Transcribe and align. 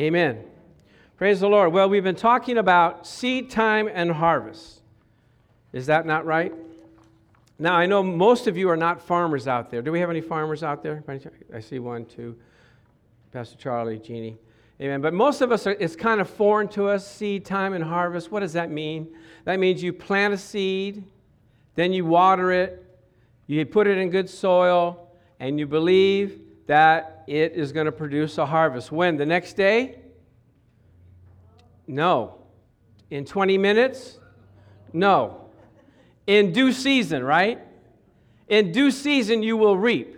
Amen. 0.00 0.42
Praise 1.18 1.40
the 1.40 1.48
Lord. 1.48 1.74
Well, 1.74 1.90
we've 1.90 2.02
been 2.02 2.14
talking 2.14 2.56
about 2.56 3.06
seed 3.06 3.50
time 3.50 3.86
and 3.92 4.10
harvest. 4.10 4.80
Is 5.74 5.84
that 5.86 6.06
not 6.06 6.24
right? 6.24 6.54
Now, 7.58 7.74
I 7.74 7.84
know 7.84 8.02
most 8.02 8.46
of 8.46 8.56
you 8.56 8.70
are 8.70 8.78
not 8.78 9.02
farmers 9.02 9.46
out 9.46 9.70
there. 9.70 9.82
Do 9.82 9.92
we 9.92 10.00
have 10.00 10.08
any 10.08 10.22
farmers 10.22 10.62
out 10.62 10.82
there? 10.82 11.04
I 11.52 11.60
see 11.60 11.78
one, 11.80 12.06
two. 12.06 12.34
Pastor 13.30 13.58
Charlie, 13.58 13.98
Jeannie. 13.98 14.38
Amen. 14.80 15.02
But 15.02 15.12
most 15.12 15.42
of 15.42 15.52
us, 15.52 15.66
are, 15.66 15.76
it's 15.78 15.96
kind 15.96 16.22
of 16.22 16.30
foreign 16.30 16.68
to 16.68 16.88
us 16.88 17.06
seed 17.06 17.44
time 17.44 17.74
and 17.74 17.84
harvest. 17.84 18.32
What 18.32 18.40
does 18.40 18.54
that 18.54 18.70
mean? 18.70 19.06
That 19.44 19.60
means 19.60 19.82
you 19.82 19.92
plant 19.92 20.32
a 20.32 20.38
seed, 20.38 21.04
then 21.74 21.92
you 21.92 22.06
water 22.06 22.52
it, 22.52 22.82
you 23.46 23.66
put 23.66 23.86
it 23.86 23.98
in 23.98 24.08
good 24.08 24.30
soil, 24.30 25.10
and 25.38 25.58
you 25.58 25.66
believe 25.66 26.39
that 26.70 27.24
it 27.26 27.54
is 27.54 27.72
going 27.72 27.86
to 27.86 27.92
produce 27.92 28.38
a 28.38 28.46
harvest. 28.46 28.92
When? 28.92 29.16
The 29.16 29.26
next 29.26 29.54
day? 29.54 29.98
No. 31.88 32.42
In 33.10 33.24
20 33.24 33.58
minutes? 33.58 34.20
No. 34.92 35.50
In 36.28 36.52
due 36.52 36.70
season, 36.70 37.24
right? 37.24 37.58
In 38.46 38.70
due 38.70 38.92
season, 38.92 39.42
you 39.42 39.56
will 39.56 39.76
reap. 39.76 40.16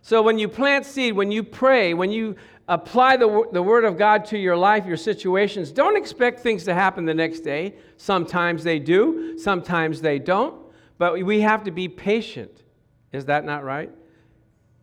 So 0.00 0.22
when 0.22 0.38
you 0.38 0.48
plant 0.48 0.86
seed, 0.86 1.14
when 1.14 1.32
you 1.32 1.42
pray, 1.42 1.92
when 1.92 2.12
you 2.12 2.36
apply 2.68 3.16
the, 3.16 3.48
the 3.50 3.60
Word 3.60 3.84
of 3.84 3.98
God 3.98 4.24
to 4.26 4.38
your 4.38 4.56
life, 4.56 4.86
your 4.86 4.96
situations, 4.96 5.72
don't 5.72 5.96
expect 5.96 6.38
things 6.38 6.62
to 6.66 6.72
happen 6.72 7.04
the 7.04 7.14
next 7.14 7.40
day. 7.40 7.74
Sometimes 7.96 8.62
they 8.62 8.78
do, 8.78 9.36
sometimes 9.38 10.00
they 10.00 10.20
don't. 10.20 10.54
But 10.98 11.20
we 11.24 11.40
have 11.40 11.64
to 11.64 11.72
be 11.72 11.88
patient. 11.88 12.62
Is 13.10 13.24
that 13.24 13.44
not 13.44 13.64
right? 13.64 13.90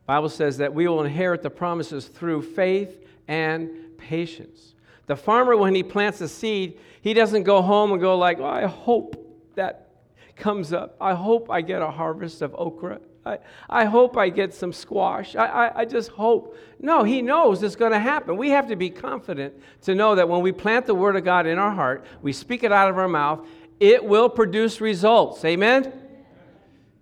Bible 0.08 0.30
says 0.30 0.58
that 0.58 0.74
we 0.74 0.88
will 0.88 1.04
inherit 1.04 1.44
the 1.44 1.50
promises 1.50 2.08
through 2.08 2.42
faith 2.42 3.06
and 3.28 3.70
patience. 3.98 4.74
The 5.06 5.18
farmer, 5.18 5.56
when 5.56 5.76
he 5.76 5.84
plants 5.84 6.22
a 6.22 6.30
seed, 6.30 6.80
he 7.02 7.14
doesn't 7.14 7.44
go 7.44 7.62
home 7.62 7.92
and 7.92 8.02
go 8.02 8.18
like, 8.18 8.40
oh, 8.40 8.46
I 8.46 8.66
hope 8.66 9.52
that 9.56 9.90
comes 10.38 10.72
up. 10.72 10.96
I 11.02 11.14
hope 11.14 11.50
I 11.52 11.62
get 11.62 11.82
a 11.82 11.92
harvest 11.92 12.42
of 12.42 12.56
okra. 12.56 13.02
I, 13.26 13.40
I 13.70 13.86
hope 13.86 14.16
I 14.16 14.30
get 14.30 14.54
some 14.54 14.72
squash. 14.72 15.36
I, 15.36 15.46
I, 15.46 15.80
I 15.80 15.86
just 15.86 16.12
hope. 16.12 16.58
No, 16.80 17.04
he 17.04 17.22
knows 17.22 17.62
it's 17.62 17.76
going 17.76 17.92
to 17.92 18.00
happen. 18.00 18.38
We 18.38 18.52
have 18.52 18.70
to 18.70 18.78
be 18.78 18.90
confident 18.90 19.56
to 19.82 19.94
know 19.94 20.16
that 20.16 20.30
when 20.30 20.42
we 20.42 20.54
plant 20.54 20.86
the 20.86 20.96
word 20.96 21.18
of 21.18 21.26
God 21.26 21.48
in 21.48 21.60
our 21.60 21.72
heart, 21.72 22.06
we 22.22 22.32
speak 22.32 22.64
it 22.64 22.72
out 22.72 22.90
of 22.90 22.98
our 22.98 23.10
mouth, 23.10 23.46
it 23.82 24.04
will 24.04 24.30
produce 24.30 24.80
results. 24.80 25.44
Amen? 25.44 25.92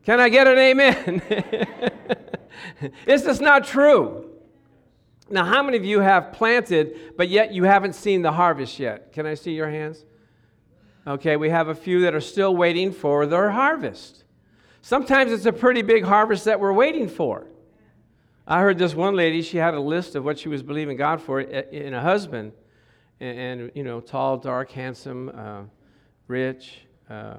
Can 0.03 0.19
I 0.19 0.29
get 0.29 0.47
an 0.47 0.57
amen? 0.57 1.21
Is 3.07 3.23
this 3.23 3.39
not 3.39 3.65
true? 3.65 4.29
Now, 5.29 5.45
how 5.45 5.63
many 5.63 5.77
of 5.77 5.85
you 5.85 6.01
have 6.01 6.33
planted, 6.33 7.17
but 7.17 7.29
yet 7.29 7.51
you 7.51 7.63
haven't 7.63 7.93
seen 7.93 8.21
the 8.21 8.31
harvest 8.31 8.79
yet? 8.79 9.11
Can 9.11 9.25
I 9.25 9.33
see 9.33 9.53
your 9.53 9.69
hands? 9.69 10.05
Okay, 11.07 11.35
we 11.35 11.49
have 11.49 11.67
a 11.67 11.75
few 11.75 12.01
that 12.01 12.13
are 12.13 12.21
still 12.21 12.55
waiting 12.55 12.91
for 12.91 13.25
their 13.25 13.51
harvest. 13.51 14.23
Sometimes 14.81 15.31
it's 15.31 15.45
a 15.45 15.53
pretty 15.53 15.81
big 15.81 16.03
harvest 16.03 16.45
that 16.45 16.59
we're 16.59 16.73
waiting 16.73 17.07
for. 17.07 17.47
I 18.47 18.61
heard 18.61 18.77
this 18.77 18.93
one 18.93 19.15
lady, 19.15 19.41
she 19.41 19.57
had 19.57 19.73
a 19.73 19.79
list 19.79 20.15
of 20.15 20.23
what 20.23 20.37
she 20.37 20.49
was 20.49 20.61
believing 20.61 20.97
God 20.97 21.19
for 21.19 21.41
in 21.41 21.95
a 21.95 22.01
husband. 22.01 22.51
And, 23.19 23.39
and 23.39 23.71
you 23.73 23.83
know, 23.83 23.99
tall, 24.01 24.37
dark, 24.37 24.71
handsome, 24.71 25.31
uh, 25.35 25.63
rich, 26.27 26.81
uh, 27.09 27.37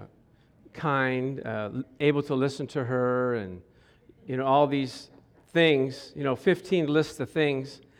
kind, 0.72 1.46
uh, 1.46 1.70
able 2.00 2.22
to 2.24 2.34
listen 2.34 2.66
to 2.68 2.84
her, 2.84 3.34
and, 3.34 3.62
you 4.26 4.36
know, 4.36 4.44
all 4.44 4.66
these 4.66 5.10
things, 5.52 6.12
you 6.14 6.24
know, 6.24 6.36
15 6.36 6.86
lists 6.86 7.20
of 7.20 7.30
things. 7.30 7.80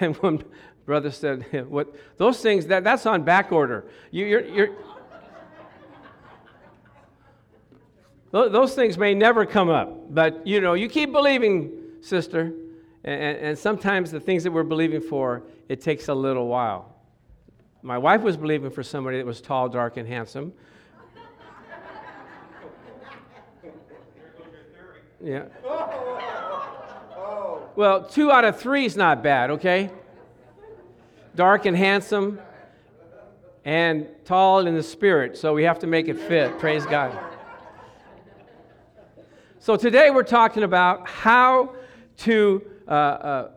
And 0.00 0.16
one 0.16 0.42
brother 0.86 1.10
said, 1.10 1.66
what, 1.68 1.94
those 2.16 2.40
things, 2.40 2.66
that, 2.68 2.84
that's 2.84 3.04
on 3.04 3.22
back 3.22 3.52
order. 3.52 3.84
You, 4.10 4.24
you're, 4.24 4.44
you're, 4.46 4.68
those 8.48 8.74
things 8.74 8.96
may 8.96 9.14
never 9.14 9.44
come 9.44 9.68
up, 9.68 10.14
but, 10.14 10.46
you 10.46 10.62
know, 10.62 10.72
you 10.72 10.88
keep 10.88 11.12
believing, 11.12 11.70
sister. 12.00 12.54
And, 13.04 13.38
and 13.38 13.58
sometimes 13.58 14.10
the 14.10 14.20
things 14.20 14.42
that 14.44 14.52
we're 14.52 14.62
believing 14.62 15.02
for, 15.02 15.42
it 15.68 15.82
takes 15.82 16.08
a 16.08 16.14
little 16.14 16.48
while. 16.48 16.94
My 17.82 17.98
wife 17.98 18.22
was 18.22 18.38
believing 18.38 18.70
for 18.70 18.82
somebody 18.82 19.18
that 19.18 19.26
was 19.26 19.42
tall, 19.42 19.68
dark, 19.68 19.98
and 19.98 20.08
handsome. 20.08 20.54
Yeah. 25.24 25.44
Well, 27.76 28.04
two 28.04 28.30
out 28.30 28.44
of 28.44 28.60
three 28.60 28.84
is 28.84 28.96
not 28.96 29.20
bad, 29.20 29.50
okay? 29.50 29.90
Dark 31.34 31.66
and 31.66 31.76
handsome 31.76 32.38
and 33.64 34.06
tall 34.24 34.64
in 34.64 34.76
the 34.76 34.82
spirit, 34.82 35.36
so 35.36 35.52
we 35.52 35.64
have 35.64 35.80
to 35.80 35.88
make 35.88 36.06
it 36.06 36.16
fit. 36.16 36.56
Praise 36.60 36.86
God. 36.86 37.18
So 39.58 39.74
today 39.74 40.10
we're 40.10 40.22
talking 40.22 40.62
about 40.62 41.08
how 41.08 41.74
to 42.18 42.62
uh, 42.86 42.90
uh, 42.90 43.50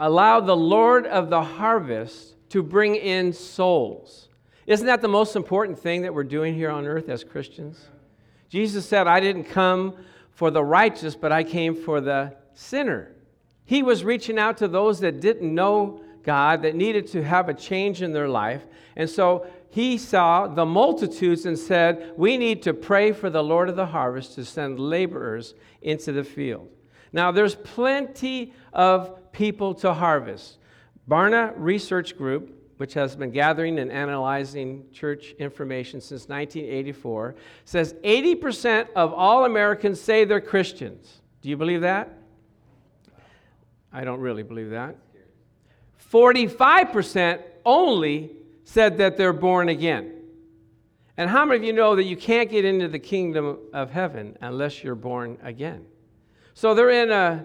allow 0.00 0.40
the 0.40 0.56
Lord 0.56 1.06
of 1.06 1.30
the 1.30 1.42
harvest 1.42 2.34
to 2.48 2.64
bring 2.64 2.96
in 2.96 3.32
souls. 3.32 4.28
Isn't 4.66 4.86
that 4.88 5.02
the 5.02 5.08
most 5.08 5.36
important 5.36 5.78
thing 5.78 6.02
that 6.02 6.12
we're 6.12 6.24
doing 6.24 6.52
here 6.56 6.70
on 6.70 6.84
earth 6.84 7.08
as 7.08 7.22
Christians? 7.22 7.80
Jesus 8.48 8.84
said, 8.84 9.06
I 9.06 9.20
didn't 9.20 9.44
come 9.44 9.94
for 10.32 10.50
the 10.50 10.64
righteous, 10.64 11.14
but 11.14 11.32
I 11.32 11.44
came 11.44 11.74
for 11.74 12.00
the 12.00 12.34
sinner. 12.54 13.12
He 13.64 13.82
was 13.82 14.04
reaching 14.04 14.38
out 14.38 14.58
to 14.58 14.68
those 14.68 15.00
that 15.00 15.20
didn't 15.20 15.54
know 15.54 16.02
God, 16.22 16.62
that 16.62 16.74
needed 16.74 17.06
to 17.08 17.22
have 17.22 17.48
a 17.48 17.54
change 17.54 18.02
in 18.02 18.12
their 18.12 18.28
life. 18.28 18.62
And 18.96 19.08
so 19.08 19.46
he 19.70 19.98
saw 19.98 20.46
the 20.46 20.66
multitudes 20.66 21.46
and 21.46 21.58
said, 21.58 22.12
We 22.16 22.36
need 22.36 22.62
to 22.62 22.74
pray 22.74 23.12
for 23.12 23.30
the 23.30 23.42
Lord 23.42 23.68
of 23.68 23.76
the 23.76 23.86
harvest 23.86 24.34
to 24.34 24.44
send 24.44 24.78
laborers 24.78 25.54
into 25.80 26.12
the 26.12 26.24
field. 26.24 26.68
Now, 27.12 27.32
there's 27.32 27.54
plenty 27.54 28.52
of 28.72 29.32
people 29.32 29.74
to 29.76 29.94
harvest. 29.94 30.58
Barna 31.08 31.52
Research 31.56 32.16
Group, 32.16 32.61
which 32.76 32.94
has 32.94 33.14
been 33.14 33.30
gathering 33.30 33.78
and 33.78 33.92
analyzing 33.92 34.84
church 34.92 35.34
information 35.38 36.00
since 36.00 36.28
1984, 36.28 37.34
says 37.64 37.94
80% 38.04 38.88
of 38.96 39.12
all 39.12 39.44
Americans 39.44 40.00
say 40.00 40.24
they're 40.24 40.40
Christians. 40.40 41.20
Do 41.42 41.48
you 41.48 41.56
believe 41.56 41.82
that? 41.82 42.18
I 43.92 44.04
don't 44.04 44.20
really 44.20 44.42
believe 44.42 44.70
that. 44.70 44.96
45% 46.10 47.42
only 47.64 48.32
said 48.64 48.98
that 48.98 49.16
they're 49.16 49.32
born 49.32 49.68
again. 49.68 50.12
And 51.16 51.28
how 51.28 51.44
many 51.44 51.58
of 51.58 51.64
you 51.64 51.72
know 51.72 51.96
that 51.96 52.04
you 52.04 52.16
can't 52.16 52.50
get 52.50 52.64
into 52.64 52.88
the 52.88 52.98
kingdom 52.98 53.58
of 53.72 53.90
heaven 53.90 54.36
unless 54.40 54.82
you're 54.82 54.94
born 54.94 55.38
again? 55.42 55.84
So 56.54 56.74
they're 56.74 56.90
in 56.90 57.10
a, 57.10 57.44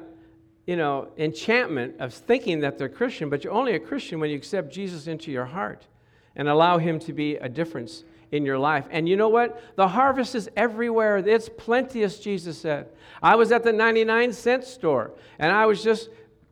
you 0.68 0.76
know, 0.76 1.08
enchantment 1.18 1.96
of 2.00 2.14
thinking 2.14 2.60
that 2.60 2.78
they're 2.78 2.90
Christian, 2.90 3.30
but 3.30 3.44
you're 3.44 3.54
only 3.54 3.74
a 3.74 3.80
Christian 3.80 4.20
when 4.20 4.30
you 4.30 4.36
accept 4.36 4.72
Jesus 4.72 5.08
into 5.08 5.32
your 5.32 5.46
heart 5.46 5.88
and 6.36 6.48
allow 6.50 6.78
him 6.78 7.00
to 7.00 7.14
be 7.14 7.38
a 7.38 7.48
difference 7.48 8.04
in 8.32 8.46
your 8.46 8.60
life. 8.60 8.86
And 8.92 9.08
you 9.08 9.16
know 9.16 9.30
what? 9.30 9.62
The 9.78 9.88
harvest 9.88 10.36
is 10.36 10.50
everywhere. 10.58 11.18
It's 11.18 11.50
plenteous, 11.50 12.20
Jesus 12.20 12.60
said. 12.60 12.90
I 13.24 13.36
was 13.36 13.54
at 13.54 13.64
the 13.64 13.72
99 13.72 14.34
cent 14.34 14.66
store 14.66 15.12
and 15.40 15.54
I 15.54 15.66
was 15.66 15.82
just 15.82 16.10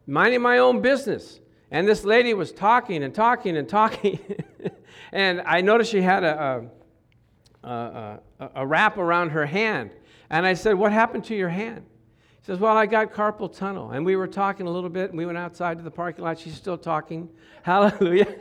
minding 0.07 0.41
my 0.41 0.59
own 0.59 0.81
business. 0.81 1.41
And 1.69 1.85
this 1.85 2.05
lady 2.05 2.33
was 2.33 2.53
talking 2.53 3.03
and 3.03 3.13
talking 3.13 3.57
and 3.57 3.67
talking. 3.67 4.19
and 5.11 5.41
I 5.41 5.59
noticed 5.59 5.91
she 5.91 6.01
had 6.01 6.23
a, 6.23 6.69
a, 7.63 7.69
a, 8.39 8.49
a, 8.55 8.65
wrap 8.65 8.97
around 8.97 9.31
her 9.31 9.45
hand. 9.45 9.91
And 10.29 10.45
I 10.45 10.53
said, 10.53 10.75
What 10.75 10.93
happened 10.93 11.25
to 11.25 11.35
your 11.35 11.49
hand? 11.49 11.83
She 12.45 12.51
says, 12.51 12.59
Well, 12.59 12.77
I 12.77 12.85
got 12.85 13.11
carpal 13.11 13.55
tunnel. 13.55 13.91
And 13.91 14.05
we 14.05 14.15
were 14.15 14.27
talking 14.27 14.67
a 14.67 14.69
little 14.69 14.89
bit, 14.89 15.09
and 15.09 15.17
we 15.17 15.25
went 15.25 15.37
outside 15.37 15.77
to 15.79 15.83
the 15.83 15.91
parking 15.91 16.23
lot. 16.23 16.37
She's 16.37 16.55
still 16.55 16.77
talking. 16.77 17.29
Hallelujah. 17.63 18.35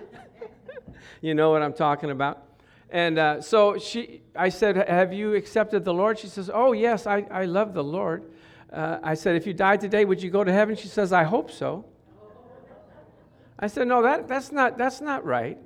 you 1.22 1.34
know 1.34 1.50
what 1.50 1.62
I'm 1.62 1.72
talking 1.72 2.10
about. 2.10 2.42
And 2.90 3.18
uh, 3.18 3.40
so 3.40 3.78
she, 3.78 4.22
I 4.36 4.50
said, 4.50 4.76
Have 4.88 5.12
you 5.12 5.34
accepted 5.34 5.84
the 5.84 5.94
Lord? 5.94 6.18
She 6.18 6.28
says, 6.28 6.50
Oh, 6.52 6.72
yes, 6.72 7.06
I, 7.06 7.26
I 7.30 7.46
love 7.46 7.72
the 7.72 7.84
Lord 7.84 8.30
uh, 8.74 8.98
I 9.02 9.14
said, 9.14 9.36
If 9.36 9.46
you 9.46 9.54
died 9.54 9.80
today, 9.80 10.04
would 10.04 10.22
you 10.22 10.30
go 10.30 10.42
to 10.42 10.52
heaven? 10.52 10.76
She 10.76 10.88
says, 10.88 11.12
I 11.12 11.22
hope 11.22 11.50
so. 11.50 11.84
I 13.58 13.68
said, 13.68 13.86
No, 13.86 14.02
that, 14.02 14.26
that's, 14.26 14.50
not, 14.50 14.76
that's 14.76 15.00
not 15.00 15.24
right. 15.24 15.58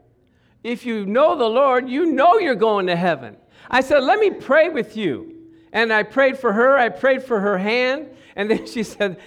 If 0.62 0.84
you 0.84 1.06
know 1.06 1.36
the 1.36 1.48
Lord, 1.48 1.88
you 1.88 2.06
know 2.12 2.38
you're 2.38 2.54
going 2.54 2.86
to 2.88 2.96
heaven. 2.96 3.36
I 3.70 3.80
said, 3.80 4.02
Let 4.04 4.18
me 4.18 4.30
pray 4.30 4.68
with 4.68 4.96
you. 4.96 5.34
And 5.72 5.92
I 5.92 6.02
prayed 6.02 6.38
for 6.38 6.52
her, 6.52 6.76
I 6.76 6.90
prayed 6.90 7.22
for 7.22 7.40
her 7.40 7.58
hand, 7.58 8.08
and 8.38 8.48
then 8.48 8.66
she 8.66 8.84
said, 8.84 9.18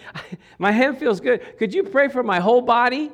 My 0.58 0.72
hand 0.72 0.98
feels 0.98 1.20
good. 1.20 1.58
Could 1.60 1.74
you 1.74 1.84
pray 1.84 2.08
for 2.08 2.24
my 2.24 2.40
whole 2.40 2.62
body? 2.62 3.12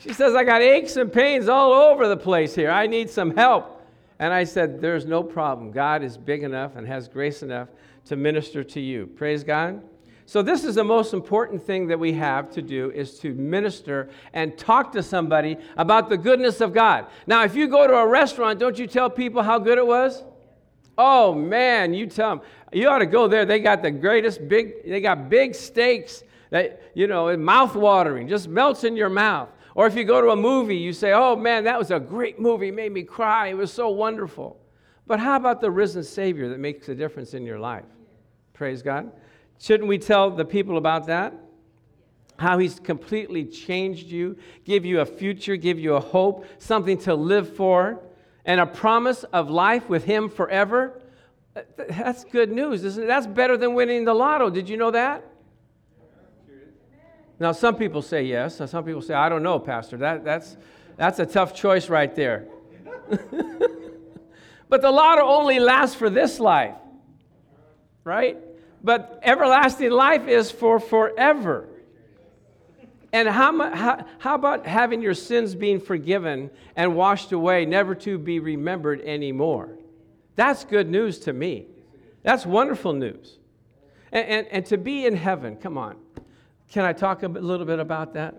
she 0.00 0.12
says, 0.12 0.34
I 0.34 0.42
got 0.42 0.60
aches 0.60 0.96
and 0.96 1.10
pains 1.10 1.48
all 1.48 1.72
over 1.72 2.08
the 2.08 2.16
place 2.16 2.56
here. 2.56 2.70
I 2.70 2.88
need 2.88 3.08
some 3.08 3.36
help. 3.36 3.86
And 4.18 4.34
I 4.34 4.42
said, 4.42 4.80
There's 4.80 5.06
no 5.06 5.22
problem. 5.22 5.70
God 5.70 6.02
is 6.02 6.18
big 6.18 6.42
enough 6.42 6.74
and 6.74 6.88
has 6.88 7.06
grace 7.06 7.44
enough 7.44 7.68
to 8.06 8.16
minister 8.16 8.64
to 8.64 8.80
you. 8.80 9.06
Praise 9.06 9.44
God. 9.44 9.80
So 10.28 10.42
this 10.42 10.64
is 10.64 10.74
the 10.74 10.82
most 10.82 11.14
important 11.14 11.62
thing 11.62 11.86
that 11.86 12.00
we 12.00 12.14
have 12.14 12.50
to 12.54 12.62
do 12.62 12.90
is 12.90 13.20
to 13.20 13.32
minister 13.32 14.10
and 14.32 14.58
talk 14.58 14.90
to 14.92 15.04
somebody 15.04 15.56
about 15.76 16.08
the 16.08 16.16
goodness 16.16 16.60
of 16.60 16.74
God. 16.74 17.06
Now, 17.28 17.44
if 17.44 17.54
you 17.54 17.68
go 17.68 17.86
to 17.86 17.94
a 17.94 18.08
restaurant, 18.08 18.58
don't 18.58 18.76
you 18.76 18.88
tell 18.88 19.08
people 19.08 19.44
how 19.44 19.60
good 19.60 19.78
it 19.78 19.86
was? 19.86 20.24
Oh 20.98 21.34
man, 21.34 21.92
you 21.92 22.06
tell 22.06 22.36
them. 22.36 22.40
You 22.72 22.88
ought 22.88 22.98
to 22.98 23.06
go 23.06 23.28
there. 23.28 23.44
They 23.44 23.60
got 23.60 23.82
the 23.82 23.90
greatest 23.90 24.48
big 24.48 24.88
they 24.88 25.00
got 25.00 25.28
big 25.28 25.54
steaks 25.54 26.24
that 26.50 26.82
you 26.94 27.06
know, 27.06 27.36
mouth 27.36 27.74
watering, 27.74 28.28
just 28.28 28.48
melts 28.48 28.84
in 28.84 28.96
your 28.96 29.08
mouth. 29.08 29.50
Or 29.74 29.86
if 29.86 29.94
you 29.94 30.04
go 30.04 30.22
to 30.22 30.30
a 30.30 30.36
movie, 30.36 30.76
you 30.76 30.92
say, 30.92 31.12
"Oh 31.12 31.36
man, 31.36 31.64
that 31.64 31.78
was 31.78 31.90
a 31.90 32.00
great 32.00 32.40
movie. 32.40 32.70
Made 32.70 32.92
me 32.92 33.02
cry. 33.02 33.48
It 33.48 33.56
was 33.56 33.72
so 33.72 33.90
wonderful." 33.90 34.58
But 35.06 35.20
how 35.20 35.36
about 35.36 35.60
the 35.60 35.70
risen 35.70 36.02
Savior 36.02 36.48
that 36.48 36.58
makes 36.58 36.88
a 36.88 36.94
difference 36.94 37.34
in 37.34 37.44
your 37.44 37.58
life? 37.58 37.84
Praise 38.54 38.82
God. 38.82 39.12
Shouldn't 39.58 39.88
we 39.88 39.98
tell 39.98 40.30
the 40.30 40.44
people 40.44 40.78
about 40.78 41.06
that? 41.06 41.34
How 42.38 42.58
he's 42.58 42.80
completely 42.80 43.44
changed 43.44 44.08
you, 44.08 44.36
give 44.64 44.84
you 44.84 45.00
a 45.00 45.06
future, 45.06 45.56
give 45.56 45.78
you 45.78 45.94
a 45.94 46.00
hope, 46.00 46.44
something 46.58 46.98
to 46.98 47.14
live 47.14 47.54
for, 47.56 48.00
and 48.46 48.60
a 48.60 48.66
promise 48.66 49.24
of 49.24 49.50
life 49.50 49.88
with 49.88 50.04
him 50.04 50.30
forever. 50.30 51.02
That's 51.76 52.24
good 52.24 52.50
news, 52.50 52.84
isn't 52.84 53.02
it? 53.02 53.06
That's 53.06 53.26
better 53.26 53.56
than 53.56 53.74
winning 53.74 54.04
the 54.04 54.14
lotto. 54.14 54.50
Did 54.50 54.68
you 54.68 54.76
know 54.76 54.92
that? 54.92 55.24
Now, 57.38 57.52
some 57.52 57.74
people 57.74 58.00
say 58.00 58.22
yes. 58.22 58.62
Some 58.70 58.84
people 58.84 59.02
say, 59.02 59.12
I 59.12 59.28
don't 59.28 59.42
know, 59.42 59.58
Pastor. 59.58 59.98
That, 59.98 60.24
that's, 60.24 60.56
that's 60.96 61.18
a 61.18 61.26
tough 61.26 61.54
choice 61.54 61.90
right 61.90 62.14
there. 62.14 62.46
but 64.68 64.80
the 64.80 64.90
lotto 64.90 65.22
only 65.22 65.58
lasts 65.58 65.96
for 65.96 66.08
this 66.08 66.40
life, 66.40 66.74
right? 68.04 68.38
But 68.82 69.20
everlasting 69.22 69.90
life 69.90 70.28
is 70.28 70.50
for 70.50 70.80
forever. 70.80 71.68
And 73.12 73.28
how, 73.28 73.74
how, 73.74 74.06
how 74.18 74.34
about 74.34 74.66
having 74.66 75.00
your 75.00 75.14
sins 75.14 75.54
being 75.54 75.80
forgiven 75.80 76.50
and 76.74 76.96
washed 76.96 77.32
away, 77.32 77.64
never 77.64 77.94
to 77.96 78.18
be 78.18 78.40
remembered 78.40 79.00
anymore? 79.02 79.78
That's 80.34 80.64
good 80.64 80.88
news 80.88 81.18
to 81.20 81.32
me. 81.32 81.66
That's 82.22 82.44
wonderful 82.44 82.92
news. 82.92 83.38
And, 84.12 84.28
and, 84.28 84.46
and 84.48 84.66
to 84.66 84.76
be 84.76 85.06
in 85.06 85.16
heaven, 85.16 85.56
come 85.56 85.78
on. 85.78 85.96
Can 86.70 86.84
I 86.84 86.92
talk 86.92 87.22
a 87.22 87.28
little 87.28 87.66
bit 87.66 87.78
about 87.78 88.14
that? 88.14 88.34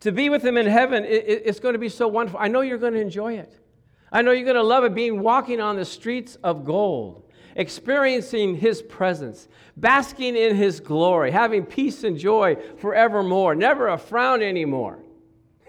To 0.00 0.12
be 0.12 0.28
with 0.28 0.44
Him 0.44 0.56
in 0.56 0.66
heaven, 0.66 1.04
it, 1.04 1.42
it's 1.44 1.60
going 1.60 1.72
to 1.72 1.78
be 1.78 1.88
so 1.88 2.08
wonderful. 2.08 2.38
I 2.40 2.48
know 2.48 2.60
you're 2.60 2.78
going 2.78 2.92
to 2.92 3.00
enjoy 3.00 3.34
it. 3.34 3.58
I 4.12 4.22
know 4.22 4.32
you're 4.32 4.44
going 4.44 4.56
to 4.56 4.62
love 4.62 4.84
it 4.84 4.94
being 4.94 5.20
walking 5.20 5.60
on 5.60 5.76
the 5.76 5.84
streets 5.84 6.36
of 6.44 6.64
gold 6.64 7.25
experiencing 7.56 8.56
His 8.56 8.80
presence, 8.82 9.48
basking 9.76 10.36
in 10.36 10.54
His 10.54 10.78
glory, 10.78 11.32
having 11.32 11.64
peace 11.66 12.04
and 12.04 12.16
joy 12.16 12.56
forevermore, 12.78 13.54
never 13.54 13.88
a 13.88 13.98
frown 13.98 14.42
anymore. 14.42 15.00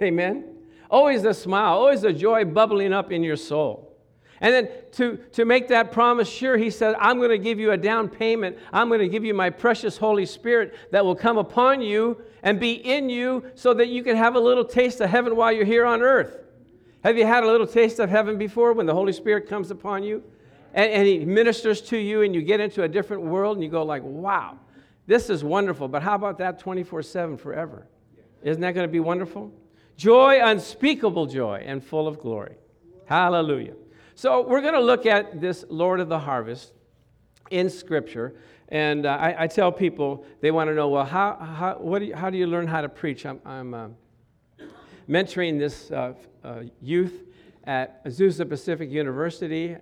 Amen? 0.02 0.46
Always 0.92 1.26
a 1.26 1.34
smile, 1.34 1.74
always 1.74 2.04
a 2.04 2.14
joy 2.14 2.46
bubbling 2.46 2.94
up 2.94 3.12
in 3.12 3.24
your 3.24 3.36
soul. 3.36 3.88
And 4.40 4.54
then 4.54 4.70
to, 4.94 5.18
to 5.34 5.46
make 5.46 5.68
that 5.70 5.92
promise 5.92 6.30
sure, 6.30 6.58
he 6.58 6.70
said, 6.70 6.96
I'm 7.00 7.18
going 7.18 7.32
to 7.32 7.40
give 7.40 7.60
you 7.60 7.72
a 7.72 7.78
down 7.78 8.08
payment. 8.08 8.58
I'm 8.72 8.88
going 8.88 9.00
to 9.00 9.08
give 9.08 9.26
you 9.26 9.34
my 9.34 9.50
precious 9.50 9.98
Holy 9.98 10.28
Spirit 10.28 10.76
that 10.92 11.04
will 11.04 11.16
come 11.16 11.40
upon 11.40 11.82
you 11.82 12.22
and 12.44 12.60
be 12.60 12.74
in 12.74 13.10
you 13.10 13.44
so 13.56 13.74
that 13.74 13.88
you 13.88 14.04
can 14.04 14.16
have 14.16 14.36
a 14.36 14.40
little 14.40 14.64
taste 14.64 15.02
of 15.02 15.10
heaven 15.10 15.36
while 15.36 15.52
you're 15.52 15.66
here 15.66 15.86
on 15.86 16.02
earth. 16.04 16.38
Have 17.04 17.18
you 17.18 17.26
had 17.26 17.44
a 17.44 17.48
little 17.48 17.66
taste 17.66 18.00
of 18.00 18.10
heaven 18.10 18.38
before 18.38 18.74
when 18.74 18.86
the 18.86 18.94
Holy 18.94 19.14
Spirit 19.14 19.50
comes 19.50 19.72
upon 19.72 20.04
you? 20.04 20.24
And, 20.78 20.90
and 20.92 21.06
he 21.06 21.26
ministers 21.26 21.82
to 21.82 21.98
you 21.98 22.22
and 22.22 22.34
you 22.34 22.42
get 22.42 22.62
into 22.62 22.84
a 22.84 22.88
different 22.88 23.24
world 23.24 23.58
and 23.58 23.64
you 23.64 23.70
go 23.70 23.84
like 23.84 24.04
wow 24.06 24.58
this 25.08 25.30
is 25.30 25.44
wonderful. 25.44 25.88
But 25.88 26.04
how 26.04 26.16
about 26.16 26.38
that 26.40 26.62
24-7 26.62 27.40
forever? 27.40 27.88
Isn't 28.44 28.62
that 28.62 28.74
going 28.74 28.88
to 28.88 28.92
be 28.92 29.00
wonderful? 29.00 29.52
Joy 29.96 30.40
unspeakable 30.44 31.26
joy 31.26 31.64
and 31.66 31.84
full 31.84 32.08
of 32.08 32.20
glory. 32.20 32.56
Hallelujah. 33.06 33.74
So 34.14 34.46
we're 34.46 34.62
going 34.62 34.74
to 34.74 34.82
look 34.82 35.06
at 35.06 35.42
this 35.42 35.66
lord 35.70 36.02
of 36.02 36.10
the 36.10 36.20
harvest 36.20 36.74
in 37.50 37.70
scripture. 37.70 38.36
And 38.70 39.06
uh, 39.06 39.12
I, 39.12 39.44
I, 39.44 39.48
tell 39.48 39.72
people 39.72 40.26
they 40.42 40.52
want 40.52 40.70
to 40.70 40.76
know 40.76 40.90
well 40.90 41.06
how, 41.06 41.36
how, 41.36 41.98
do 41.98 42.06
you, 42.06 42.14
how 42.14 42.30
do 42.30 42.38
you 42.38 42.48
learn 42.48 42.68
how 42.68 42.82
to 42.82 42.90
preach? 42.90 43.26
I'm, 43.26 43.40
I'm 43.46 43.74
uh, 43.74 43.88
mentoring 45.08 45.58
this 45.58 45.90
uh, 45.90 46.14
uh 46.44 46.64
youth 46.82 47.24
at 47.64 48.04
azusa 48.04 48.48
pacific 48.48 48.92
university 48.92 49.78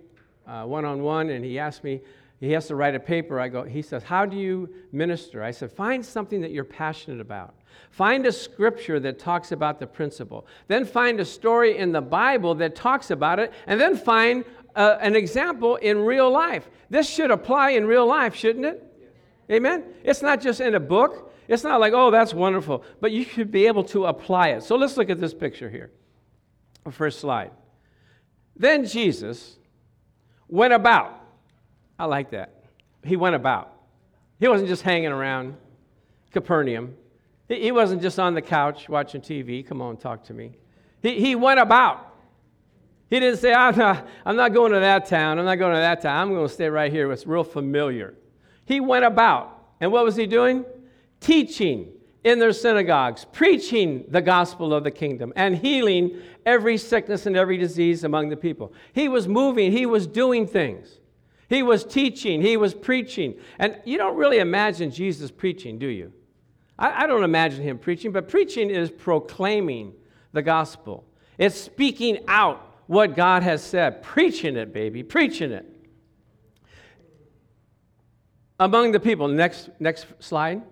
one 0.45 0.86
on 0.86 1.01
one, 1.01 1.30
and 1.30 1.44
he 1.44 1.59
asked 1.59 1.83
me, 1.83 2.01
he 2.39 2.51
has 2.51 2.68
to 2.68 2.75
write 2.75 2.95
a 2.95 3.00
paper. 3.00 3.39
I 3.39 3.47
go, 3.47 3.63
he 3.63 3.81
says, 3.81 4.03
How 4.03 4.25
do 4.25 4.36
you 4.36 4.69
minister? 4.92 5.42
I 5.42 5.51
said, 5.51 5.71
Find 5.71 6.06
something 6.06 6.42
that 6.42 6.51
you're 6.51 6.65
passionate 6.65 7.21
about. 7.21 7.56
Find 7.92 8.25
a 8.25 8.31
scripture 8.31 9.00
that 9.00 9.19
talks 9.19 9.51
about 9.51 9.80
the 9.80 9.88
principle. 9.88 10.45
Then 10.68 10.86
find 10.86 11.19
a 11.19 11.25
story 11.25 11.77
in 11.77 11.92
the 11.92 12.01
Bible 12.01 12.56
that 12.56 12.75
talks 12.75 13.09
about 13.12 13.39
it, 13.39 13.53
and 13.68 13.80
then 13.80 13.95
find 13.95 14.44
uh, 14.75 14.97
an 15.00 15.15
example 15.15 15.77
in 15.77 16.00
real 16.00 16.30
life. 16.30 16.69
This 16.89 17.09
should 17.09 17.31
apply 17.31 17.71
in 17.71 17.86
real 17.86 18.06
life, 18.06 18.36
shouldn't 18.36 18.65
it? 18.65 18.83
Amen? 19.50 19.83
It's 20.03 20.21
not 20.21 20.41
just 20.41 20.59
in 20.59 20.75
a 20.75 20.80
book. 20.80 21.31
It's 21.48 21.63
not 21.63 21.80
like, 21.80 21.94
oh, 21.94 22.12
that's 22.12 22.33
wonderful, 22.33 22.83
but 23.00 23.12
you 23.12 23.24
should 23.24 23.51
be 23.51 23.68
able 23.68 23.83
to 23.86 24.06
apply 24.06 24.50
it. 24.50 24.63
So 24.63 24.75
let's 24.75 24.98
look 24.98 25.09
at 25.09 25.19
this 25.19 25.33
picture 25.33 25.69
here. 25.69 25.91
First 26.91 27.19
slide. 27.19 27.51
Then 28.56 28.86
Jesus, 28.86 29.57
went 30.55 30.73
about. 30.73 31.21
I 31.99 32.05
like 32.05 32.31
that. 32.31 32.63
He 33.03 33.15
went 33.15 33.35
about. 33.35 33.73
He 34.39 34.47
wasn't 34.47 34.69
just 34.69 34.81
hanging 34.81 35.11
around 35.11 35.55
Capernaum. 36.31 36.95
He 37.47 37.71
wasn't 37.71 38.01
just 38.01 38.17
on 38.19 38.33
the 38.33 38.41
couch 38.41 38.89
watching 38.89 39.21
TV. 39.21 39.65
Come 39.65 39.81
on, 39.81 39.97
talk 39.97 40.23
to 40.25 40.33
me. 40.33 40.57
He, 41.01 41.19
he 41.19 41.35
went 41.35 41.59
about. 41.59 42.13
He 43.09 43.19
didn't 43.19 43.37
say, 43.37 43.53
I'm 43.53 43.77
not, 43.77 44.07
I'm 44.25 44.35
not 44.35 44.53
going 44.53 44.71
to 44.71 44.79
that 44.79 45.05
town. 45.05 45.37
I'm 45.37 45.45
not 45.45 45.57
going 45.57 45.73
to 45.73 45.79
that 45.79 46.01
town. 46.01 46.21
I'm 46.21 46.33
going 46.33 46.47
to 46.47 46.53
stay 46.53 46.69
right 46.69 46.91
here. 46.91 47.11
It's 47.11 47.27
real 47.27 47.43
familiar. 47.43 48.15
He 48.65 48.79
went 48.79 49.05
about. 49.05 49.51
And 49.79 49.91
what 49.91 50.03
was 50.03 50.15
he 50.15 50.25
doing? 50.25 50.65
Teaching 51.19 51.91
in 52.25 52.39
their 52.39 52.51
synagogues, 52.51 53.24
preaching 53.31 54.04
the 54.10 54.22
gospel 54.22 54.74
of 54.74 54.83
the 54.83 54.89
kingdom, 54.89 55.31
and 55.36 55.56
healing 55.56 56.19
every 56.44 56.75
sickness 56.75 57.27
and 57.27 57.38
every 57.38 57.56
disease 57.56 58.04
among 58.04 58.30
the 58.30 58.36
people. 58.36 58.74
He 58.94 59.07
was 59.07 59.27
moving, 59.27 59.72
he 59.72 59.86
was 59.86 60.07
doing 60.07 60.48
things. 60.48 61.00
He 61.48 61.62
was 61.62 61.86
teaching, 61.86 62.42
he 62.42 62.57
was 62.57 62.74
preaching. 62.74 63.36
And 63.60 63.80
you 63.86 64.00
don't 64.00 64.18
really 64.18 64.39
imagine 64.39 64.89
Jesus 64.89 65.30
preaching, 65.30 65.77
do 65.77 65.86
you? 65.86 66.12
I, 66.80 67.04
I 67.04 67.07
don't 67.07 67.24
imagine 67.24 67.62
him 67.62 67.77
preaching, 67.77 68.12
but 68.12 68.27
preaching 68.27 68.72
is 68.72 68.89
proclaiming 68.89 69.94
the 70.34 70.41
gospel, 70.41 71.05
it's 71.38 71.55
speaking 71.55 72.25
out 72.27 72.75
what 72.88 73.15
God 73.15 73.44
has 73.44 73.63
said, 73.63 74.01
preaching 74.01 74.58
it, 74.58 74.74
baby, 74.74 75.03
preaching 75.03 75.51
it. 75.51 75.65
Among 78.60 78.91
the 78.94 79.00
people, 79.00 79.27
next, 79.27 79.70
next 79.79 80.08
slide. 80.20 80.63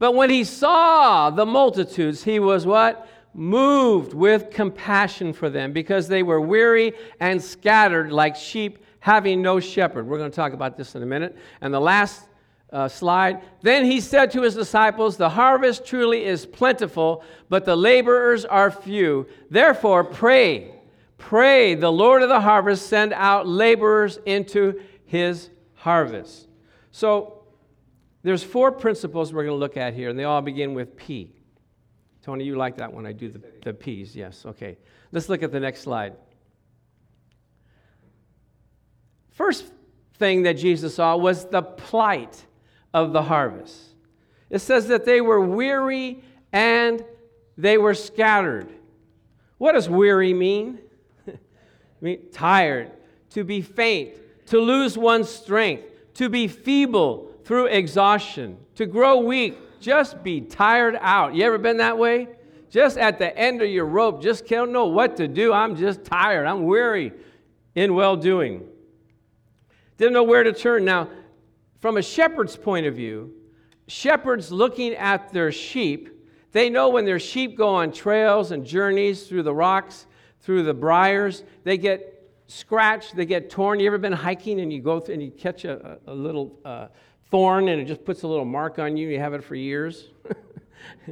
But 0.00 0.14
when 0.14 0.30
he 0.30 0.42
saw 0.42 1.30
the 1.30 1.46
multitudes, 1.46 2.24
he 2.24 2.40
was 2.40 2.66
what? 2.66 3.06
Moved 3.34 4.14
with 4.14 4.50
compassion 4.50 5.32
for 5.32 5.48
them 5.48 5.72
because 5.72 6.08
they 6.08 6.24
were 6.24 6.40
weary 6.40 6.94
and 7.20 7.40
scattered 7.40 8.10
like 8.10 8.34
sheep 8.34 8.84
having 8.98 9.42
no 9.42 9.60
shepherd. 9.60 10.08
We're 10.08 10.18
going 10.18 10.30
to 10.30 10.34
talk 10.34 10.54
about 10.54 10.76
this 10.76 10.94
in 10.96 11.02
a 11.02 11.06
minute. 11.06 11.36
And 11.60 11.72
the 11.72 11.80
last 11.80 12.24
uh, 12.72 12.88
slide. 12.88 13.42
Then 13.62 13.84
he 13.84 14.00
said 14.00 14.30
to 14.32 14.42
his 14.42 14.54
disciples, 14.54 15.16
The 15.16 15.28
harvest 15.28 15.84
truly 15.84 16.24
is 16.24 16.46
plentiful, 16.46 17.22
but 17.48 17.64
the 17.64 17.76
laborers 17.76 18.44
are 18.44 18.70
few. 18.70 19.26
Therefore, 19.50 20.04
pray, 20.04 20.74
pray 21.18 21.74
the 21.74 21.90
Lord 21.90 22.22
of 22.22 22.28
the 22.28 22.40
harvest 22.40 22.86
send 22.86 23.12
out 23.12 23.46
laborers 23.46 24.18
into 24.24 24.80
his 25.04 25.50
harvest. 25.74 26.48
So, 26.92 27.39
there's 28.22 28.42
four 28.42 28.70
principles 28.72 29.32
we're 29.32 29.44
going 29.44 29.54
to 29.54 29.60
look 29.60 29.76
at 29.76 29.94
here, 29.94 30.10
and 30.10 30.18
they 30.18 30.24
all 30.24 30.42
begin 30.42 30.74
with 30.74 30.96
P. 30.96 31.32
Tony, 32.22 32.44
you 32.44 32.56
like 32.56 32.76
that 32.76 32.92
when 32.92 33.06
I 33.06 33.12
do 33.12 33.30
the, 33.30 33.40
the 33.64 33.72
P's. 33.72 34.14
Yes, 34.14 34.44
okay. 34.44 34.76
Let's 35.10 35.28
look 35.28 35.42
at 35.42 35.52
the 35.52 35.60
next 35.60 35.80
slide. 35.80 36.14
First 39.30 39.72
thing 40.18 40.42
that 40.42 40.58
Jesus 40.58 40.96
saw 40.96 41.16
was 41.16 41.46
the 41.46 41.62
plight 41.62 42.44
of 42.92 43.12
the 43.12 43.22
harvest. 43.22 43.78
It 44.50 44.58
says 44.58 44.88
that 44.88 45.06
they 45.06 45.20
were 45.20 45.40
weary 45.40 46.22
and 46.52 47.02
they 47.56 47.78
were 47.78 47.94
scattered. 47.94 48.68
What 49.56 49.72
does 49.72 49.88
weary 49.88 50.34
mean? 50.34 50.78
I 51.26 51.32
mean, 52.00 52.20
tired, 52.32 52.90
to 53.30 53.44
be 53.44 53.62
faint, 53.62 54.14
to 54.46 54.58
lose 54.60 54.98
one's 54.98 55.30
strength, 55.30 55.84
to 56.14 56.28
be 56.28 56.48
feeble, 56.48 57.29
through 57.50 57.66
exhaustion, 57.66 58.56
to 58.76 58.86
grow 58.86 59.18
weak, 59.18 59.58
just 59.80 60.22
be 60.22 60.40
tired 60.40 60.96
out. 61.00 61.34
You 61.34 61.44
ever 61.44 61.58
been 61.58 61.78
that 61.78 61.98
way? 61.98 62.28
Just 62.70 62.96
at 62.96 63.18
the 63.18 63.36
end 63.36 63.60
of 63.60 63.68
your 63.68 63.86
rope, 63.86 64.22
just 64.22 64.46
can't 64.46 64.70
know 64.70 64.86
what 64.86 65.16
to 65.16 65.26
do. 65.26 65.52
I'm 65.52 65.74
just 65.74 66.04
tired. 66.04 66.46
I'm 66.46 66.62
weary 66.62 67.12
in 67.74 67.96
well 67.96 68.14
doing. 68.14 68.68
Didn't 69.96 70.12
know 70.12 70.22
where 70.22 70.44
to 70.44 70.52
turn. 70.52 70.84
Now, 70.84 71.08
from 71.80 71.96
a 71.96 72.02
shepherd's 72.02 72.56
point 72.56 72.86
of 72.86 72.94
view, 72.94 73.34
shepherds 73.88 74.52
looking 74.52 74.94
at 74.94 75.32
their 75.32 75.50
sheep, 75.50 76.08
they 76.52 76.70
know 76.70 76.90
when 76.90 77.04
their 77.04 77.18
sheep 77.18 77.58
go 77.58 77.74
on 77.74 77.90
trails 77.90 78.52
and 78.52 78.64
journeys 78.64 79.26
through 79.26 79.42
the 79.42 79.54
rocks, 79.54 80.06
through 80.40 80.62
the 80.62 80.74
briars, 80.74 81.42
they 81.64 81.76
get 81.76 82.30
scratched, 82.46 83.16
they 83.16 83.26
get 83.26 83.50
torn. 83.50 83.80
You 83.80 83.88
ever 83.88 83.98
been 83.98 84.12
hiking 84.12 84.60
and 84.60 84.72
you 84.72 84.80
go 84.80 85.00
through 85.00 85.14
and 85.14 85.22
you 85.24 85.32
catch 85.32 85.64
a, 85.64 85.98
a 86.06 86.14
little 86.14 86.56
uh, 86.64 86.86
thorn 87.30 87.68
and 87.68 87.80
it 87.80 87.86
just 87.86 88.04
puts 88.04 88.22
a 88.22 88.28
little 88.28 88.44
mark 88.44 88.78
on 88.78 88.96
you? 88.96 89.08
You 89.08 89.18
have 89.18 89.34
it 89.34 89.44
for 89.44 89.54
years. 89.54 90.08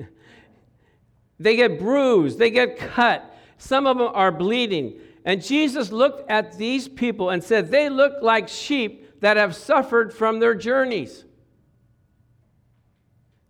they 1.40 1.56
get 1.56 1.78
bruised, 1.78 2.38
they 2.38 2.50
get 2.50 2.78
cut. 2.78 3.34
Some 3.58 3.86
of 3.86 3.98
them 3.98 4.10
are 4.14 4.32
bleeding. 4.32 5.00
And 5.24 5.42
Jesus 5.42 5.92
looked 5.92 6.30
at 6.30 6.56
these 6.56 6.88
people 6.88 7.30
and 7.30 7.42
said, 7.42 7.70
They 7.70 7.88
look 7.88 8.22
like 8.22 8.48
sheep 8.48 9.20
that 9.20 9.36
have 9.36 9.54
suffered 9.54 10.12
from 10.12 10.38
their 10.38 10.54
journeys. 10.54 11.24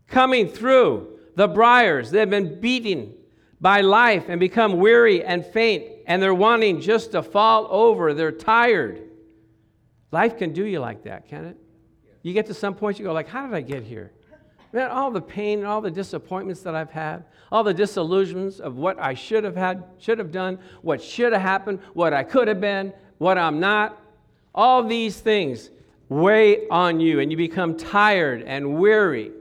Coming 0.07 0.49
through 0.49 1.19
the 1.37 1.47
briars, 1.47 2.11
they've 2.11 2.29
been 2.29 2.61
beaten 2.61 3.15
by 3.61 3.83
life 3.83 4.25
and 4.29 4.41
become 4.41 4.79
weary 4.79 5.23
and 5.23 5.45
faint, 5.45 5.85
and 6.07 6.23
they're 6.23 6.35
wanting 6.35 6.81
just 6.81 7.13
to 7.13 7.23
fall 7.23 7.69
over. 7.71 8.15
They're 8.15 8.33
tired. 8.33 9.03
Life 10.11 10.39
can 10.39 10.53
do 10.53 10.65
you 10.65 10.81
like 10.81 11.05
that, 11.05 11.29
can 11.29 11.45
it? 11.45 11.57
You 12.29 12.35
get 12.35 12.45
to 12.47 12.55
some 12.55 12.75
point, 12.75 12.99
you 12.99 13.07
go 13.07 13.15
like, 13.15 13.29
"How 13.29 13.47
did 13.47 13.55
I 13.55 13.63
get 13.63 13.85
here?" 13.85 14.13
Man, 14.71 14.91
all 14.91 15.11
the 15.11 15.23
pain 15.23 15.61
and 15.61 15.67
all 15.67 15.81
the 15.81 15.91
disappointments 15.91 16.61
that 16.61 16.75
I've 16.75 16.91
had, 16.91 17.25
all 17.51 17.65
the 17.65 17.73
disillusions 17.73 18.61
of 18.61 18.77
what 18.77 19.01
I 19.01 19.15
should 19.15 19.45
have 19.45 19.57
had, 19.57 19.83
should 19.97 20.19
have 20.19 20.31
done, 20.31 20.59
what 20.83 21.03
should 21.03 21.33
have 21.33 21.41
happened, 21.41 21.81
what 21.95 22.13
I 22.13 22.23
could 22.23 22.49
have 22.49 22.61
been, 22.61 22.93
what 23.17 23.39
I'm 23.39 23.61
not, 23.61 23.99
all 24.55 24.83
these 24.83 25.19
things 25.19 25.71
weigh 26.11 26.69
on 26.69 27.01
you 27.01 27.21
and 27.21 27.31
you 27.31 27.39
become 27.39 27.79
tired 27.79 28.43
and 28.43 28.79
weary. 28.79 29.33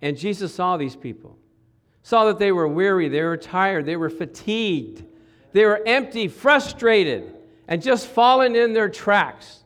And 0.00 0.18
Jesus 0.18 0.52
saw 0.52 0.76
these 0.76 0.96
people, 0.96 1.38
saw 2.02 2.24
that 2.24 2.40
they 2.40 2.50
were 2.50 2.66
weary, 2.66 3.08
they 3.08 3.22
were 3.22 3.36
tired, 3.36 3.86
they 3.86 3.96
were 3.96 4.10
fatigued, 4.10 5.04
they 5.52 5.64
were 5.66 5.80
empty, 5.86 6.26
frustrated, 6.26 7.32
and 7.68 7.80
just 7.80 8.08
fallen 8.08 8.56
in 8.56 8.72
their 8.72 8.88
tracks. 8.88 9.61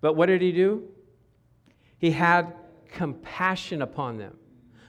But 0.00 0.14
what 0.14 0.26
did 0.26 0.42
he 0.42 0.52
do? 0.52 0.84
He 1.98 2.10
had 2.10 2.54
compassion 2.92 3.82
upon 3.82 4.18
them. 4.18 4.36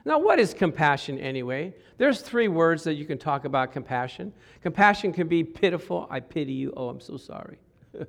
Now, 0.06 0.20
what 0.20 0.40
is 0.40 0.54
compassion 0.54 1.20
anyway? 1.20 1.74
There's 1.98 2.22
three 2.22 2.48
words 2.48 2.84
that 2.86 2.94
you 2.96 3.06
can 3.06 3.18
talk 3.18 3.46
about 3.46 3.74
compassion. 3.74 4.34
Compassion 4.62 5.12
can 5.12 5.28
be 5.28 5.44
pitiful, 5.44 6.08
I 6.10 6.20
pity 6.22 6.54
you, 6.54 6.74
oh, 6.76 6.90
I'm 6.90 7.02
so 7.02 7.18
sorry 7.18 7.58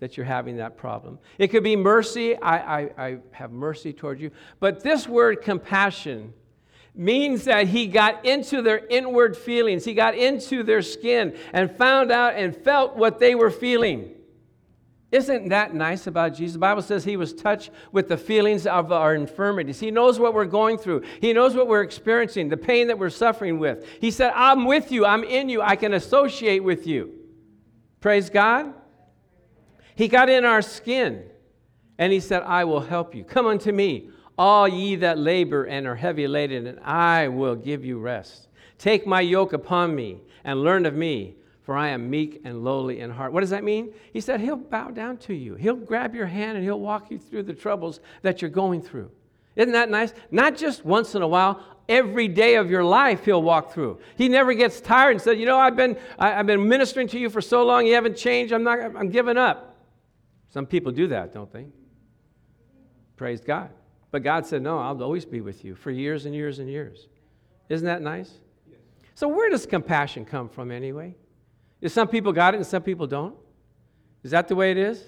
that 0.00 0.16
you're 0.16 0.26
having 0.26 0.56
that 0.58 0.76
problem. 0.76 1.18
It 1.38 1.48
could 1.48 1.64
be 1.64 1.74
mercy, 1.76 2.36
I, 2.36 2.80
I, 2.80 2.90
I 2.96 3.18
have 3.32 3.50
mercy 3.50 3.92
toward 3.92 4.20
you. 4.20 4.30
But 4.60 4.82
this 4.82 5.08
word 5.08 5.42
compassion 5.42 6.32
means 6.94 7.44
that 7.44 7.68
he 7.68 7.86
got 7.86 8.24
into 8.24 8.62
their 8.62 8.86
inward 8.86 9.36
feelings, 9.36 9.84
he 9.84 9.94
got 9.94 10.14
into 10.14 10.62
their 10.62 10.82
skin 10.82 11.36
and 11.52 11.70
found 11.76 12.12
out 12.12 12.34
and 12.34 12.56
felt 12.56 12.96
what 12.96 13.18
they 13.18 13.34
were 13.34 13.50
feeling. 13.50 14.14
Isn't 15.12 15.50
that 15.50 15.74
nice 15.74 16.06
about 16.06 16.34
Jesus? 16.34 16.54
The 16.54 16.58
Bible 16.58 16.80
says 16.80 17.04
he 17.04 17.18
was 17.18 17.34
touched 17.34 17.70
with 17.92 18.08
the 18.08 18.16
feelings 18.16 18.66
of 18.66 18.90
our 18.90 19.14
infirmities. 19.14 19.78
He 19.78 19.90
knows 19.90 20.18
what 20.18 20.32
we're 20.32 20.46
going 20.46 20.78
through, 20.78 21.02
he 21.20 21.34
knows 21.34 21.54
what 21.54 21.68
we're 21.68 21.82
experiencing, 21.82 22.48
the 22.48 22.56
pain 22.56 22.88
that 22.88 22.98
we're 22.98 23.10
suffering 23.10 23.58
with. 23.58 23.86
He 24.00 24.10
said, 24.10 24.32
I'm 24.34 24.64
with 24.64 24.90
you, 24.90 25.04
I'm 25.04 25.22
in 25.22 25.50
you, 25.50 25.60
I 25.60 25.76
can 25.76 25.92
associate 25.92 26.64
with 26.64 26.86
you. 26.86 27.12
Praise 28.00 28.30
God. 28.30 28.72
He 29.94 30.08
got 30.08 30.30
in 30.30 30.46
our 30.46 30.62
skin 30.62 31.24
and 31.98 32.10
he 32.10 32.18
said, 32.18 32.42
I 32.44 32.64
will 32.64 32.80
help 32.80 33.14
you. 33.14 33.22
Come 33.22 33.46
unto 33.46 33.70
me, 33.70 34.08
all 34.38 34.66
ye 34.66 34.96
that 34.96 35.18
labor 35.18 35.64
and 35.64 35.86
are 35.86 35.94
heavy 35.94 36.26
laden, 36.26 36.66
and 36.66 36.80
I 36.80 37.28
will 37.28 37.54
give 37.54 37.84
you 37.84 37.98
rest. 37.98 38.48
Take 38.78 39.06
my 39.06 39.20
yoke 39.20 39.52
upon 39.52 39.94
me 39.94 40.22
and 40.42 40.62
learn 40.62 40.86
of 40.86 40.94
me 40.94 41.36
for 41.62 41.76
I 41.76 41.88
am 41.88 42.10
meek 42.10 42.40
and 42.44 42.64
lowly 42.64 43.00
in 43.00 43.10
heart. 43.10 43.32
What 43.32 43.40
does 43.40 43.50
that 43.50 43.64
mean? 43.64 43.92
He 44.12 44.20
said, 44.20 44.40
He'll 44.40 44.56
bow 44.56 44.90
down 44.90 45.16
to 45.18 45.34
you. 45.34 45.54
He'll 45.54 45.76
grab 45.76 46.14
your 46.14 46.26
hand 46.26 46.56
and 46.56 46.64
He'll 46.64 46.80
walk 46.80 47.10
you 47.10 47.18
through 47.18 47.44
the 47.44 47.54
troubles 47.54 48.00
that 48.22 48.42
you're 48.42 48.50
going 48.50 48.82
through. 48.82 49.10
Isn't 49.54 49.72
that 49.72 49.90
nice? 49.90 50.12
Not 50.30 50.56
just 50.56 50.84
once 50.84 51.14
in 51.14 51.22
a 51.22 51.28
while, 51.28 51.62
every 51.88 52.26
day 52.26 52.56
of 52.56 52.70
your 52.70 52.84
life 52.84 53.24
He'll 53.24 53.42
walk 53.42 53.72
through. 53.72 54.00
He 54.16 54.28
never 54.28 54.54
gets 54.54 54.80
tired 54.80 55.12
and 55.12 55.20
said, 55.20 55.38
You 55.38 55.46
know, 55.46 55.58
I've 55.58 55.76
been, 55.76 55.96
I, 56.18 56.30
have 56.30 56.46
been 56.46 56.68
ministering 56.68 57.06
to 57.08 57.18
you 57.18 57.30
for 57.30 57.40
so 57.40 57.64
long, 57.64 57.86
you 57.86 57.94
haven't 57.94 58.16
changed, 58.16 58.52
I'm, 58.52 58.64
not, 58.64 58.80
I'm 58.80 59.10
giving 59.10 59.36
up. 59.36 59.76
Some 60.48 60.66
people 60.66 60.90
do 60.90 61.06
that, 61.08 61.32
don't 61.32 61.50
they? 61.52 61.66
Praise 63.16 63.40
God. 63.40 63.70
But 64.10 64.22
God 64.24 64.46
said, 64.46 64.62
No, 64.62 64.78
I'll 64.78 65.02
always 65.02 65.24
be 65.24 65.40
with 65.40 65.64
you 65.64 65.76
for 65.76 65.90
years 65.90 66.26
and 66.26 66.34
years 66.34 66.58
and 66.58 66.68
years. 66.68 67.08
Isn't 67.68 67.86
that 67.86 68.02
nice? 68.02 68.32
So, 69.14 69.28
where 69.28 69.48
does 69.48 69.64
compassion 69.64 70.24
come 70.24 70.48
from 70.48 70.70
anyway? 70.70 71.14
Some 71.86 72.08
people 72.08 72.32
got 72.32 72.54
it 72.54 72.58
and 72.58 72.66
some 72.66 72.82
people 72.82 73.06
don't? 73.06 73.34
Is 74.22 74.30
that 74.30 74.48
the 74.48 74.54
way 74.54 74.70
it 74.70 74.78
is? 74.78 75.02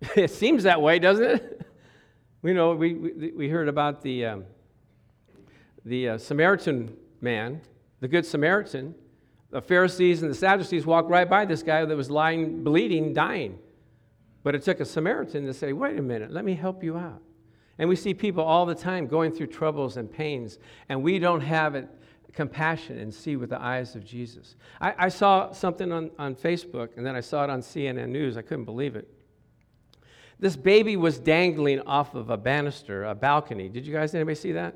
it 0.16 0.30
seems 0.30 0.62
that 0.62 0.80
way, 0.80 0.98
doesn't 0.98 1.24
it? 1.24 1.66
we 2.42 2.52
know 2.52 2.74
we, 2.74 2.94
we, 2.94 3.32
we 3.32 3.48
heard 3.48 3.68
about 3.68 4.02
the, 4.02 4.24
um, 4.24 4.44
the 5.84 6.10
uh, 6.10 6.18
Samaritan 6.18 6.96
man, 7.20 7.60
the 8.00 8.08
Good 8.08 8.24
Samaritan. 8.24 8.94
The 9.50 9.62
Pharisees 9.62 10.22
and 10.22 10.30
the 10.30 10.34
Sadducees 10.34 10.84
walked 10.84 11.08
right 11.08 11.30
by 11.30 11.44
this 11.44 11.62
guy 11.62 11.84
that 11.84 11.96
was 11.96 12.10
lying, 12.10 12.64
bleeding, 12.64 13.14
dying. 13.14 13.58
But 14.42 14.56
it 14.56 14.62
took 14.62 14.80
a 14.80 14.84
Samaritan 14.84 15.46
to 15.46 15.54
say, 15.54 15.72
wait 15.72 15.96
a 15.96 16.02
minute, 16.02 16.32
let 16.32 16.44
me 16.44 16.54
help 16.54 16.82
you 16.82 16.96
out. 16.96 17.22
And 17.78 17.88
we 17.88 17.94
see 17.94 18.14
people 18.14 18.42
all 18.42 18.66
the 18.66 18.74
time 18.74 19.06
going 19.06 19.30
through 19.30 19.48
troubles 19.48 19.96
and 19.96 20.10
pains, 20.10 20.58
and 20.88 21.02
we 21.02 21.18
don't 21.18 21.40
have 21.40 21.76
it 21.76 21.88
compassion 22.34 22.98
and 22.98 23.12
see 23.12 23.36
with 23.36 23.50
the 23.50 23.60
eyes 23.60 23.94
of 23.94 24.04
Jesus. 24.04 24.56
I, 24.80 24.94
I, 24.98 25.08
saw 25.08 25.52
something 25.52 25.92
on, 25.92 26.10
on 26.18 26.34
Facebook, 26.34 26.96
and 26.96 27.06
then 27.06 27.14
I 27.14 27.20
saw 27.20 27.44
it 27.44 27.50
on 27.50 27.60
CNN 27.60 28.08
News. 28.08 28.36
I 28.36 28.42
couldn't 28.42 28.64
believe 28.64 28.96
it. 28.96 29.08
This 30.40 30.56
baby 30.56 30.96
was 30.96 31.18
dangling 31.18 31.80
off 31.80 32.14
of 32.14 32.30
a 32.30 32.36
banister, 32.36 33.04
a 33.04 33.14
balcony. 33.14 33.68
Did 33.68 33.86
you 33.86 33.92
guys, 33.92 34.14
anybody 34.14 34.34
see 34.34 34.52
that? 34.52 34.74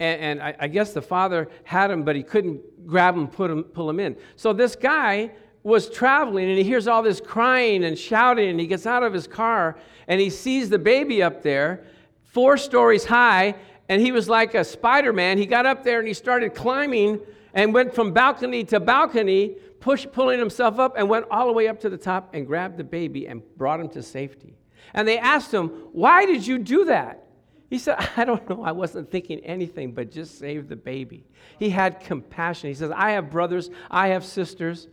And, 0.00 0.20
and 0.20 0.42
I, 0.42 0.56
I, 0.58 0.68
guess 0.68 0.92
the 0.92 1.02
father 1.02 1.48
had 1.62 1.90
him, 1.90 2.02
but 2.02 2.16
he 2.16 2.24
couldn't 2.24 2.86
grab 2.86 3.14
him, 3.16 3.28
put 3.28 3.50
him, 3.50 3.62
pull 3.62 3.88
him 3.88 4.00
in. 4.00 4.16
So 4.34 4.52
this 4.52 4.74
guy 4.74 5.30
was 5.62 5.88
traveling, 5.88 6.48
and 6.48 6.58
he 6.58 6.64
hears 6.64 6.88
all 6.88 7.02
this 7.02 7.20
crying 7.20 7.84
and 7.84 7.96
shouting, 7.96 8.48
and 8.48 8.58
he 8.58 8.66
gets 8.66 8.84
out 8.84 9.04
of 9.04 9.12
his 9.12 9.28
car, 9.28 9.78
and 10.08 10.20
he 10.20 10.28
sees 10.28 10.70
the 10.70 10.78
baby 10.78 11.22
up 11.22 11.42
there, 11.42 11.84
four 12.24 12.56
stories 12.56 13.04
high, 13.04 13.54
and 13.92 14.00
he 14.00 14.10
was 14.10 14.26
like 14.26 14.54
a 14.54 14.64
Spider 14.64 15.12
Man. 15.12 15.36
He 15.36 15.44
got 15.44 15.66
up 15.66 15.84
there 15.84 15.98
and 15.98 16.08
he 16.08 16.14
started 16.14 16.54
climbing 16.54 17.20
and 17.52 17.74
went 17.74 17.94
from 17.94 18.14
balcony 18.14 18.64
to 18.64 18.80
balcony, 18.80 19.56
push, 19.80 20.06
pulling 20.10 20.38
himself 20.38 20.78
up, 20.78 20.94
and 20.96 21.10
went 21.10 21.26
all 21.30 21.46
the 21.46 21.52
way 21.52 21.68
up 21.68 21.78
to 21.80 21.90
the 21.90 21.98
top 21.98 22.30
and 22.32 22.46
grabbed 22.46 22.78
the 22.78 22.84
baby 22.84 23.26
and 23.26 23.42
brought 23.58 23.80
him 23.80 23.90
to 23.90 24.02
safety. 24.02 24.56
And 24.94 25.06
they 25.06 25.18
asked 25.18 25.52
him, 25.52 25.68
Why 25.92 26.24
did 26.24 26.46
you 26.46 26.58
do 26.58 26.86
that? 26.86 27.26
He 27.68 27.78
said, 27.78 27.98
I 28.16 28.24
don't 28.24 28.48
know. 28.48 28.62
I 28.62 28.72
wasn't 28.72 29.10
thinking 29.10 29.40
anything 29.40 29.92
but 29.92 30.10
just 30.10 30.38
save 30.38 30.70
the 30.70 30.76
baby. 30.76 31.26
He 31.58 31.68
had 31.68 32.00
compassion. 32.00 32.68
He 32.68 32.74
says, 32.74 32.90
I 32.96 33.10
have 33.10 33.30
brothers, 33.30 33.68
I 33.90 34.08
have 34.08 34.24
sisters. 34.24 34.88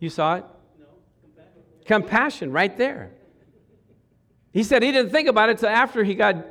You 0.00 0.10
saw 0.10 0.34
it? 0.34 0.44
No. 0.78 0.84
Compassion, 1.22 1.62
compassion 1.86 2.52
right 2.52 2.76
there. 2.76 3.12
He 4.52 4.62
said 4.64 4.82
he 4.82 4.92
didn't 4.92 5.12
think 5.12 5.28
about 5.28 5.48
it 5.48 5.52
until 5.52 5.70
after 5.70 6.04
he 6.04 6.14
got 6.14 6.44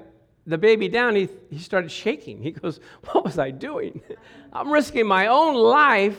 the 0.45 0.57
baby 0.57 0.89
down, 0.89 1.15
he, 1.15 1.29
he 1.49 1.59
started 1.59 1.91
shaking. 1.91 2.41
He 2.41 2.51
goes, 2.51 2.79
What 3.11 3.23
was 3.23 3.39
I 3.39 3.51
doing? 3.51 4.01
I'm 4.53 4.71
risking 4.71 5.07
my 5.07 5.27
own 5.27 5.55
life 5.55 6.17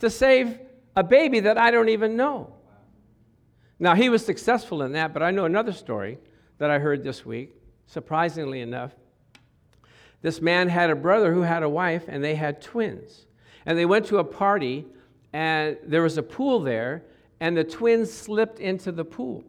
to 0.00 0.10
save 0.10 0.58
a 0.96 1.04
baby 1.04 1.40
that 1.40 1.56
I 1.58 1.70
don't 1.70 1.88
even 1.88 2.16
know. 2.16 2.54
Now, 3.78 3.94
he 3.94 4.08
was 4.08 4.24
successful 4.24 4.82
in 4.82 4.92
that, 4.92 5.12
but 5.12 5.22
I 5.22 5.30
know 5.30 5.44
another 5.44 5.72
story 5.72 6.18
that 6.58 6.70
I 6.70 6.78
heard 6.78 7.02
this 7.02 7.24
week, 7.24 7.54
surprisingly 7.86 8.60
enough. 8.60 8.92
This 10.20 10.40
man 10.40 10.68
had 10.68 10.90
a 10.90 10.94
brother 10.94 11.32
who 11.32 11.42
had 11.42 11.62
a 11.62 11.68
wife, 11.68 12.04
and 12.06 12.22
they 12.22 12.36
had 12.36 12.62
twins. 12.62 13.26
And 13.66 13.76
they 13.76 13.86
went 13.86 14.06
to 14.06 14.18
a 14.18 14.24
party, 14.24 14.86
and 15.32 15.76
there 15.84 16.02
was 16.02 16.16
a 16.16 16.22
pool 16.22 16.60
there, 16.60 17.02
and 17.40 17.56
the 17.56 17.64
twins 17.64 18.12
slipped 18.12 18.60
into 18.60 18.92
the 18.92 19.04
pool, 19.04 19.42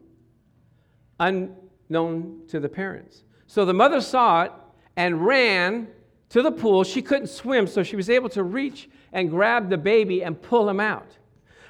unknown 1.19 2.41
to 2.47 2.59
the 2.59 2.69
parents. 2.69 3.23
So 3.53 3.65
the 3.65 3.73
mother 3.73 4.01
saw 4.01 4.45
it 4.45 4.51
and 4.95 5.23
ran 5.23 5.87
to 6.29 6.41
the 6.41 6.51
pool. 6.51 6.83
She 6.83 7.03
couldn't 7.03 7.27
swim, 7.27 7.67
so 7.67 7.83
she 7.83 7.95
was 7.95 8.09
able 8.09 8.29
to 8.29 8.41
reach 8.41 8.89
and 9.11 9.29
grab 9.29 9.69
the 9.69 9.77
baby 9.77 10.23
and 10.23 10.41
pull 10.41 10.67
him 10.67 10.79
out. 10.79 11.19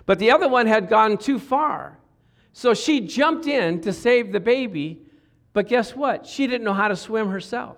But 0.05 0.17
the 0.17 0.31
other 0.31 0.47
one 0.47 0.65
had 0.65 0.87
gone 0.87 1.17
too 1.17 1.37
far. 1.37 1.99
So 2.53 2.73
she 2.73 3.01
jumped 3.01 3.47
in 3.47 3.81
to 3.81 3.91
save 3.91 4.31
the 4.31 4.39
baby, 4.39 5.01
but 5.51 5.67
guess 5.67 5.93
what? 5.93 6.25
She 6.25 6.47
didn't 6.47 6.63
know 6.63 6.71
how 6.71 6.87
to 6.87 6.95
swim 6.95 7.27
herself. 7.27 7.75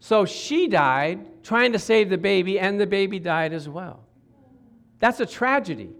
So 0.00 0.24
she 0.24 0.66
died 0.66 1.44
trying 1.44 1.72
to 1.74 1.78
save 1.78 2.10
the 2.10 2.18
baby, 2.18 2.58
and 2.58 2.80
the 2.80 2.88
baby 2.88 3.20
died 3.20 3.52
as 3.52 3.68
well. 3.68 4.00
That's 4.98 5.20
a 5.20 5.26
tragedy. 5.26 5.90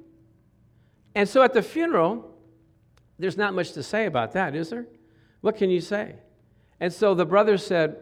And 1.14 1.28
so 1.28 1.44
at 1.44 1.52
the 1.52 1.62
funeral, 1.62 2.34
there's 3.16 3.36
not 3.36 3.54
much 3.54 3.74
to 3.74 3.82
say 3.84 4.06
about 4.06 4.32
that, 4.32 4.56
is 4.56 4.70
there? 4.70 4.88
What 5.40 5.56
can 5.56 5.70
you 5.70 5.80
say? 5.80 6.16
And 6.80 6.92
so 6.92 7.14
the 7.14 7.26
brother 7.26 7.58
said, 7.58 7.96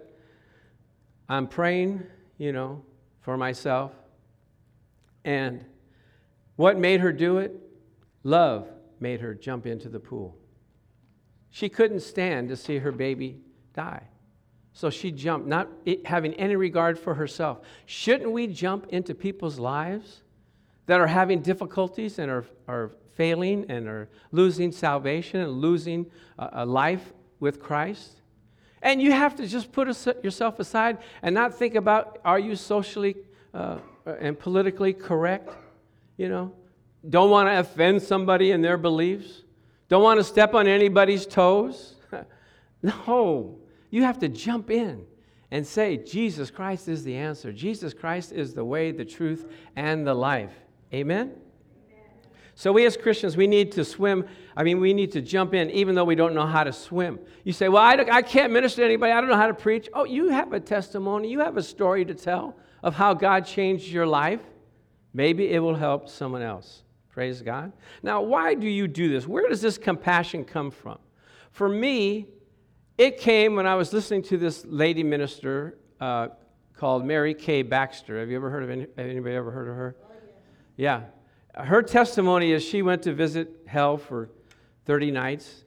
I'm 1.29 1.47
praying, 1.49 2.05
you 2.39 2.53
know, 2.53 2.83
for 3.21 3.37
myself. 3.37 3.93
And 5.25 5.65
what 6.57 6.79
made 6.79 7.01
her 7.01 7.13
do 7.13 7.39
it? 7.39 7.53
Love 8.23 8.69
made 9.01 9.21
her 9.21 9.35
jump 9.35 9.67
into 9.67 9.89
the 9.89 10.01
pool. 10.01 10.37
She 11.51 11.69
couldn't 11.69 12.01
stand 12.01 12.49
to 12.49 12.57
see 12.57 12.79
her 12.79 12.93
baby 12.93 13.41
die. 13.75 14.05
So 14.73 14.91
she 14.91 15.11
jumped, 15.11 15.49
not 15.49 15.69
having 16.05 16.35
any 16.35 16.55
regard 16.55 16.99
for 16.99 17.15
herself. 17.15 17.61
Shouldn't 17.87 18.31
we 18.31 18.47
jump 18.47 18.87
into 18.91 19.15
people's 19.15 19.59
lives 19.59 20.23
that 20.87 21.01
are 21.01 21.07
having 21.07 21.43
difficulties 21.43 22.19
and 22.19 22.31
are, 22.31 22.45
are 22.69 22.93
failing 23.15 23.67
and 23.69 23.89
are 23.89 24.09
losing 24.31 24.71
salvation 24.71 25.41
and 25.41 25.53
losing 25.53 26.07
a, 26.39 26.49
a 26.53 26.67
life 26.67 27.13
with 27.41 27.61
Christ? 27.61 28.18
And 28.83 29.03
you 29.03 29.13
have 29.13 29.35
to 29.37 29.47
just 29.47 29.73
put 29.73 29.89
yourself 30.25 30.59
aside 30.59 30.99
and 31.23 31.35
not 31.35 31.55
think 31.55 31.75
about 31.75 32.19
are 32.25 32.39
you 32.39 32.57
socially 32.57 33.17
uh, 33.53 33.79
and 34.21 34.39
politically 34.39 34.93
correct? 34.93 35.51
You 36.17 36.29
know, 36.29 36.53
don't 37.09 37.31
want 37.31 37.49
to 37.49 37.59
offend 37.59 38.03
somebody 38.03 38.51
in 38.51 38.63
their 38.63 38.77
beliefs, 38.77 39.43
don't 39.89 40.03
want 40.03 40.21
to 40.21 40.25
step 40.25 40.55
on 40.55 40.67
anybody's 40.67 41.27
toes. 41.27 41.95
no, 42.83 43.59
you 43.91 44.03
have 44.03 44.19
to 44.21 44.29
jump 44.29 44.71
in 44.71 45.07
and 45.51 45.67
say, 45.67 45.97
Jesus 45.97 46.51
Christ 46.51 46.89
is 46.89 47.05
the 47.05 47.17
answer. 47.17 47.53
Jesus 47.53 47.95
Christ 47.95 48.33
is 48.33 48.53
the 48.53 48.65
way, 48.65 48.91
the 48.93 49.05
truth, 49.05 49.51
and 49.77 50.07
the 50.07 50.15
life. 50.15 50.53
Amen? 50.93 51.33
So, 52.59 52.73
we 52.73 52.87
as 52.87 52.97
Christians, 52.97 53.37
we 53.37 53.47
need 53.47 53.71
to 53.73 53.85
swim. 53.85 54.27
I 54.57 54.65
mean, 54.65 54.81
we 54.81 54.93
need 54.93 55.13
to 55.13 55.21
jump 55.21 55.55
in 55.55 55.71
even 55.71 55.95
though 55.95 56.05
we 56.05 56.17
don't 56.17 56.35
know 56.35 56.45
how 56.45 56.65
to 56.65 56.73
swim. 56.73 57.21
You 57.45 57.53
say, 57.53 57.69
Well, 57.69 57.85
I, 57.85 57.93
I 58.11 58.21
can't 58.21 58.53
minister 58.53 58.81
to 58.81 58.85
anybody. 58.85 59.13
I 59.13 59.21
don't 59.21 59.31
know 59.31 59.37
how 59.37 59.47
to 59.47 59.55
preach. 59.55 59.89
Oh, 59.95 60.03
you 60.03 60.31
have 60.31 60.53
a 60.53 60.59
testimony. 60.59 61.31
You 61.31 61.39
have 61.39 61.57
a 61.57 61.63
story 61.63 62.05
to 62.05 62.15
tell 62.15 62.57
of 62.83 62.97
how 62.97 63.15
God 63.15 63.47
changed 63.47 63.87
your 63.87 64.09
life. 64.09 64.41
Maybe 65.15 65.51
it 65.51 65.61
will 65.61 65.77
help 65.77 66.09
someone 66.09 66.43
else. 66.43 66.83
Praise 67.11 67.43
God. 67.43 67.71
Now, 68.03 68.23
why 68.23 68.55
do 68.55 68.67
you 68.67 68.89
do 68.89 69.09
this? 69.09 69.29
Where 69.29 69.49
does 69.49 69.61
this 69.61 69.79
compassion 69.79 70.45
come 70.45 70.73
from? 70.73 70.99
For 71.53 71.69
me, 71.69 72.27
it 72.99 73.19
came 73.21 73.55
when 73.55 73.69
I 73.69 73.77
was 73.77 73.93
listening 73.93 74.23
to 74.23 74.37
this 74.37 74.65
lady 74.67 75.05
minister 75.05 75.79
uh, 76.01 76.31
called 76.77 77.05
Mary 77.05 77.35
K. 77.35 77.63
Baxter. 77.63 78.19
Have 78.19 78.31
you 78.31 78.37
ever 78.37 78.51
heard 78.51 78.65
of 78.65 78.71
any, 78.71 78.89
anybody 78.99 79.37
ever 79.37 79.53
heard 79.53 79.69
of 79.69 79.77
her? 79.77 79.97
Yeah 80.77 81.03
her 81.55 81.83
testimony 81.83 82.53
is 82.53 82.63
she 82.63 82.83
went 82.83 83.03
to 83.03 83.13
visit 83.13 83.49
hell 83.67 83.97
for 83.97 84.31
30 84.87 85.11
nights. 85.11 85.65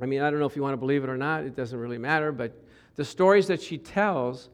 I 0.00 0.06
mean, 0.06 0.20
I 0.20 0.30
don't 0.30 0.40
know 0.40 0.46
if 0.46 0.56
you 0.56 0.62
want 0.62 0.74
to 0.74 0.78
believe 0.78 1.04
it 1.04 1.10
or 1.10 1.16
not, 1.16 1.44
it 1.44 1.56
doesn't 1.56 1.78
really 1.78 1.98
matter, 1.98 2.32
but 2.32 2.52
the 2.96 3.04
stories 3.04 3.46
that 3.48 3.62
she 3.62 3.78
tells 3.78 4.48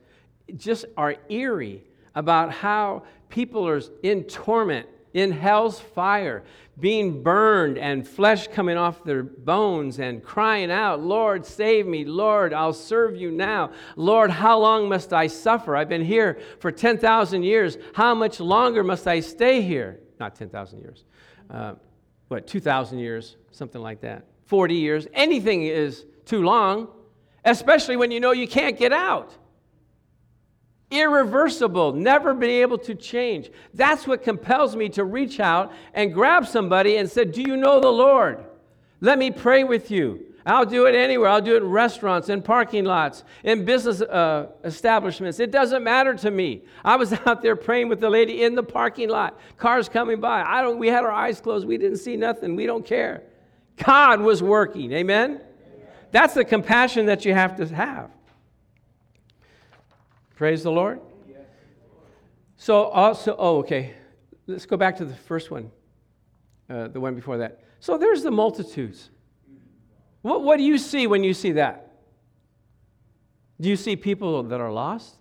just 0.56 0.84
are 0.96 1.16
eerie 1.28 1.82
about 2.14 2.52
how 2.52 3.04
people 3.28 3.66
are 3.66 3.80
in 4.02 4.24
torment, 4.24 4.86
in 5.14 5.32
hell's 5.32 5.80
fire, 5.80 6.42
being 6.80 7.22
burned 7.22 7.78
and 7.78 8.06
flesh 8.06 8.48
coming 8.48 8.76
off 8.76 9.04
their 9.04 9.22
bones 9.22 9.98
and 9.98 10.22
crying 10.22 10.70
out, 10.70 11.00
Lord, 11.00 11.44
save 11.44 11.86
me. 11.86 12.04
Lord, 12.04 12.52
I'll 12.52 12.72
serve 12.72 13.16
you 13.16 13.30
now. 13.30 13.72
Lord, 13.96 14.30
how 14.30 14.58
long 14.58 14.88
must 14.88 15.12
I 15.12 15.26
suffer? 15.26 15.76
I've 15.76 15.88
been 15.88 16.04
here 16.04 16.40
for 16.60 16.72
10,000 16.72 17.42
years. 17.42 17.76
How 17.94 18.14
much 18.14 18.40
longer 18.40 18.82
must 18.82 19.06
I 19.06 19.20
stay 19.20 19.60
here? 19.62 20.01
Not 20.22 20.36
10,000 20.36 20.80
years. 20.80 21.04
Uh, 21.50 21.74
what, 22.28 22.46
2,000 22.46 22.98
years, 22.98 23.36
something 23.50 23.82
like 23.82 24.00
that. 24.00 24.24
40 24.46 24.74
years. 24.74 25.06
Anything 25.12 25.64
is 25.64 26.04
too 26.24 26.42
long, 26.42 26.88
especially 27.44 27.96
when 27.96 28.10
you 28.10 28.20
know 28.20 28.30
you 28.30 28.46
can't 28.46 28.78
get 28.78 28.92
out. 28.92 29.34
Irreversible, 30.90 31.94
never 31.94 32.34
be 32.34 32.62
able 32.62 32.78
to 32.78 32.94
change. 32.94 33.50
That's 33.74 34.06
what 34.06 34.22
compels 34.22 34.76
me 34.76 34.90
to 34.90 35.04
reach 35.04 35.40
out 35.40 35.72
and 35.94 36.14
grab 36.14 36.46
somebody 36.46 36.98
and 36.98 37.10
say, 37.10 37.24
Do 37.24 37.42
you 37.42 37.56
know 37.56 37.80
the 37.80 37.90
Lord? 37.90 38.44
Let 39.00 39.18
me 39.18 39.30
pray 39.30 39.64
with 39.64 39.90
you. 39.90 40.31
I'll 40.44 40.66
do 40.66 40.86
it 40.86 40.94
anywhere. 40.94 41.28
I'll 41.28 41.40
do 41.40 41.54
it 41.54 41.62
in 41.62 41.68
restaurants, 41.68 42.28
in 42.28 42.42
parking 42.42 42.84
lots, 42.84 43.22
in 43.44 43.64
business 43.64 44.00
uh, 44.00 44.48
establishments. 44.64 45.38
It 45.38 45.50
doesn't 45.50 45.84
matter 45.84 46.14
to 46.14 46.30
me. 46.30 46.62
I 46.84 46.96
was 46.96 47.12
out 47.26 47.42
there 47.42 47.56
praying 47.56 47.88
with 47.88 48.00
the 48.00 48.10
lady 48.10 48.42
in 48.42 48.54
the 48.54 48.62
parking 48.62 49.08
lot, 49.08 49.38
cars 49.56 49.88
coming 49.88 50.20
by. 50.20 50.42
I 50.42 50.62
don't, 50.62 50.78
we 50.78 50.88
had 50.88 51.04
our 51.04 51.12
eyes 51.12 51.40
closed. 51.40 51.66
We 51.66 51.78
didn't 51.78 51.98
see 51.98 52.16
nothing. 52.16 52.56
We 52.56 52.66
don't 52.66 52.84
care. 52.84 53.22
God 53.76 54.20
was 54.20 54.42
working. 54.42 54.92
Amen? 54.92 55.40
That's 56.10 56.34
the 56.34 56.44
compassion 56.44 57.06
that 57.06 57.24
you 57.24 57.32
have 57.32 57.56
to 57.56 57.66
have. 57.74 58.10
Praise 60.34 60.62
the 60.62 60.72
Lord. 60.72 61.00
So, 62.56 62.84
also, 62.84 63.34
oh, 63.38 63.58
okay. 63.58 63.94
Let's 64.46 64.66
go 64.66 64.76
back 64.76 64.96
to 64.98 65.04
the 65.04 65.14
first 65.14 65.50
one, 65.50 65.70
uh, 66.68 66.88
the 66.88 67.00
one 67.00 67.14
before 67.14 67.38
that. 67.38 67.60
So, 67.80 67.98
there's 67.98 68.22
the 68.22 68.30
multitudes. 68.30 69.10
What, 70.22 70.42
what 70.42 70.56
do 70.56 70.62
you 70.62 70.78
see 70.78 71.06
when 71.06 71.24
you 71.24 71.34
see 71.34 71.52
that? 71.52 71.92
Do 73.60 73.68
you 73.68 73.76
see 73.76 73.94
people 73.96 74.42
that 74.44 74.60
are 74.60 74.72
lost, 74.72 75.16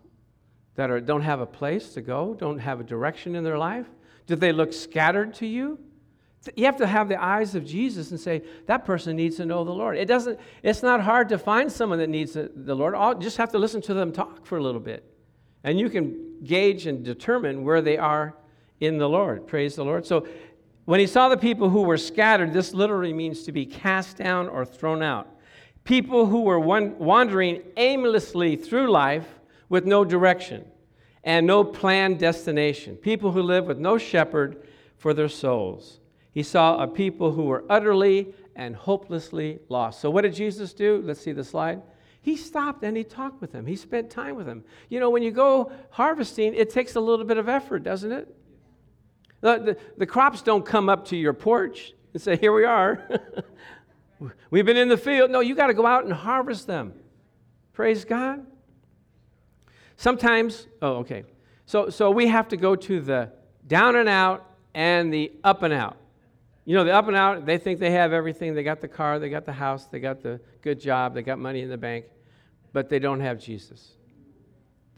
that 0.76 0.90
are, 0.90 1.00
don't 1.00 1.22
have 1.22 1.42
a 1.42 1.46
place 1.46 1.94
to 1.94 2.02
go, 2.02 2.34
don't 2.34 2.60
have 2.60 2.80
a 2.80 2.84
direction 2.84 3.36
in 3.36 3.44
their 3.44 3.58
life? 3.58 3.88
Do 4.26 4.36
they 4.36 4.52
look 4.52 4.74
scattered 4.74 5.34
to 5.36 5.46
you? 5.46 5.80
You 6.56 6.66
have 6.66 6.78
to 6.78 6.88
have 6.88 7.08
the 7.08 7.22
eyes 7.22 7.54
of 7.54 7.66
Jesus 7.66 8.10
and 8.10 8.20
say, 8.20 8.42
that 8.66 8.84
person 8.84 9.16
needs 9.16 9.38
to 9.38 9.46
know 9.46 9.64
the 9.64 9.72
Lord. 9.72 9.98
It 9.98 10.06
doesn't, 10.06 10.40
it's 10.64 10.82
not 10.82 11.02
hard 11.02 11.30
to 11.30 11.38
find 11.38 11.72
someone 11.72 12.00
that 12.00 12.10
needs 12.10 12.34
the 12.34 12.76
Lord. 12.76 12.96
I'll 12.96 13.14
just 13.14 13.38
have 13.38 13.52
to 13.52 13.60
listen 13.60 13.82
to 13.84 13.94
them 13.94 14.12
talk 14.12 14.46
for 14.46 14.58
a 14.58 14.64
little 14.64 14.82
bit. 14.82 15.04
And 15.64 15.80
you 15.80 15.90
can 15.90 16.38
gauge 16.44 16.88
and 16.88 17.06
determine 17.06 17.64
where 17.64 17.82
they 17.82 17.98
are 17.98 18.36
in 18.80 18.98
the 18.98 19.08
Lord. 19.08 19.46
Praise 19.46 19.76
the 19.76 19.86
Lord. 19.86 20.08
So 20.08 20.26
when 20.86 21.00
he 21.00 21.08
saw 21.08 21.30
the 21.30 21.38
people 21.38 21.70
who 21.70 21.84
were 21.84 21.98
scattered, 21.98 22.54
this 22.54 22.74
literally 22.74 23.14
means 23.14 23.44
to 23.44 23.52
be 23.52 23.66
cast 23.66 24.18
down 24.18 24.48
or 24.48 24.66
thrown 24.66 25.04
out. 25.04 25.28
People 25.84 26.26
who 26.28 26.42
were 26.42 26.60
wandering 26.60 27.62
aimlessly 27.78 28.56
through 28.56 28.90
life 28.92 29.28
with 29.70 29.86
no 29.86 30.04
direction 30.04 30.66
and 31.24 31.46
no 31.46 31.64
planned 31.64 32.20
destination. 32.20 32.96
People 32.96 33.32
who 33.32 33.42
live 33.42 33.66
with 33.66 33.78
no 33.78 33.98
shepherd 33.98 34.68
for 34.98 35.14
their 35.14 35.30
souls. 35.30 36.00
He 36.32 36.44
saw 36.44 36.82
a 36.82 36.88
people 36.88 37.32
who 37.32 37.44
were 37.44 37.64
utterly 37.70 38.34
and 38.56 38.76
hopelessly 38.76 39.60
lost. 39.70 40.02
So, 40.02 40.10
what 40.10 40.22
did 40.22 40.34
Jesus 40.34 40.74
do? 40.74 41.02
Let's 41.04 41.22
see 41.22 41.32
the 41.32 41.44
slide. 41.44 41.82
He 42.22 42.38
stopped 42.38 42.84
and 42.84 42.96
he 42.96 43.04
talked 43.04 43.42
with 43.42 43.52
them. 43.52 43.66
He 43.66 43.76
spent 43.76 44.10
time 44.10 44.36
with 44.36 44.46
them. 44.46 44.64
You 44.90 45.00
know, 45.00 45.10
when 45.10 45.24
you 45.24 45.32
go 45.32 45.72
harvesting, 45.90 46.54
it 46.54 46.70
takes 46.70 46.96
a 46.96 47.00
little 47.00 47.26
bit 47.26 47.38
of 47.38 47.50
effort, 47.50 47.80
doesn't 47.84 48.12
it? 48.12 48.34
The, 49.42 49.58
the, 49.58 49.78
the 49.98 50.06
crops 50.06 50.42
don't 50.42 50.66
come 50.66 50.88
up 50.88 51.06
to 51.06 51.18
your 51.18 51.34
porch 51.34 51.94
and 52.14 52.22
say, 52.22 52.38
Here 52.38 52.54
we 52.54 52.64
are. 52.64 53.08
We've 54.52 54.66
been 54.66 54.78
in 54.78 54.88
the 54.88 54.98
field. 54.98 55.32
No, 55.32 55.40
you 55.40 55.56
got 55.56 55.68
to 55.68 55.74
go 55.74 55.86
out 55.86 56.04
and 56.04 56.14
harvest 56.14 56.68
them. 56.68 56.94
Praise 57.74 58.06
God. 58.06 58.46
Sometimes, 59.98 60.68
oh, 60.82 60.98
okay. 60.98 61.24
So, 61.66 61.90
so 61.90 62.12
we 62.12 62.28
have 62.28 62.48
to 62.50 62.58
go 62.58 62.76
to 62.76 63.02
the 63.02 63.32
down 63.68 63.96
and 63.96 64.08
out 64.08 64.46
and 64.74 65.12
the 65.12 65.32
up 65.44 65.64
and 65.64 65.74
out. 65.74 65.98
You 66.66 66.76
know, 66.76 66.84
the 66.84 66.92
up 66.92 67.08
and 67.08 67.18
out, 67.18 67.46
they 67.46 67.58
think 67.58 67.80
they 67.80 67.92
have 67.92 68.14
everything. 68.14 68.54
They 68.54 68.64
got 68.64 68.82
the 68.82 68.88
car, 68.88 69.18
they 69.18 69.30
got 69.30 69.46
the 69.46 69.54
house, 69.54 69.88
they 69.88 70.00
got 70.00 70.22
the 70.22 70.40
good 70.62 70.80
job, 70.80 71.16
they 71.16 71.24
got 71.24 71.40
money 71.40 71.62
in 71.62 71.70
the 71.70 71.78
bank, 71.78 72.06
but 72.74 72.90
they 72.90 73.00
don't 73.00 73.20
have 73.22 73.40
Jesus 73.40 73.94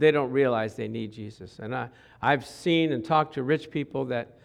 they 0.03 0.11
don't 0.11 0.31
realize 0.31 0.75
they 0.75 0.89
need 0.89 1.13
Jesus. 1.13 1.59
And 1.59 1.73
I, 1.73 1.87
I've 2.21 2.45
seen 2.45 2.91
and 2.91 3.03
talked 3.03 3.35
to 3.35 3.43
rich 3.43 3.71
people 3.71 4.05
that 4.05 4.37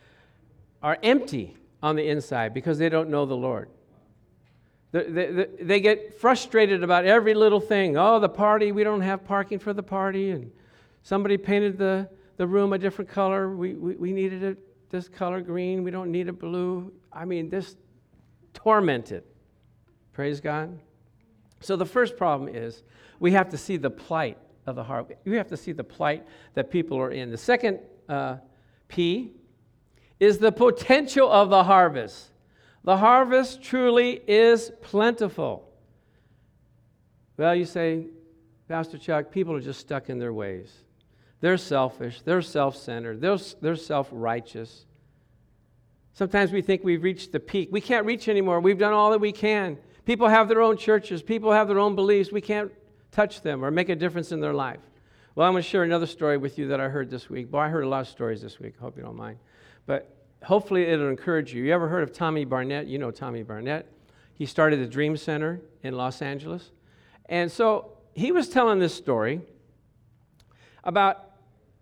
are 0.82 0.96
empty 1.02 1.56
on 1.82 1.96
the 1.96 2.08
inside 2.08 2.54
because 2.54 2.78
they 2.78 2.88
don't 2.88 3.10
know 3.10 3.26
the 3.26 3.36
Lord. 3.36 3.68
They, 4.92 5.04
they, 5.04 5.46
they, 5.60 5.80
get 5.80 6.18
frustrated 6.18 6.82
about 6.82 7.04
every 7.04 7.34
little 7.34 7.60
thing. 7.60 7.96
Oh, 7.98 8.20
the 8.20 8.28
party, 8.28 8.72
we 8.72 8.84
don't 8.84 9.00
have 9.00 9.24
parking 9.24 9.58
for 9.58 9.72
the 9.72 9.82
party. 9.82 10.30
And 10.30 10.50
somebody 11.02 11.36
painted 11.36 11.76
the, 11.76 12.08
the 12.36 12.46
room 12.46 12.72
a 12.72 12.78
different 12.78 13.10
color. 13.10 13.54
We, 13.54 13.74
we, 13.74 13.96
we 13.96 14.12
needed 14.12 14.42
it 14.44 14.90
this 14.90 15.08
color 15.08 15.40
green. 15.40 15.82
We 15.82 15.90
don't 15.90 16.10
need 16.10 16.28
it 16.28 16.38
blue. 16.38 16.92
I 17.12 17.24
mean, 17.24 17.50
this 17.50 17.76
tormented. 18.54 19.24
Praise 20.12 20.40
God. 20.40 20.78
So 21.60 21.76
the 21.76 21.84
first 21.84 22.16
problem 22.16 22.54
is 22.54 22.84
we 23.18 23.32
have 23.32 23.50
to 23.50 23.58
see 23.58 23.76
the 23.76 23.90
plight 23.90 24.38
of 24.68 24.76
the 24.76 24.84
heart. 24.84 25.16
You 25.24 25.32
have 25.34 25.48
to 25.48 25.56
see 25.56 25.72
the 25.72 25.84
plight 25.84 26.26
that 26.54 26.70
people 26.70 26.98
are 26.98 27.10
in. 27.10 27.30
The 27.30 27.38
second 27.38 27.80
uh, 28.08 28.36
P 28.88 29.32
is 30.20 30.38
the 30.38 30.52
potential 30.52 31.30
of 31.30 31.48
the 31.50 31.64
harvest. 31.64 32.30
The 32.84 32.96
harvest 32.96 33.62
truly 33.62 34.22
is 34.26 34.70
plentiful. 34.82 35.68
Well, 37.36 37.54
you 37.54 37.64
say, 37.64 38.06
Pastor 38.68 38.98
Chuck, 38.98 39.30
people 39.30 39.54
are 39.54 39.60
just 39.60 39.80
stuck 39.80 40.10
in 40.10 40.18
their 40.18 40.32
ways. 40.32 40.72
They're 41.40 41.56
selfish, 41.56 42.22
they're 42.22 42.42
self 42.42 42.76
centered, 42.76 43.20
they're, 43.20 43.38
they're 43.60 43.76
self 43.76 44.08
righteous. 44.10 44.86
Sometimes 46.12 46.50
we 46.50 46.62
think 46.62 46.82
we've 46.82 47.02
reached 47.02 47.30
the 47.30 47.38
peak. 47.38 47.68
We 47.70 47.80
can't 47.80 48.04
reach 48.04 48.26
anymore. 48.26 48.58
We've 48.58 48.78
done 48.78 48.92
all 48.92 49.12
that 49.12 49.20
we 49.20 49.30
can. 49.30 49.78
People 50.04 50.26
have 50.26 50.48
their 50.48 50.60
own 50.60 50.76
churches, 50.76 51.22
people 51.22 51.52
have 51.52 51.68
their 51.68 51.78
own 51.78 51.94
beliefs. 51.94 52.32
We 52.32 52.40
can't 52.40 52.72
touch 53.10 53.42
them 53.42 53.64
or 53.64 53.70
make 53.70 53.88
a 53.88 53.96
difference 53.96 54.32
in 54.32 54.40
their 54.40 54.54
life. 54.54 54.80
Well, 55.34 55.46
I'm 55.46 55.52
going 55.52 55.62
to 55.62 55.68
share 55.68 55.84
another 55.84 56.06
story 56.06 56.36
with 56.36 56.58
you 56.58 56.68
that 56.68 56.80
I 56.80 56.88
heard 56.88 57.10
this 57.10 57.30
week. 57.30 57.50
Boy, 57.50 57.60
I 57.60 57.68
heard 57.68 57.84
a 57.84 57.88
lot 57.88 58.00
of 58.00 58.08
stories 58.08 58.42
this 58.42 58.58
week. 58.58 58.74
I 58.78 58.82
Hope 58.82 58.96
you 58.96 59.02
don't 59.02 59.16
mind. 59.16 59.38
But 59.86 60.14
hopefully 60.42 60.82
it'll 60.82 61.08
encourage 61.08 61.54
you. 61.54 61.62
You 61.62 61.72
ever 61.72 61.88
heard 61.88 62.02
of 62.02 62.12
Tommy 62.12 62.44
Barnett? 62.44 62.86
You 62.86 62.98
know 62.98 63.10
Tommy 63.10 63.42
Barnett. 63.42 63.86
He 64.34 64.46
started 64.46 64.80
the 64.80 64.86
Dream 64.86 65.16
Center 65.16 65.60
in 65.82 65.96
Los 65.96 66.22
Angeles. 66.22 66.70
And 67.26 67.50
so 67.50 67.92
he 68.14 68.32
was 68.32 68.48
telling 68.48 68.78
this 68.78 68.94
story 68.94 69.40
about 70.84 71.27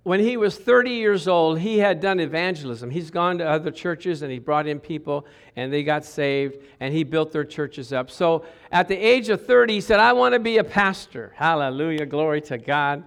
when 0.06 0.20
he 0.20 0.36
was 0.36 0.56
30 0.56 0.90
years 0.90 1.26
old, 1.26 1.58
he 1.58 1.78
had 1.78 1.98
done 1.98 2.20
evangelism. 2.20 2.90
He's 2.90 3.10
gone 3.10 3.38
to 3.38 3.44
other 3.44 3.72
churches 3.72 4.22
and 4.22 4.30
he 4.30 4.38
brought 4.38 4.68
in 4.68 4.78
people 4.78 5.26
and 5.56 5.72
they 5.72 5.82
got 5.82 6.04
saved 6.04 6.62
and 6.78 6.94
he 6.94 7.02
built 7.02 7.32
their 7.32 7.44
churches 7.44 7.92
up. 7.92 8.08
So 8.08 8.44
at 8.70 8.86
the 8.86 8.96
age 8.96 9.30
of 9.30 9.44
30, 9.44 9.74
he 9.74 9.80
said, 9.80 9.98
I 9.98 10.12
want 10.12 10.34
to 10.34 10.38
be 10.38 10.58
a 10.58 10.64
pastor. 10.64 11.32
Hallelujah, 11.34 12.06
glory 12.06 12.40
to 12.42 12.56
God. 12.56 13.02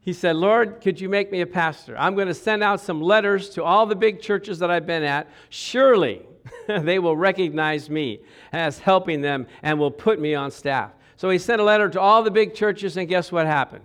He 0.00 0.14
said, 0.14 0.36
Lord, 0.36 0.80
could 0.80 0.98
you 0.98 1.10
make 1.10 1.30
me 1.30 1.42
a 1.42 1.46
pastor? 1.46 1.94
I'm 1.98 2.14
going 2.14 2.28
to 2.28 2.34
send 2.34 2.62
out 2.62 2.80
some 2.80 3.02
letters 3.02 3.50
to 3.50 3.62
all 3.62 3.84
the 3.84 3.94
big 3.94 4.22
churches 4.22 4.58
that 4.60 4.70
I've 4.70 4.86
been 4.86 5.02
at. 5.02 5.28
Surely 5.50 6.22
they 6.66 6.98
will 6.98 7.14
recognize 7.14 7.90
me 7.90 8.20
as 8.52 8.78
helping 8.78 9.20
them 9.20 9.46
and 9.62 9.78
will 9.78 9.90
put 9.90 10.18
me 10.18 10.34
on 10.34 10.50
staff. 10.50 10.92
So 11.16 11.28
he 11.28 11.36
sent 11.36 11.60
a 11.60 11.64
letter 11.64 11.90
to 11.90 12.00
all 12.00 12.22
the 12.22 12.30
big 12.30 12.54
churches, 12.54 12.96
and 12.96 13.06
guess 13.06 13.30
what 13.30 13.44
happened? 13.44 13.84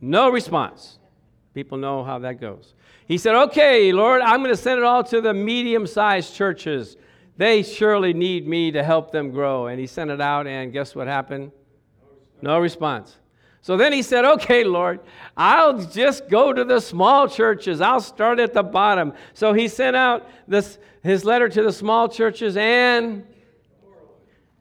No 0.00 0.28
response. 0.28 0.98
People 1.54 1.78
know 1.78 2.02
how 2.02 2.18
that 2.20 2.40
goes. 2.40 2.74
He 3.06 3.18
said, 3.18 3.34
Okay, 3.34 3.92
Lord, 3.92 4.22
I'm 4.22 4.40
going 4.40 4.54
to 4.54 4.60
send 4.60 4.78
it 4.78 4.84
all 4.84 5.04
to 5.04 5.20
the 5.20 5.34
medium 5.34 5.86
sized 5.86 6.34
churches. 6.34 6.96
They 7.36 7.62
surely 7.62 8.12
need 8.12 8.46
me 8.46 8.70
to 8.72 8.82
help 8.82 9.10
them 9.10 9.30
grow. 9.30 9.66
And 9.66 9.78
he 9.78 9.86
sent 9.86 10.10
it 10.10 10.20
out, 10.20 10.46
and 10.46 10.72
guess 10.72 10.94
what 10.94 11.06
happened? 11.06 11.52
No 12.40 12.58
response. 12.58 13.16
So 13.60 13.76
then 13.76 13.92
he 13.92 14.02
said, 14.02 14.24
Okay, 14.24 14.64
Lord, 14.64 15.00
I'll 15.36 15.78
just 15.78 16.28
go 16.28 16.52
to 16.52 16.64
the 16.64 16.80
small 16.80 17.28
churches. 17.28 17.80
I'll 17.80 18.00
start 18.00 18.40
at 18.40 18.52
the 18.52 18.62
bottom. 18.62 19.12
So 19.34 19.52
he 19.52 19.68
sent 19.68 19.94
out 19.94 20.28
this, 20.48 20.78
his 21.02 21.24
letter 21.24 21.48
to 21.48 21.62
the 21.62 21.72
small 21.72 22.08
churches, 22.08 22.56
and 22.56 23.24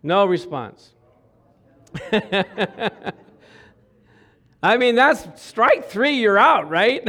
no 0.04 0.26
response. 0.26 0.94
I 4.64 4.78
mean, 4.78 4.96
that's 4.96 5.42
strike 5.42 5.90
three, 5.90 6.20
you're 6.20 6.38
out, 6.38 6.70
right? 6.70 7.08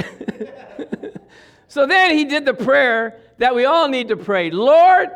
so 1.69 1.87
then 1.87 2.17
he 2.17 2.25
did 2.25 2.45
the 2.45 2.55
prayer 2.55 3.19
that 3.39 3.55
we 3.55 3.65
all 3.65 3.89
need 3.89 4.09
to 4.09 4.17
pray 4.17 4.51
Lord, 4.51 5.11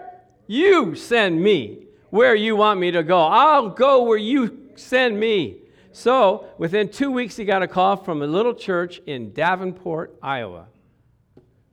you 0.46 0.94
send 0.94 1.40
me 1.40 1.86
where 2.10 2.34
you 2.34 2.56
want 2.56 2.78
me 2.78 2.90
to 2.90 3.02
go. 3.02 3.20
I'll 3.20 3.70
go 3.70 4.02
where 4.02 4.18
you 4.18 4.70
send 4.76 5.18
me. 5.18 5.58
So 5.92 6.46
within 6.58 6.90
two 6.90 7.10
weeks, 7.10 7.36
he 7.36 7.44
got 7.44 7.62
a 7.62 7.68
call 7.68 7.96
from 7.96 8.22
a 8.22 8.26
little 8.26 8.54
church 8.54 9.00
in 9.06 9.32
Davenport, 9.32 10.16
Iowa. 10.22 10.66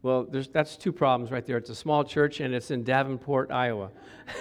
Well, 0.02 0.28
that's 0.30 0.76
two 0.76 0.92
problems 0.92 1.32
right 1.32 1.46
there. 1.46 1.58
It's 1.58 1.70
a 1.70 1.76
small 1.76 2.04
church 2.04 2.40
and 2.40 2.54
it's 2.54 2.72
in 2.72 2.84
Davenport, 2.84 3.52
Iowa. 3.52 3.92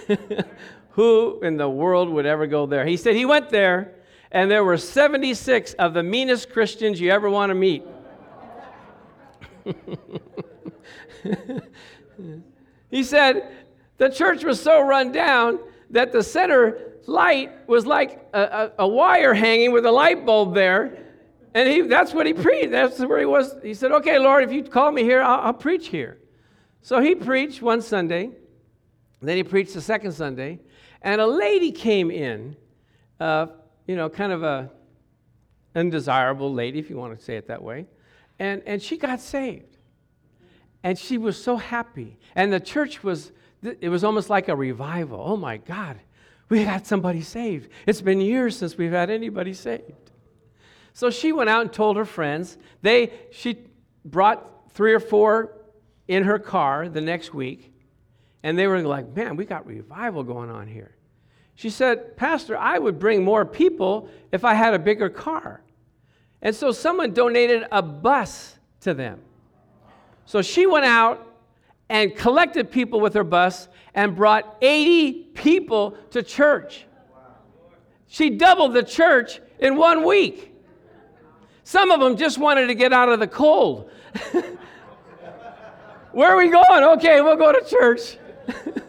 Who 0.90 1.40
in 1.40 1.56
the 1.56 1.68
world 1.68 2.08
would 2.10 2.26
ever 2.26 2.46
go 2.46 2.66
there? 2.66 2.84
He 2.84 2.96
said 2.96 3.14
he 3.14 3.24
went 3.24 3.50
there 3.50 3.94
and 4.32 4.50
there 4.50 4.64
were 4.64 4.78
76 4.78 5.74
of 5.74 5.94
the 5.94 6.02
meanest 6.02 6.50
Christians 6.50 7.00
you 7.00 7.10
ever 7.10 7.30
want 7.30 7.50
to 7.50 7.54
meet. 7.54 7.84
he 12.90 13.04
said 13.04 13.52
the 13.98 14.08
church 14.08 14.42
was 14.42 14.60
so 14.60 14.80
run 14.80 15.12
down 15.12 15.60
that 15.90 16.10
the 16.12 16.22
center 16.22 16.94
light 17.06 17.68
was 17.68 17.84
like 17.86 18.26
a, 18.32 18.40
a, 18.40 18.72
a 18.80 18.88
wire 18.88 19.34
hanging 19.34 19.70
with 19.70 19.84
a 19.84 19.92
light 19.92 20.24
bulb 20.24 20.54
there. 20.54 20.98
And 21.54 21.68
he, 21.68 21.82
that's 21.82 22.14
what 22.14 22.26
he 22.26 22.32
preached. 22.32 22.70
That's 22.70 22.98
where 23.00 23.18
he 23.18 23.26
was. 23.26 23.54
He 23.62 23.74
said, 23.74 23.92
Okay, 23.92 24.18
Lord, 24.18 24.42
if 24.42 24.50
you 24.50 24.64
call 24.64 24.90
me 24.90 25.02
here, 25.02 25.22
I'll, 25.22 25.40
I'll 25.40 25.52
preach 25.52 25.88
here. 25.88 26.16
So 26.80 27.00
he 27.00 27.14
preached 27.14 27.60
one 27.60 27.82
Sunday. 27.82 28.30
Then 29.20 29.36
he 29.36 29.44
preached 29.44 29.74
the 29.74 29.82
second 29.82 30.12
Sunday. 30.12 30.60
And 31.02 31.20
a 31.20 31.26
lady 31.26 31.70
came 31.70 32.10
in 32.10 32.56
uh, 33.20 33.48
you 33.92 33.98
know, 33.98 34.08
kind 34.08 34.32
of 34.32 34.42
a 34.42 34.70
undesirable 35.74 36.50
lady, 36.50 36.78
if 36.78 36.88
you 36.88 36.96
want 36.96 37.18
to 37.18 37.22
say 37.22 37.36
it 37.36 37.48
that 37.48 37.62
way. 37.62 37.84
And, 38.38 38.62
and 38.64 38.80
she 38.80 38.96
got 38.96 39.20
saved. 39.20 39.76
And 40.82 40.98
she 40.98 41.18
was 41.18 41.36
so 41.36 41.58
happy. 41.58 42.16
And 42.34 42.50
the 42.50 42.58
church 42.58 43.04
was, 43.04 43.32
it 43.62 43.90
was 43.90 44.02
almost 44.02 44.30
like 44.30 44.48
a 44.48 44.56
revival. 44.56 45.22
Oh 45.22 45.36
my 45.36 45.58
God, 45.58 46.00
we 46.48 46.64
got 46.64 46.86
somebody 46.86 47.20
saved. 47.20 47.68
It's 47.86 48.00
been 48.00 48.18
years 48.18 48.56
since 48.56 48.78
we've 48.78 48.92
had 48.92 49.10
anybody 49.10 49.52
saved. 49.52 50.10
So 50.94 51.10
she 51.10 51.32
went 51.32 51.50
out 51.50 51.60
and 51.60 51.70
told 51.70 51.98
her 51.98 52.06
friends. 52.06 52.56
They, 52.80 53.12
she 53.30 53.58
brought 54.06 54.72
three 54.72 54.94
or 54.94 55.00
four 55.00 55.52
in 56.08 56.24
her 56.24 56.38
car 56.38 56.88
the 56.88 57.02
next 57.02 57.34
week. 57.34 57.74
And 58.42 58.58
they 58.58 58.66
were 58.66 58.80
like, 58.80 59.14
man, 59.14 59.36
we 59.36 59.44
got 59.44 59.66
revival 59.66 60.24
going 60.24 60.48
on 60.48 60.66
here. 60.66 60.96
She 61.54 61.70
said, 61.70 62.16
Pastor, 62.16 62.56
I 62.56 62.78
would 62.78 62.98
bring 62.98 63.24
more 63.24 63.44
people 63.44 64.08
if 64.32 64.44
I 64.44 64.54
had 64.54 64.74
a 64.74 64.78
bigger 64.78 65.08
car. 65.08 65.62
And 66.40 66.54
so 66.54 66.72
someone 66.72 67.12
donated 67.12 67.64
a 67.70 67.82
bus 67.82 68.56
to 68.80 68.94
them. 68.94 69.20
So 70.24 70.42
she 70.42 70.66
went 70.66 70.84
out 70.86 71.26
and 71.88 72.16
collected 72.16 72.70
people 72.70 73.00
with 73.00 73.14
her 73.14 73.24
bus 73.24 73.68
and 73.94 74.16
brought 74.16 74.56
80 74.62 75.12
people 75.34 75.96
to 76.10 76.22
church. 76.22 76.86
She 78.08 78.30
doubled 78.30 78.74
the 78.74 78.82
church 78.82 79.40
in 79.58 79.76
one 79.76 80.04
week. 80.04 80.52
Some 81.64 81.90
of 81.90 82.00
them 82.00 82.16
just 82.16 82.38
wanted 82.38 82.66
to 82.66 82.74
get 82.74 82.92
out 82.92 83.08
of 83.08 83.20
the 83.20 83.26
cold. 83.26 83.90
Where 86.12 86.30
are 86.30 86.36
we 86.36 86.50
going? 86.50 86.84
Okay, 86.98 87.20
we'll 87.22 87.36
go 87.36 87.52
to 87.52 87.64
church. 87.68 88.18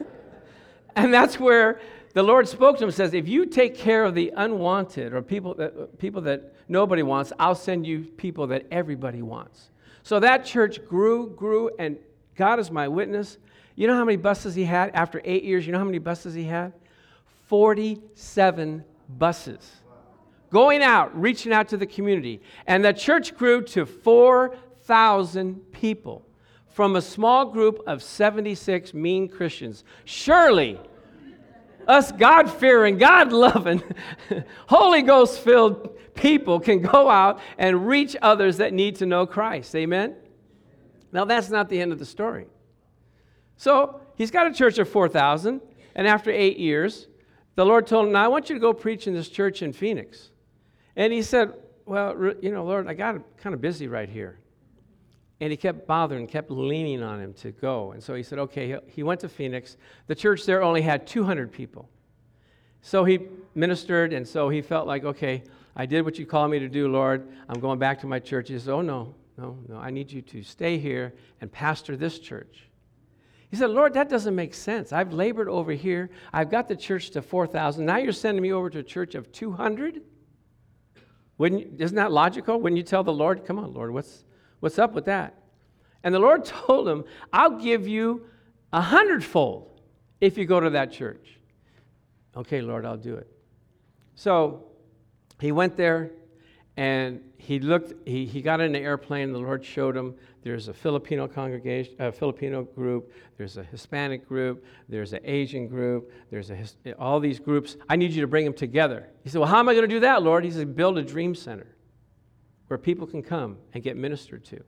and 0.95 1.13
that's 1.13 1.39
where 1.39 1.79
the 2.13 2.23
Lord 2.23 2.47
spoke 2.47 2.77
to 2.77 2.83
him 2.83 2.89
and 2.89 2.95
says, 2.95 3.13
If 3.13 3.27
you 3.27 3.45
take 3.45 3.75
care 3.75 4.05
of 4.05 4.13
the 4.13 4.31
unwanted 4.35 5.13
or 5.13 5.21
people 5.21 5.55
that, 5.55 5.97
people 5.97 6.21
that 6.21 6.53
nobody 6.67 7.03
wants, 7.03 7.33
I'll 7.39 7.55
send 7.55 7.87
you 7.87 8.01
people 8.01 8.47
that 8.47 8.65
everybody 8.71 9.21
wants. 9.21 9.71
So 10.03 10.19
that 10.19 10.45
church 10.45 10.85
grew, 10.85 11.29
grew, 11.31 11.71
and 11.79 11.97
God 12.35 12.59
is 12.59 12.69
my 12.69 12.87
witness. 12.87 13.37
You 13.75 13.87
know 13.87 13.95
how 13.95 14.05
many 14.05 14.17
buses 14.17 14.53
he 14.53 14.63
had 14.63 14.91
after 14.93 15.21
eight 15.23 15.43
years? 15.43 15.65
You 15.65 15.71
know 15.71 15.79
how 15.79 15.85
many 15.85 15.97
buses 15.97 16.33
he 16.33 16.43
had? 16.43 16.73
47 17.47 18.83
buses. 19.17 19.71
Going 20.51 20.83
out, 20.83 21.19
reaching 21.19 21.51
out 21.51 21.69
to 21.69 21.77
the 21.77 21.87
community. 21.87 22.41
And 22.67 22.85
the 22.85 22.93
church 22.93 23.35
grew 23.35 23.63
to 23.63 23.87
4,000 23.87 25.71
people 25.71 26.23
from 26.67 26.95
a 26.95 27.01
small 27.01 27.45
group 27.45 27.81
of 27.87 28.03
76 28.03 28.93
mean 28.93 29.27
Christians. 29.27 29.83
Surely, 30.05 30.79
us 31.87 32.11
God 32.11 32.49
fearing, 32.51 32.97
God 32.97 33.31
loving, 33.31 33.83
Holy 34.67 35.01
Ghost 35.01 35.39
filled 35.39 35.97
people 36.15 36.59
can 36.59 36.81
go 36.81 37.09
out 37.09 37.39
and 37.57 37.87
reach 37.87 38.15
others 38.21 38.57
that 38.57 38.73
need 38.73 38.97
to 38.97 39.05
know 39.05 39.25
Christ. 39.25 39.75
Amen? 39.75 40.15
Now, 41.11 41.25
that's 41.25 41.49
not 41.49 41.69
the 41.69 41.79
end 41.79 41.91
of 41.91 41.99
the 41.99 42.05
story. 42.05 42.47
So, 43.57 44.01
he's 44.15 44.31
got 44.31 44.47
a 44.47 44.53
church 44.53 44.79
of 44.79 44.89
4,000, 44.89 45.61
and 45.95 46.07
after 46.07 46.31
eight 46.31 46.57
years, 46.57 47.07
the 47.55 47.65
Lord 47.65 47.85
told 47.85 48.07
him, 48.07 48.13
Now 48.13 48.25
I 48.25 48.27
want 48.27 48.49
you 48.49 48.55
to 48.55 48.59
go 48.59 48.73
preach 48.73 49.07
in 49.07 49.13
this 49.13 49.29
church 49.29 49.61
in 49.61 49.73
Phoenix. 49.73 50.31
And 50.95 51.13
he 51.13 51.21
said, 51.21 51.53
Well, 51.85 52.33
you 52.41 52.51
know, 52.51 52.65
Lord, 52.65 52.87
I 52.87 52.93
got 52.93 53.21
kind 53.37 53.53
of 53.53 53.61
busy 53.61 53.87
right 53.87 54.09
here. 54.09 54.39
And 55.43 55.51
he 55.51 55.57
kept 55.57 55.85
bothering, 55.85 56.25
kept 56.25 56.49
leaning 56.49 57.03
on 57.03 57.19
him 57.19 57.33
to 57.33 57.51
go. 57.51 57.91
And 57.91 58.01
so 58.01 58.15
he 58.15 58.23
said, 58.23 58.39
okay, 58.39 58.79
he 58.87 59.03
went 59.03 59.19
to 59.19 59.27
Phoenix. 59.27 59.75
The 60.07 60.15
church 60.15 60.45
there 60.45 60.63
only 60.63 60.81
had 60.81 61.05
200 61.05 61.51
people. 61.51 61.89
So 62.81 63.03
he 63.03 63.27
ministered, 63.53 64.13
and 64.13 64.25
so 64.25 64.47
he 64.47 64.61
felt 64.61 64.87
like, 64.87 65.03
okay, 65.03 65.43
I 65.75 65.85
did 65.85 66.05
what 66.05 66.17
you 66.17 66.25
called 66.25 66.49
me 66.49 66.59
to 66.59 66.69
do, 66.69 66.87
Lord. 66.87 67.27
I'm 67.49 67.59
going 67.59 67.77
back 67.77 67.99
to 67.99 68.07
my 68.07 68.19
church. 68.19 68.47
He 68.47 68.57
said, 68.57 68.71
oh, 68.71 68.79
no, 68.79 69.15
no, 69.37 69.57
no. 69.67 69.75
I 69.75 69.89
need 69.89 70.13
you 70.13 70.21
to 70.21 70.43
stay 70.43 70.77
here 70.77 71.13
and 71.41 71.51
pastor 71.51 71.97
this 71.97 72.19
church. 72.19 72.69
He 73.51 73.57
said, 73.57 73.69
Lord, 73.69 73.95
that 73.95 74.07
doesn't 74.07 74.35
make 74.35 74.53
sense. 74.53 74.93
I've 74.93 75.11
labored 75.11 75.49
over 75.49 75.73
here. 75.73 76.09
I've 76.31 76.49
got 76.49 76.69
the 76.69 76.75
church 76.77 77.09
to 77.09 77.21
4,000. 77.21 77.85
Now 77.85 77.97
you're 77.97 78.13
sending 78.13 78.41
me 78.41 78.53
over 78.53 78.69
to 78.69 78.79
a 78.79 78.83
church 78.83 79.13
of 79.13 79.29
200? 79.33 80.03
Wouldn't 81.37 81.81
isn't 81.81 81.97
that 81.97 82.13
logical? 82.13 82.61
Wouldn't 82.61 82.77
you 82.77 82.83
tell 82.83 83.03
the 83.03 83.11
Lord, 83.11 83.43
come 83.43 83.59
on, 83.59 83.73
Lord, 83.73 83.91
what's, 83.91 84.23
What's 84.63 84.79
up 84.79 84.93
with 84.93 85.03
that? 85.05 85.33
And 86.05 86.15
the 86.15 86.19
Lord 86.19 86.45
told 86.67 86.87
him, 86.87 87.03
I'll 87.33 87.59
give 87.59 87.85
you 87.85 88.27
a 88.71 88.79
hundredfold 88.79 89.81
if 90.21 90.37
you 90.37 90.45
go 90.45 90.61
to 90.61 90.69
that 90.69 90.89
church. 90.89 91.37
Okay, 92.37 92.61
Lord, 92.61 92.85
I'll 92.85 92.95
do 92.95 93.15
it. 93.15 93.27
So 94.15 94.63
he 95.41 95.51
went 95.51 95.75
there, 95.75 96.11
and 96.77 97.19
he 97.37 97.59
looked, 97.59 98.07
he, 98.07 98.25
he 98.25 98.41
got 98.41 98.61
in 98.61 98.73
an 98.73 98.81
airplane, 98.81 99.33
the 99.33 99.39
Lord 99.39 99.65
showed 99.65 99.97
him 99.97 100.15
there's 100.43 100.69
a 100.69 100.73
Filipino 100.73 101.27
congregation, 101.27 101.95
a 101.99 102.09
Filipino 102.09 102.63
group, 102.63 103.11
there's 103.37 103.57
a 103.57 103.63
Hispanic 103.65 104.25
group, 104.25 104.63
there's 104.87 105.11
an 105.11 105.19
Asian 105.25 105.67
group, 105.67 106.09
there's 106.31 106.51
a, 106.51 106.93
all 106.97 107.19
these 107.19 107.37
groups. 107.37 107.75
I 107.89 107.97
need 107.97 108.13
you 108.13 108.21
to 108.21 108.27
bring 108.27 108.45
them 108.45 108.53
together. 108.53 109.09
He 109.25 109.29
said, 109.29 109.39
Well, 109.39 109.49
how 109.49 109.59
am 109.59 109.67
I 109.67 109.73
going 109.73 109.89
to 109.89 109.93
do 109.93 109.99
that, 109.99 110.23
Lord? 110.23 110.45
He 110.45 110.51
said, 110.51 110.73
Build 110.73 110.97
a 110.97 111.03
dream 111.03 111.35
center 111.35 111.72
where 112.73 112.79
people 112.79 113.05
can 113.05 113.21
come 113.21 113.55
and 113.75 113.83
get 113.83 113.95
ministered 113.95 114.43
to. 114.43 114.59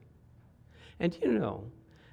And 1.00 1.18
you 1.20 1.32
know, 1.32 1.64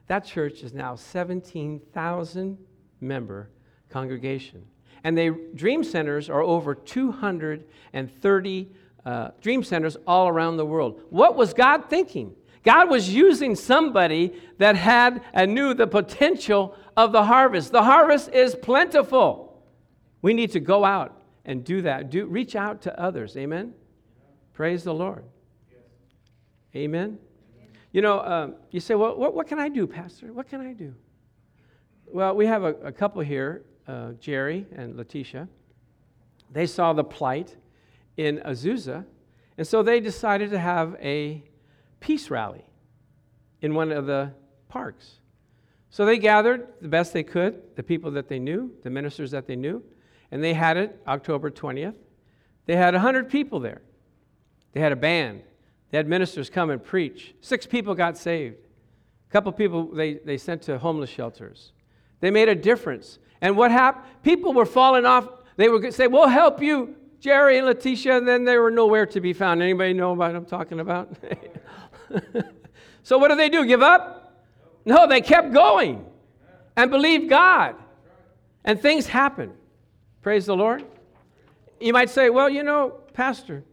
that 0.07 0.25
church 0.25 0.63
is 0.63 0.73
now 0.73 0.95
17,000 0.95 2.57
member 2.99 3.51
congregation. 3.89 4.65
And 5.03 5.15
they 5.15 5.29
dream 5.29 5.83
centers 5.83 6.31
are 6.31 6.41
over 6.41 6.73
230 6.73 8.69
uh, 9.05 9.27
dream 9.39 9.63
centers 9.63 9.95
all 10.07 10.27
around 10.27 10.57
the 10.57 10.65
world. 10.65 10.99
What 11.11 11.35
was 11.35 11.53
God 11.53 11.91
thinking? 11.91 12.33
God 12.63 12.89
was 12.89 13.13
using 13.13 13.55
somebody 13.55 14.33
that 14.57 14.75
had 14.75 15.21
and 15.31 15.53
knew 15.53 15.75
the 15.75 15.85
potential 15.85 16.75
of 16.97 17.11
the 17.11 17.25
harvest. 17.25 17.71
The 17.71 17.83
harvest 17.83 18.29
is 18.33 18.55
plentiful. 18.55 19.63
We 20.23 20.33
need 20.33 20.53
to 20.53 20.59
go 20.59 20.85
out 20.85 21.21
and 21.45 21.63
do 21.63 21.83
that. 21.83 22.09
Do, 22.09 22.25
reach 22.25 22.55
out 22.55 22.81
to 22.81 22.99
others. 22.99 23.37
Amen? 23.37 23.75
Praise 24.53 24.83
the 24.83 24.93
Lord. 24.95 25.25
Amen? 26.75 27.19
You 27.91 28.01
know, 28.01 28.21
um, 28.21 28.55
you 28.71 28.79
say, 28.79 28.95
well, 28.95 29.15
what, 29.15 29.35
what, 29.35 29.47
can 29.47 29.59
I 29.59 29.69
do, 29.69 29.85
Pastor? 29.85 30.33
What 30.33 30.49
can 30.49 30.61
I 30.61 30.73
do? 30.73 30.95
Well, 32.07 32.35
we 32.35 32.47
have 32.47 32.63
a, 32.63 32.73
a 32.75 32.91
couple 32.91 33.21
here, 33.21 33.63
uh, 33.87 34.13
Jerry 34.13 34.65
and 34.75 34.95
Letitia. 34.95 35.47
They 36.51 36.65
saw 36.65 36.93
the 36.93 37.03
plight 37.03 37.55
in 38.17 38.39
Azusa. 38.39 39.05
And 39.57 39.67
so 39.67 39.83
they 39.83 39.99
decided 39.99 40.49
to 40.51 40.59
have 40.59 40.95
a 40.99 41.43
peace 41.99 42.29
rally 42.29 42.65
in 43.61 43.75
one 43.75 43.91
of 43.91 44.05
the 44.05 44.31
parks. 44.67 45.19
So 45.89 46.05
they 46.05 46.17
gathered 46.17 46.67
the 46.81 46.87
best 46.87 47.13
they 47.13 47.23
could, 47.23 47.61
the 47.75 47.83
people 47.83 48.09
that 48.11 48.27
they 48.27 48.39
knew, 48.39 48.71
the 48.83 48.89
ministers 48.89 49.29
that 49.31 49.45
they 49.45 49.55
knew, 49.55 49.83
and 50.31 50.43
they 50.43 50.53
had 50.53 50.75
it 50.77 50.99
October 51.07 51.51
20th. 51.51 51.93
They 52.65 52.75
had 52.75 52.95
100 52.95 53.29
people 53.29 53.59
there. 53.59 53.83
They 54.71 54.79
had 54.79 54.91
a 54.91 54.95
band. 54.95 55.43
They 55.93 55.99
had 55.99 56.07
ministers 56.07 56.49
come 56.49 56.71
and 56.71 56.83
preach. 56.83 57.35
Six 57.41 57.67
people 57.67 57.93
got 57.93 58.17
saved. 58.17 58.55
A 59.29 59.31
couple 59.31 59.51
people 59.51 59.91
they, 59.93 60.15
they 60.15 60.39
sent 60.39 60.63
to 60.63 60.79
homeless 60.79 61.11
shelters. 61.11 61.71
They 62.19 62.31
made 62.31 62.49
a 62.49 62.55
difference. 62.55 63.19
And 63.41 63.55
what 63.55 63.69
happened? 63.69 64.03
People 64.23 64.53
were 64.53 64.65
falling 64.65 65.05
off. 65.05 65.29
They 65.55 65.69
would 65.69 65.93
say, 65.93 66.07
We'll 66.07 66.29
help 66.29 66.63
you. 66.63 66.95
Jerry 67.19 67.59
and 67.59 67.67
Letitia, 67.67 68.17
and 68.17 68.27
then 68.27 68.43
they 68.43 68.57
were 68.57 68.71
nowhere 68.71 69.05
to 69.05 69.21
be 69.21 69.33
found. 69.33 69.61
Anybody 69.61 69.93
know 69.93 70.13
what 70.13 70.35
I'm 70.35 70.45
talking 70.45 70.79
about? 70.79 71.15
so 73.03 73.19
what 73.19 73.27
did 73.27 73.37
they 73.37 73.49
do? 73.49 73.63
Give 73.63 73.83
up? 73.83 74.43
No, 74.85 75.07
they 75.07 75.21
kept 75.21 75.53
going 75.53 76.03
and 76.75 76.89
believed 76.89 77.29
God. 77.29 77.75
And 78.65 78.81
things 78.81 79.05
happened. 79.05 79.53
Praise 80.23 80.47
the 80.47 80.55
Lord. 80.55 80.85
You 81.79 81.93
might 81.93 82.09
say, 82.09 82.31
well, 82.31 82.49
you 82.49 82.63
know, 82.63 82.95
Pastor, 83.13 83.63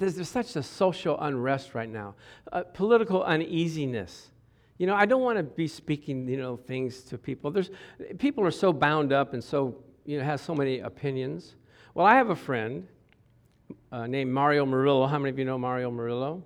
there's, 0.00 0.14
there's 0.14 0.28
such 0.28 0.56
a 0.56 0.62
social 0.62 1.20
unrest 1.20 1.74
right 1.74 1.88
now, 1.88 2.14
uh, 2.50 2.62
political 2.62 3.22
uneasiness. 3.22 4.30
You 4.78 4.86
know, 4.86 4.94
I 4.94 5.04
don't 5.04 5.20
want 5.20 5.36
to 5.36 5.42
be 5.42 5.68
speaking, 5.68 6.26
you 6.26 6.38
know, 6.38 6.56
things 6.56 7.02
to 7.02 7.18
people. 7.18 7.50
There's, 7.50 7.70
people 8.18 8.42
are 8.44 8.50
so 8.50 8.72
bound 8.72 9.12
up 9.12 9.34
and 9.34 9.44
so, 9.44 9.76
you 10.06 10.18
know, 10.18 10.24
have 10.24 10.40
so 10.40 10.54
many 10.54 10.80
opinions. 10.80 11.54
Well, 11.92 12.06
I 12.06 12.14
have 12.14 12.30
a 12.30 12.36
friend 12.36 12.88
uh, 13.92 14.06
named 14.06 14.32
Mario 14.32 14.64
Murillo. 14.64 15.06
How 15.06 15.18
many 15.18 15.28
of 15.28 15.38
you 15.38 15.44
know 15.44 15.58
Mario 15.58 15.90
Murillo? 15.90 16.42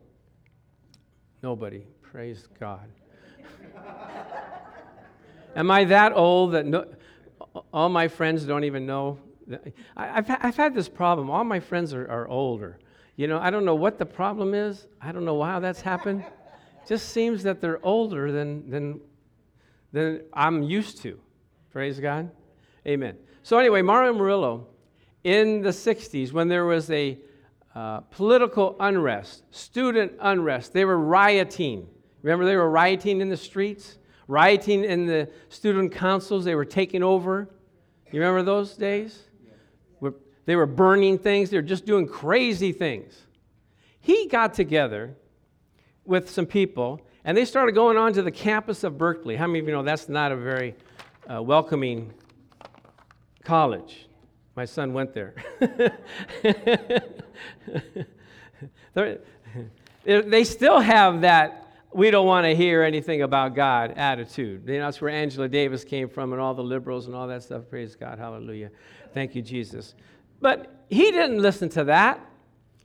Nobody. 1.41 1.87
Praise 2.03 2.49
God. 2.59 2.89
Am 5.55 5.71
I 5.71 5.85
that 5.85 6.13
old 6.13 6.53
that 6.53 6.67
no, 6.67 6.87
all 7.73 7.89
my 7.89 8.09
friends 8.09 8.45
don't 8.45 8.65
even 8.65 8.85
know? 8.85 9.21
I, 9.97 10.07
have 10.07 10.39
I've 10.43 10.57
had 10.57 10.75
this 10.75 10.89
problem. 10.89 11.31
All 11.31 11.45
my 11.45 11.61
friends 11.61 11.95
are, 11.95 12.11
are 12.11 12.27
older. 12.27 12.79
You 13.17 13.29
know, 13.29 13.39
I 13.39 13.51
don't 13.51 13.65
know 13.65 13.75
what 13.75 13.99
the 13.99 14.07
problem 14.07 14.55
is. 14.55 14.87
I 15.01 15.13
don't 15.13 15.25
know 15.25 15.43
how 15.43 15.61
that's 15.61 15.81
happened. 15.81 16.25
Just 16.89 17.11
seems 17.11 17.43
that 17.45 17.61
they're 17.61 17.85
older 17.85 18.33
than, 18.33 18.69
than, 18.69 19.01
than 19.93 20.23
I'm 20.33 20.63
used 20.63 21.01
to. 21.03 21.19
Praise 21.71 21.99
God. 21.99 22.31
Amen. 22.87 23.17
So, 23.43 23.59
anyway, 23.59 23.83
Mario 23.83 24.13
Murillo 24.13 24.67
in 25.23 25.63
the 25.63 25.71
60s 25.71 26.33
when 26.33 26.49
there 26.49 26.67
was 26.67 26.91
a 26.91 27.19
uh, 27.75 28.01
political 28.01 28.77
unrest, 28.79 29.43
student 29.51 30.13
unrest. 30.21 30.73
They 30.73 30.85
were 30.85 30.99
rioting. 30.99 31.89
Remember, 32.23 32.45
they 32.45 32.57
were 32.57 32.71
rioting 32.71 33.21
in 33.21 33.29
the 33.29 33.37
streets, 33.37 33.99
rioting 34.29 34.85
in 34.85 35.07
the 35.07 35.29
student 35.49 35.93
councils. 35.93 36.45
They 36.45 36.55
were 36.55 36.65
taking 36.65 37.03
over. 37.03 37.49
You 38.13 38.21
remember 38.21 38.43
those 38.43 38.77
days? 38.77 39.25
They 40.47 40.57
were 40.57 40.67
burning 40.67 41.19
things, 41.19 41.51
they 41.51 41.57
were 41.57 41.63
just 41.63 41.87
doing 41.87 42.07
crazy 42.07 42.73
things. 42.73 43.15
He 44.01 44.27
got 44.27 44.55
together 44.55 45.17
with 46.05 46.29
some 46.31 46.47
people 46.47 47.01
and 47.25 47.37
they 47.37 47.45
started 47.47 47.73
going 47.73 47.97
on 47.97 48.13
to 48.13 48.23
the 48.23 48.31
campus 48.31 48.85
of 48.85 48.99
Berkeley. 48.99 49.37
How 49.37 49.47
many 49.47 49.61
of 49.61 49.67
you 49.67 49.73
know 49.73 49.83
that's 49.83 50.09
not 50.11 50.31
a 50.31 50.37
very 50.37 50.75
uh, 51.33 51.43
welcoming 51.43 52.13
college? 53.45 54.07
My 54.57 54.67
son 54.67 54.93
went 54.93 55.15
there. 55.15 55.35
they 60.05 60.45
still 60.45 60.81
have 60.81 61.23
that 61.23 61.65
we 61.95 62.11
don't 62.11 62.27
want 62.27 62.45
to 62.45 62.55
hear 62.57 62.83
anything 62.83 63.23
about 63.23 63.55
God 63.55 63.93
attitude. 63.97 64.65
You 64.67 64.79
know, 64.79 64.87
that's 64.87 65.01
where 65.01 65.11
Angela 65.11 65.49
Davis 65.49 65.85
came 65.85 66.09
from 66.09 66.33
and 66.33 66.43
all 66.43 66.53
the 66.53 66.63
liberals 66.63 67.07
and 67.07 67.15
all 67.15 67.29
that 67.29 67.45
stuff. 67.45 67.63
Praise 67.71 67.95
God. 67.95 68.19
Hallelujah. 68.19 68.71
Thank 69.15 69.37
you, 69.37 69.43
Jesus. 69.43 69.95
But 70.41 70.85
he 70.89 71.11
didn't 71.11 71.41
listen 71.41 71.69
to 71.71 71.85
that. 71.85 72.21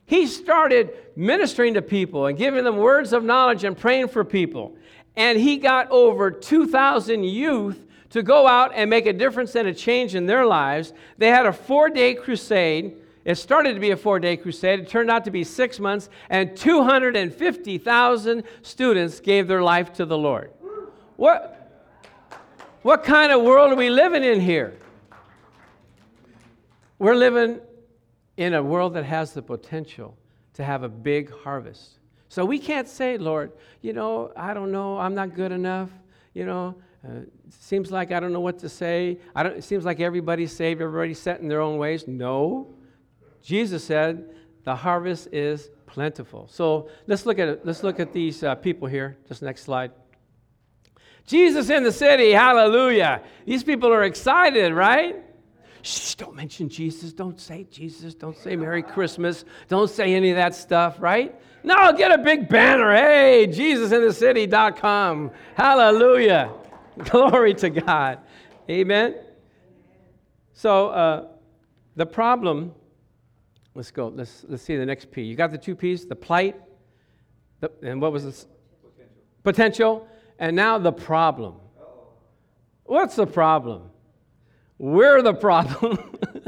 He 0.06 0.26
started 0.26 0.92
ministering 1.14 1.74
to 1.74 1.82
people 1.82 2.26
and 2.26 2.36
giving 2.36 2.64
them 2.64 2.76
words 2.78 3.12
of 3.12 3.22
knowledge 3.22 3.62
and 3.62 3.76
praying 3.76 4.08
for 4.08 4.24
people. 4.24 4.76
And 5.16 5.38
he 5.38 5.56
got 5.56 5.90
over 5.90 6.30
2,000 6.30 7.24
youth 7.24 7.86
to 8.10 8.22
go 8.22 8.46
out 8.46 8.72
and 8.74 8.90
make 8.90 9.06
a 9.06 9.12
difference 9.12 9.54
and 9.54 9.68
a 9.68 9.74
change 9.74 10.14
in 10.14 10.26
their 10.26 10.44
lives. 10.44 10.92
They 11.18 11.28
had 11.28 11.46
a 11.46 11.52
four 11.52 11.88
day 11.90 12.14
crusade. 12.14 12.96
It 13.24 13.36
started 13.36 13.74
to 13.74 13.80
be 13.80 13.90
a 13.90 13.96
four 13.96 14.18
day 14.18 14.36
crusade. 14.36 14.80
It 14.80 14.88
turned 14.88 15.10
out 15.10 15.24
to 15.26 15.30
be 15.30 15.44
six 15.44 15.78
months, 15.78 16.08
and 16.28 16.56
250,000 16.56 18.42
students 18.62 19.20
gave 19.20 19.46
their 19.46 19.62
life 19.62 19.92
to 19.94 20.04
the 20.04 20.18
Lord. 20.18 20.50
What, 21.16 21.86
what 22.82 23.04
kind 23.04 23.30
of 23.30 23.42
world 23.42 23.72
are 23.72 23.76
we 23.76 23.90
living 23.90 24.24
in 24.24 24.40
here? 24.40 24.74
We're 27.00 27.14
living 27.14 27.60
in 28.36 28.52
a 28.52 28.62
world 28.62 28.92
that 28.92 29.06
has 29.06 29.32
the 29.32 29.40
potential 29.40 30.18
to 30.52 30.62
have 30.62 30.82
a 30.82 30.88
big 30.88 31.32
harvest. 31.32 31.98
So 32.28 32.44
we 32.44 32.58
can't 32.58 32.86
say, 32.86 33.16
Lord, 33.16 33.52
you 33.80 33.94
know, 33.94 34.30
I 34.36 34.52
don't 34.52 34.70
know, 34.70 34.98
I'm 34.98 35.14
not 35.14 35.34
good 35.34 35.50
enough, 35.50 35.88
you 36.34 36.44
know, 36.44 36.74
uh, 37.02 37.20
seems 37.48 37.90
like 37.90 38.12
I 38.12 38.20
don't 38.20 38.34
know 38.34 38.40
what 38.40 38.58
to 38.58 38.68
say. 38.68 39.18
I 39.34 39.42
don't, 39.42 39.56
it 39.56 39.64
seems 39.64 39.86
like 39.86 39.98
everybody's 39.98 40.52
saved, 40.52 40.82
everybody's 40.82 41.18
set 41.18 41.40
in 41.40 41.48
their 41.48 41.62
own 41.62 41.78
ways. 41.78 42.06
No. 42.06 42.74
Jesus 43.42 43.82
said, 43.82 44.34
the 44.64 44.76
harvest 44.76 45.28
is 45.32 45.70
plentiful. 45.86 46.48
So 46.48 46.90
let's 47.06 47.24
look 47.24 47.38
at 47.38 47.48
it. 47.48 47.64
Let's 47.64 47.82
look 47.82 47.98
at 47.98 48.12
these 48.12 48.42
uh, 48.42 48.56
people 48.56 48.88
here. 48.88 49.16
Just 49.26 49.40
next 49.40 49.62
slide. 49.62 49.92
Jesus 51.26 51.70
in 51.70 51.82
the 51.82 51.92
city, 51.92 52.32
hallelujah. 52.32 53.22
These 53.46 53.64
people 53.64 53.90
are 53.90 54.04
excited, 54.04 54.74
right? 54.74 55.16
Shh, 55.82 56.14
don't 56.14 56.34
mention 56.34 56.68
Jesus. 56.68 57.12
Don't 57.12 57.40
say 57.40 57.64
Jesus. 57.70 58.14
Don't 58.14 58.36
say 58.36 58.56
Merry 58.56 58.82
Christmas. 58.82 59.44
Don't 59.68 59.88
say 59.88 60.14
any 60.14 60.30
of 60.30 60.36
that 60.36 60.54
stuff, 60.54 60.96
right? 61.00 61.34
No, 61.62 61.92
get 61.92 62.12
a 62.12 62.18
big 62.18 62.48
banner. 62.48 62.94
Hey, 62.94 63.46
JesusInTheCity.com. 63.48 65.30
Hallelujah. 65.54 66.52
Glory 66.98 67.54
to 67.54 67.70
God. 67.70 68.18
Amen. 68.68 69.16
So 70.52 70.88
uh, 70.88 71.28
the 71.96 72.06
problem, 72.06 72.74
let's 73.74 73.90
go. 73.90 74.08
Let's, 74.08 74.44
let's 74.48 74.62
see 74.62 74.76
the 74.76 74.86
next 74.86 75.10
P. 75.10 75.22
You 75.22 75.36
got 75.36 75.50
the 75.50 75.58
two 75.58 75.74
P's 75.74 76.06
the 76.06 76.16
plight, 76.16 76.60
the, 77.60 77.70
and 77.82 78.00
what 78.00 78.12
was 78.12 78.24
this? 78.24 78.46
Potential. 78.82 79.16
Potential. 79.42 80.08
And 80.38 80.56
now 80.56 80.78
the 80.78 80.92
problem. 80.92 81.56
What's 82.84 83.16
the 83.16 83.26
problem? 83.26 83.89
We're 84.80 85.20
the 85.20 85.34
problem. 85.34 85.98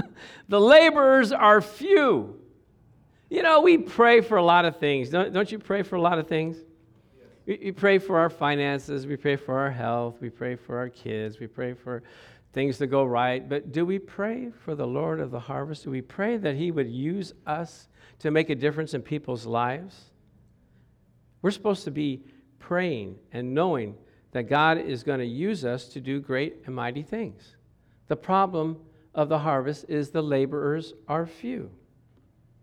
the 0.48 0.58
laborers 0.58 1.32
are 1.32 1.60
few. 1.60 2.40
You 3.28 3.42
know, 3.42 3.60
we 3.60 3.76
pray 3.76 4.22
for 4.22 4.38
a 4.38 4.42
lot 4.42 4.64
of 4.64 4.78
things. 4.78 5.10
Don't, 5.10 5.34
don't 5.34 5.52
you 5.52 5.58
pray 5.58 5.82
for 5.82 5.96
a 5.96 6.00
lot 6.00 6.18
of 6.18 6.28
things? 6.28 6.56
We, 7.44 7.60
we 7.64 7.72
pray 7.72 7.98
for 7.98 8.18
our 8.18 8.30
finances. 8.30 9.06
We 9.06 9.16
pray 9.16 9.36
for 9.36 9.58
our 9.58 9.70
health. 9.70 10.16
We 10.22 10.30
pray 10.30 10.56
for 10.56 10.78
our 10.78 10.88
kids. 10.88 11.40
We 11.40 11.46
pray 11.46 11.74
for 11.74 12.02
things 12.54 12.78
to 12.78 12.86
go 12.86 13.04
right. 13.04 13.46
But 13.46 13.70
do 13.70 13.84
we 13.84 13.98
pray 13.98 14.50
for 14.64 14.74
the 14.74 14.86
Lord 14.86 15.20
of 15.20 15.30
the 15.30 15.40
harvest? 15.40 15.84
Do 15.84 15.90
we 15.90 16.00
pray 16.00 16.38
that 16.38 16.56
He 16.56 16.70
would 16.70 16.88
use 16.88 17.34
us 17.46 17.88
to 18.20 18.30
make 18.30 18.48
a 18.48 18.54
difference 18.54 18.94
in 18.94 19.02
people's 19.02 19.44
lives? 19.44 20.04
We're 21.42 21.50
supposed 21.50 21.84
to 21.84 21.90
be 21.90 22.22
praying 22.58 23.16
and 23.30 23.52
knowing 23.52 23.94
that 24.30 24.44
God 24.44 24.78
is 24.78 25.02
going 25.02 25.18
to 25.18 25.26
use 25.26 25.66
us 25.66 25.84
to 25.88 26.00
do 26.00 26.18
great 26.18 26.62
and 26.64 26.74
mighty 26.74 27.02
things. 27.02 27.56
The 28.12 28.16
problem 28.16 28.76
of 29.14 29.30
the 29.30 29.38
harvest 29.38 29.86
is 29.88 30.10
the 30.10 30.20
laborers 30.20 30.92
are 31.08 31.24
few. 31.24 31.70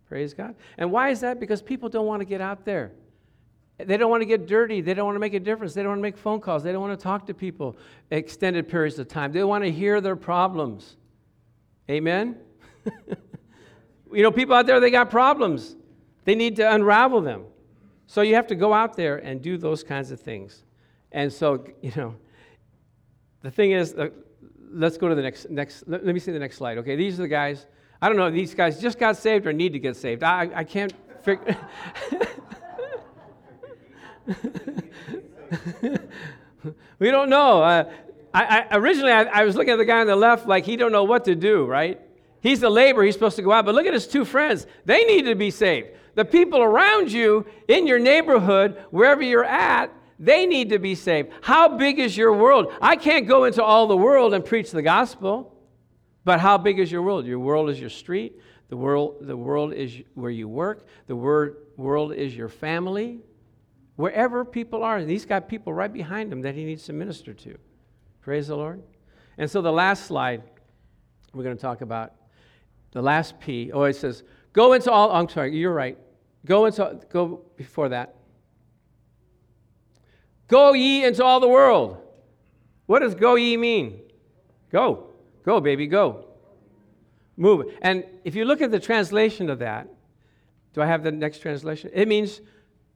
Praise 0.07 0.31
God. 0.31 0.53
And 0.77 0.91
why 0.91 1.09
is 1.09 1.21
that? 1.21 1.39
Because 1.39 1.59
people 1.59 1.89
don't 1.89 2.05
want 2.05 2.21
to 2.21 2.25
get 2.25 2.39
out 2.39 2.65
there. 2.65 2.91
They 3.79 3.97
don't 3.97 4.11
want 4.11 4.21
to 4.21 4.27
get 4.27 4.45
dirty. 4.45 4.81
They 4.81 4.93
don't 4.93 5.07
want 5.07 5.15
to 5.15 5.19
make 5.19 5.33
a 5.33 5.39
difference. 5.39 5.73
They 5.73 5.81
don't 5.81 5.89
want 5.89 5.97
to 5.97 6.03
make 6.03 6.19
phone 6.19 6.39
calls. 6.39 6.61
They 6.61 6.71
don't 6.71 6.83
want 6.83 6.99
to 6.99 7.03
talk 7.03 7.25
to 7.25 7.33
people 7.33 7.79
extended 8.11 8.69
periods 8.69 8.99
of 8.99 9.07
time. 9.07 9.31
They 9.31 9.43
want 9.43 9.63
to 9.63 9.71
hear 9.71 10.01
their 10.01 10.15
problems. 10.15 10.97
Amen? 11.89 12.37
you 14.13 14.21
know, 14.21 14.31
people 14.31 14.53
out 14.53 14.67
there, 14.67 14.79
they 14.79 14.91
got 14.91 15.09
problems. 15.09 15.75
They 16.25 16.35
need 16.35 16.57
to 16.57 16.75
unravel 16.75 17.21
them. 17.21 17.45
So 18.05 18.21
you 18.21 18.35
have 18.35 18.45
to 18.45 18.55
go 18.55 18.71
out 18.71 18.95
there 18.95 19.17
and 19.17 19.41
do 19.41 19.57
those 19.57 19.83
kinds 19.83 20.11
of 20.11 20.19
things. 20.19 20.61
And 21.11 21.33
so, 21.33 21.65
you 21.81 21.91
know, 21.95 22.13
the 23.41 23.49
thing 23.49 23.71
is, 23.71 23.95
let's 24.71 24.97
go 24.97 25.09
to 25.09 25.15
the 25.15 25.21
next, 25.21 25.49
next 25.49 25.83
let, 25.87 26.05
let, 26.05 26.13
me 26.13 26.19
see 26.19 26.31
the 26.31 26.39
next 26.39 26.57
slide. 26.57 26.77
Okay, 26.79 26.95
these 26.95 27.19
are 27.19 27.23
the 27.23 27.27
guys. 27.27 27.65
I 28.01 28.07
don't 28.07 28.17
know, 28.17 28.31
these 28.31 28.53
guys 28.53 28.81
just 28.81 28.97
got 28.97 29.17
saved 29.17 29.45
or 29.45 29.53
need 29.53 29.73
to 29.73 29.79
get 29.79 29.95
saved. 29.95 30.23
I, 30.23 30.49
I 30.53 30.63
can't 30.63 30.93
figure. 31.23 31.57
we 36.99 37.11
don't 37.11 37.29
know. 37.29 37.63
Uh, 37.63 37.91
I, 38.33 38.65
I, 38.69 38.77
originally, 38.77 39.11
I, 39.11 39.23
I 39.23 39.43
was 39.43 39.55
looking 39.55 39.73
at 39.73 39.77
the 39.77 39.85
guy 39.85 40.01
on 40.01 40.07
the 40.07 40.15
left 40.15 40.47
like 40.47 40.65
he 40.65 40.75
don't 40.75 40.91
know 40.91 41.03
what 41.03 41.25
to 41.25 41.35
do, 41.35 41.65
right? 41.65 41.99
He's 42.41 42.59
the 42.59 42.69
laborer, 42.69 43.03
he's 43.03 43.15
supposed 43.15 43.35
to 43.37 43.41
go 43.41 43.51
out. 43.51 43.65
But 43.65 43.75
look 43.75 43.85
at 43.85 43.93
his 43.93 44.07
two 44.07 44.23
friends. 44.23 44.67
They 44.85 45.03
need 45.03 45.23
to 45.23 45.35
be 45.35 45.51
saved. 45.51 45.89
The 46.15 46.25
people 46.25 46.61
around 46.61 47.11
you, 47.11 47.45
in 47.67 47.87
your 47.87 47.99
neighborhood, 47.99 48.83
wherever 48.91 49.21
you're 49.21 49.43
at, 49.43 49.91
they 50.19 50.45
need 50.45 50.69
to 50.69 50.79
be 50.79 50.95
saved. 50.95 51.31
How 51.41 51.77
big 51.77 51.97
is 51.97 52.15
your 52.15 52.33
world? 52.33 52.73
I 52.81 52.97
can't 52.97 53.25
go 53.25 53.45
into 53.45 53.63
all 53.63 53.87
the 53.87 53.97
world 53.97 54.33
and 54.33 54.43
preach 54.43 54.71
the 54.71 54.81
gospel. 54.81 55.55
But 56.25 56.41
how 56.41 56.57
big 56.57 56.77
is 56.79 56.91
your 56.91 57.01
world? 57.01 57.25
Your 57.25 57.39
world 57.39 57.69
is 57.69 57.79
your 57.79 57.89
street. 57.89 58.37
The 58.67 58.77
world, 58.77 59.17
the 59.21 59.37
world 59.37 59.73
is 59.73 59.95
where 60.13 60.29
you 60.29 60.47
work. 60.47 60.85
The 61.07 61.15
word, 61.15 61.55
world 61.77 62.13
is 62.13 62.35
your 62.35 62.49
family. 62.49 63.21
Wherever 63.95 64.45
people 64.45 64.83
are, 64.83 64.97
and 64.97 65.09
he's 65.09 65.25
got 65.25 65.47
people 65.47 65.73
right 65.73 65.91
behind 65.91 66.31
him 66.31 66.41
that 66.41 66.53
he 66.53 66.65
needs 66.65 66.83
to 66.85 66.93
minister 66.93 67.33
to. 67.33 67.57
Praise 68.21 68.47
the 68.47 68.55
Lord. 68.55 68.83
And 69.37 69.49
so 69.49 69.61
the 69.61 69.71
last 69.71 70.05
slide 70.05 70.43
we're 71.33 71.43
going 71.43 71.55
to 71.55 71.61
talk 71.61 71.81
about, 71.81 72.13
the 72.91 73.01
last 73.01 73.39
P. 73.39 73.71
Oh, 73.71 73.83
it 73.83 73.95
says, 73.95 74.23
go 74.53 74.73
into 74.73 74.91
all, 74.91 75.11
I'm 75.11 75.29
sorry, 75.29 75.55
you're 75.55 75.73
right. 75.73 75.97
Go 76.45 76.65
into, 76.65 76.99
go 77.09 77.41
before 77.55 77.89
that. 77.89 78.15
Go 80.49 80.73
ye 80.73 81.05
into 81.05 81.23
all 81.23 81.39
the 81.39 81.47
world. 81.47 81.97
What 82.87 82.99
does 82.99 83.15
go 83.15 83.35
ye 83.35 83.55
mean? 83.55 84.01
Go. 84.71 85.05
Go, 85.45 85.61
baby, 85.61 85.87
go. 85.87 86.25
Move. 87.37 87.67
And 87.81 88.03
if 88.25 88.35
you 88.35 88.43
look 88.43 88.61
at 88.61 88.71
the 88.71 88.79
translation 88.79 89.49
of 89.49 89.59
that, 89.59 89.87
do 90.73 90.81
I 90.81 90.85
have 90.87 91.03
the 91.03 91.11
next 91.11 91.39
translation? 91.39 91.91
It 91.93 92.07
means 92.07 92.41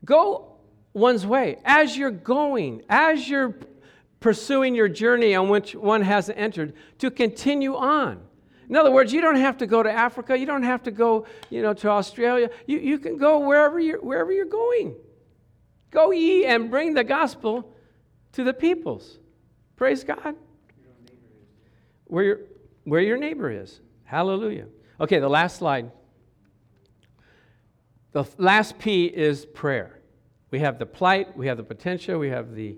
go 0.03 0.57
one's 0.93 1.25
way. 1.25 1.59
As 1.63 1.95
you're 1.95 2.11
going, 2.11 2.81
as 2.89 3.29
you're 3.29 3.55
pursuing 4.19 4.73
your 4.75 4.89
journey 4.89 5.35
on 5.35 5.49
which 5.49 5.75
one 5.75 6.01
has 6.01 6.29
entered, 6.29 6.73
to 6.97 7.11
continue 7.11 7.75
on. 7.75 8.19
In 8.69 8.75
other 8.75 8.91
words, 8.91 9.13
you 9.13 9.21
don't 9.21 9.35
have 9.35 9.57
to 9.57 9.67
go 9.67 9.83
to 9.83 9.91
Africa. 9.91 10.37
You 10.37 10.45
don't 10.45 10.63
have 10.63 10.83
to 10.83 10.91
go, 10.91 11.27
you 11.49 11.61
know, 11.61 11.73
to 11.75 11.89
Australia. 11.89 12.49
You, 12.65 12.79
you 12.79 12.97
can 12.97 13.17
go 13.17 13.39
wherever 13.39 13.79
you're, 13.79 14.01
wherever 14.01 14.31
you're 14.31 14.45
going. 14.45 14.95
Go 15.93 16.09
ye 16.09 16.45
and 16.45 16.71
bring 16.71 16.95
the 16.95 17.03
gospel 17.03 17.71
to 18.31 18.43
the 18.43 18.53
peoples. 18.53 19.19
Praise 19.75 20.03
God. 20.03 20.35
Where 22.05 22.23
your, 22.23 22.39
where 22.83 23.01
your 23.01 23.17
neighbor 23.17 23.51
is. 23.51 23.79
Hallelujah. 24.03 24.65
Okay, 24.99 25.19
the 25.19 25.29
last 25.29 25.57
slide. 25.57 25.91
The 28.11 28.25
last 28.39 28.79
P 28.79 29.05
is 29.05 29.45
prayer. 29.45 29.99
We 30.49 30.59
have 30.59 30.79
the 30.79 30.85
plight, 30.85 31.37
we 31.37 31.47
have 31.47 31.57
the 31.57 31.63
potential, 31.63 32.17
we 32.17 32.29
have 32.29 32.55
the 32.55 32.75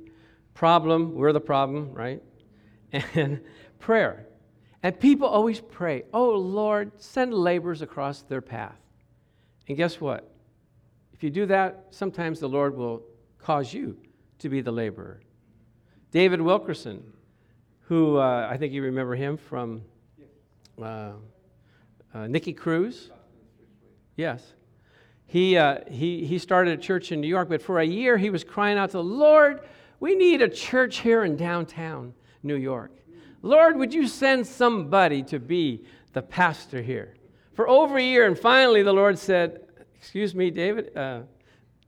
problem. 0.54 1.16
We're 1.16 1.34
the 1.34 1.42
problem, 1.42 1.94
right? 1.94 2.22
And 2.92 3.42
prayer. 3.80 4.28
And 4.84 5.00
people 5.00 5.28
always 5.28 5.62
pray, 5.62 6.04
Oh 6.14 6.32
Lord, 6.32 6.92
send 6.98 7.34
laborers 7.34 7.82
across 7.82 8.24
their 8.24 8.42
path. 8.42 8.80
And 9.68 9.78
guess 9.78 10.02
what? 10.02 10.35
If 11.16 11.24
you 11.24 11.30
do 11.30 11.46
that, 11.46 11.86
sometimes 11.92 12.42
the 12.42 12.50
Lord 12.50 12.76
will 12.76 13.02
cause 13.40 13.74
you 13.74 13.98
to 14.40 14.50
be 14.50 14.60
the 14.60 14.72
laborer. 14.72 15.22
David 16.12 16.42
Wilkerson, 16.42 17.02
who 17.84 18.18
uh, 18.18 18.50
I 18.52 18.58
think 18.58 18.74
you 18.74 18.84
remember 18.84 19.16
him 19.16 19.38
from 19.38 19.82
uh, 20.82 21.12
uh, 22.14 22.28
Nicky 22.28 22.52
Cruz. 22.52 23.12
Yes. 24.18 24.44
He, 25.26 25.56
uh, 25.56 25.80
he, 25.90 26.26
he 26.26 26.38
started 26.38 26.78
a 26.78 26.82
church 26.82 27.14
in 27.14 27.22
New 27.22 27.30
York, 27.30 27.48
but 27.48 27.62
for 27.62 27.80
a 27.80 27.86
year 27.86 28.18
he 28.18 28.30
was 28.30 28.44
crying 28.44 28.78
out 28.78 28.90
to 28.90 28.98
the 28.98 29.04
Lord, 29.04 29.62
we 30.02 30.16
need 30.16 30.42
a 30.42 30.50
church 30.50 30.98
here 30.98 31.24
in 31.24 31.38
downtown 31.38 32.14
New 32.44 32.58
York. 32.58 32.92
Lord, 33.42 33.78
would 33.78 33.94
you 33.94 34.10
send 34.10 34.46
somebody 34.46 35.24
to 35.24 35.40
be 35.40 35.86
the 36.12 36.22
pastor 36.22 36.82
here? 36.82 37.14
For 37.54 37.70
over 37.70 37.98
a 37.98 38.04
year, 38.04 38.26
and 38.26 38.38
finally 38.38 38.84
the 38.84 38.92
Lord 38.92 39.18
said, 39.18 39.62
Excuse 40.06 40.36
me, 40.36 40.52
David, 40.52 40.96
uh, 40.96 41.22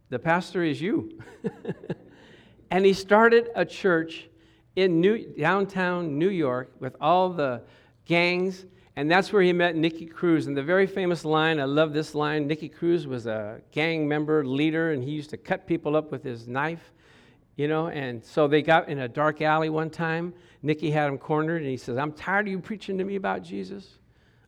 the 0.10 0.18
pastor 0.18 0.64
is 0.64 0.82
you. 0.82 1.20
and 2.72 2.84
he 2.84 2.92
started 2.92 3.52
a 3.54 3.64
church 3.64 4.28
in 4.76 5.00
New, 5.00 5.36
downtown 5.38 6.18
New 6.18 6.32
York 6.32 6.72
with 6.80 6.96
all 7.00 7.30
the 7.30 7.62
gangs, 8.06 8.66
and 8.96 9.10
that's 9.10 9.32
where 9.32 9.44
he 9.44 9.54
met 9.54 9.76
Nicky 9.76 10.08
Cruz. 10.08 10.48
And 10.48 10.58
the 10.58 10.64
very 10.64 10.88
famous 10.88 11.26
line, 11.26 11.60
I 11.60 11.66
love 11.66 11.94
this 11.94 12.16
line 12.16 12.48
Nicky 12.48 12.70
Cruz 12.70 13.06
was 13.06 13.28
a 13.28 13.62
gang 13.72 14.08
member, 14.08 14.44
leader, 14.44 14.94
and 14.94 15.04
he 15.04 15.12
used 15.12 15.30
to 15.30 15.38
cut 15.38 15.68
people 15.68 15.96
up 15.96 16.12
with 16.12 16.24
his 16.24 16.48
knife, 16.48 16.92
you 17.56 17.68
know. 17.68 17.90
And 17.90 18.26
so 18.26 18.48
they 18.48 18.64
got 18.64 18.90
in 18.90 18.98
a 18.98 19.08
dark 19.08 19.44
alley 19.44 19.70
one 19.70 19.92
time. 19.92 20.34
Nicky 20.64 20.90
had 20.90 21.08
him 21.08 21.20
cornered, 21.20 21.62
and 21.62 21.70
he 21.70 21.78
says, 21.78 21.98
I'm 21.98 22.14
tired 22.14 22.48
of 22.48 22.52
you 22.52 22.60
preaching 22.60 22.98
to 22.98 23.04
me 23.04 23.16
about 23.16 23.44
Jesus. 23.44 23.88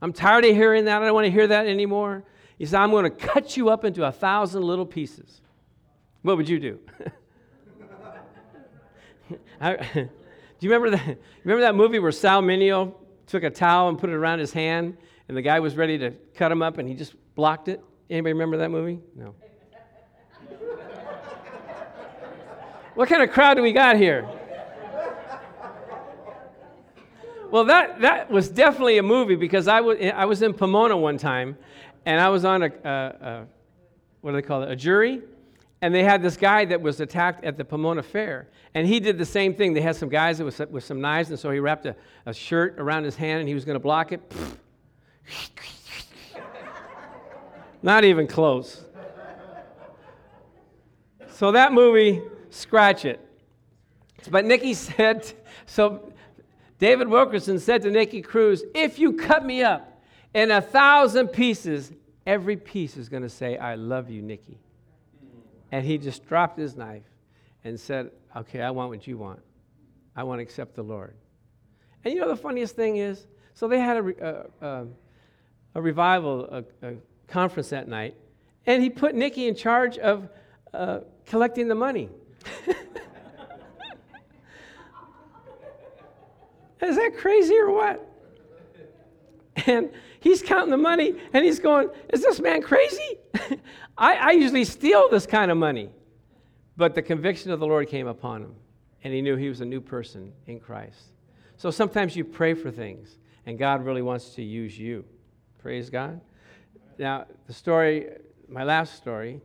I'm 0.02 0.12
tired 0.12 0.44
of 0.44 0.56
hearing 0.56 0.86
that. 0.86 1.04
I 1.04 1.06
don't 1.06 1.14
want 1.14 1.26
to 1.26 1.32
hear 1.32 1.46
that 1.46 1.68
anymore. 1.68 2.24
He 2.60 2.68
said, 2.68 2.80
I'm 2.80 2.92
going 2.92 3.06
to 3.06 3.10
cut 3.10 3.58
you 3.58 3.70
up 3.70 3.84
into 3.86 4.06
a 4.06 4.12
thousand 4.12 4.62
little 4.62 4.86
pieces. 4.86 5.42
What 6.22 6.38
would 6.38 6.48
you 6.48 6.60
do? 6.60 6.80
Do 10.60 10.68
you 10.68 10.74
remember 10.74 10.90
that? 10.98 11.18
Remember 11.44 11.62
that 11.62 11.76
movie 11.76 12.00
where 12.00 12.12
Sal 12.12 12.42
Mineo 12.42 12.94
took 13.28 13.44
a 13.44 13.50
towel 13.50 13.90
and 13.90 13.98
put 13.98 14.10
it 14.10 14.14
around 14.14 14.40
his 14.40 14.52
hand, 14.52 14.98
and 15.28 15.38
the 15.38 15.42
guy 15.42 15.60
was 15.60 15.78
ready 15.78 15.98
to 16.00 16.12
cut 16.36 16.52
him 16.52 16.62
up, 16.62 16.78
and 16.78 16.88
he 16.90 16.96
just 16.96 17.14
blocked 17.36 17.68
it? 17.70 17.82
Anybody 18.10 18.34
remember 18.34 18.58
that 18.58 18.72
movie? 18.72 19.00
No. 19.16 19.36
what 22.96 23.08
kind 23.08 23.24
of 23.24 23.32
crowd 23.32 23.54
do 23.56 23.62
we 23.62 23.72
got 23.72 23.96
here? 23.96 24.28
Well, 27.52 27.66
that, 27.66 28.02
that 28.02 28.30
was 28.30 28.50
definitely 28.50 28.98
a 29.00 29.04
movie 29.04 29.36
because 29.36 29.68
I 29.68 29.82
was, 29.82 29.98
I 30.00 30.26
was 30.26 30.42
in 30.42 30.54
Pomona 30.54 30.96
one 30.96 31.18
time, 31.18 31.58
and 32.06 32.20
I 32.20 32.30
was 32.30 32.46
on 32.46 32.64
a, 32.64 32.72
a, 32.84 32.90
a, 32.90 33.46
what 34.22 34.32
do 34.32 34.38
they 34.38 34.42
call 34.42 34.64
it, 34.64 34.72
a 34.72 34.76
jury. 34.76 35.22
And 35.82 35.96
they 35.96 36.04
had 36.04 36.22
this 36.22 36.36
guy 36.36 36.66
that 36.66 36.82
was 36.82 37.00
attacked 37.00 37.46
at 37.46 37.56
the 37.56 37.64
Pomona 37.64 38.04
Fair. 38.04 38.50
And 38.74 38.86
he 38.86 39.00
did 39.00 39.18
the 39.18 39.26
same 39.26 39.54
thing. 39.54 39.74
They 39.74 39.82
had 39.82 39.96
some 39.96 40.10
guys 40.10 40.42
with, 40.42 40.60
with 40.70 40.84
some 40.84 41.00
knives, 41.00 41.30
and 41.30 41.40
so 41.40 41.52
he 41.52 41.60
wrapped 41.60 41.86
a, 41.86 41.96
a 42.26 42.34
shirt 42.34 42.76
around 42.78 43.06
his 43.06 43.16
hand 43.16 43.40
and 43.40 43.48
he 43.48 43.56
was 43.56 43.64
going 43.64 43.76
to 43.76 43.80
block 43.80 44.12
it. 44.12 44.22
Not 47.82 48.04
even 48.04 48.28
close. 48.28 48.84
So 51.30 51.54
that 51.54 51.72
movie, 51.72 52.22
scratch 52.50 53.06
it. 53.06 53.26
But 54.30 54.44
Nicky 54.44 54.74
said, 54.74 55.32
so 55.66 56.12
David 56.80 57.08
Wilkerson 57.08 57.60
said 57.60 57.82
to 57.84 57.92
Nicky 57.92 58.22
Cruz, 58.22 58.64
if 58.76 59.00
you 59.00 59.14
cut 59.14 59.46
me 59.46 59.64
up, 59.64 59.89
in 60.34 60.52
a 60.52 60.62
thousand 60.62 61.30
pieces, 61.30 61.92
every 62.26 62.58
piece 62.58 62.98
is 62.98 63.10
going 63.10 63.24
to 63.24 63.30
say, 63.30 63.58
I 63.58 63.76
love 63.76 64.10
you, 64.10 64.22
Nicky. 64.22 64.60
And 65.72 65.86
he 65.86 65.98
just 65.98 66.28
dropped 66.28 66.58
his 66.58 66.76
knife 66.76 67.04
and 67.64 67.80
said, 67.80 68.12
Okay, 68.36 68.62
I 68.62 68.70
want 68.72 68.90
what 68.90 69.08
you 69.08 69.18
want. 69.18 69.40
I 70.16 70.24
want 70.24 70.40
to 70.40 70.44
accept 70.44 70.76
the 70.76 70.84
Lord. 70.84 71.16
And 72.04 72.14
you 72.14 72.20
know 72.20 72.28
the 72.30 72.36
funniest 72.36 72.76
thing 72.76 72.98
is? 72.98 73.26
So 73.54 73.68
they 73.68 73.80
had 73.80 73.98
a, 73.98 74.46
a, 74.62 74.86
a 75.76 75.82
revival, 75.82 76.46
a, 76.46 76.64
a, 76.88 76.94
conference 77.28 77.70
that 77.70 77.88
night, 77.88 78.16
and 78.66 78.82
he 78.82 78.90
put 78.90 79.14
Nicky 79.14 79.48
in 79.48 79.54
charge 79.56 80.00
of 80.00 80.28
uh, 80.74 81.02
collecting 81.26 81.68
the 81.68 81.76
money. 81.76 82.10
Is 86.82 86.96
that 86.96 87.12
crazy 87.18 87.56
or 87.56 87.72
what? 87.72 88.09
And 89.66 89.90
he's 90.20 90.42
counting 90.42 90.72
the 90.72 90.78
money 90.78 91.16
and 91.34 91.44
he's 91.44 91.60
going, 91.60 91.90
Is 92.14 92.22
this 92.22 92.40
man 92.40 92.62
crazy? 92.62 93.18
I, 93.98 94.16
I 94.16 94.32
usually 94.32 94.66
steal 94.66 95.10
this 95.10 95.26
kind 95.26 95.52
of 95.52 95.58
money. 95.58 95.90
But 96.78 96.96
the 96.96 97.02
conviction 97.02 97.52
of 97.52 97.60
the 97.60 97.68
Lord 97.68 97.90
came 97.90 98.08
upon 98.08 98.42
him, 98.42 98.56
and 99.04 99.14
he 99.14 99.22
knew 99.22 99.36
he 99.36 99.50
was 99.50 99.60
a 99.60 99.66
new 99.66 99.82
person 99.82 100.32
in 100.48 100.62
Christ. 100.62 101.12
So 101.58 101.72
sometimes 101.72 102.16
you 102.16 102.24
pray 102.24 102.54
for 102.54 102.72
things, 102.72 103.18
and 103.46 103.60
God 103.60 103.84
really 103.84 104.02
wants 104.02 104.30
to 104.36 104.42
use 104.42 104.80
you. 104.80 105.04
Praise 105.58 105.90
God. 105.90 106.22
Now, 106.98 107.26
the 107.48 107.54
story, 107.54 108.12
my 108.48 108.64
last 108.64 108.96
story, 108.96 109.42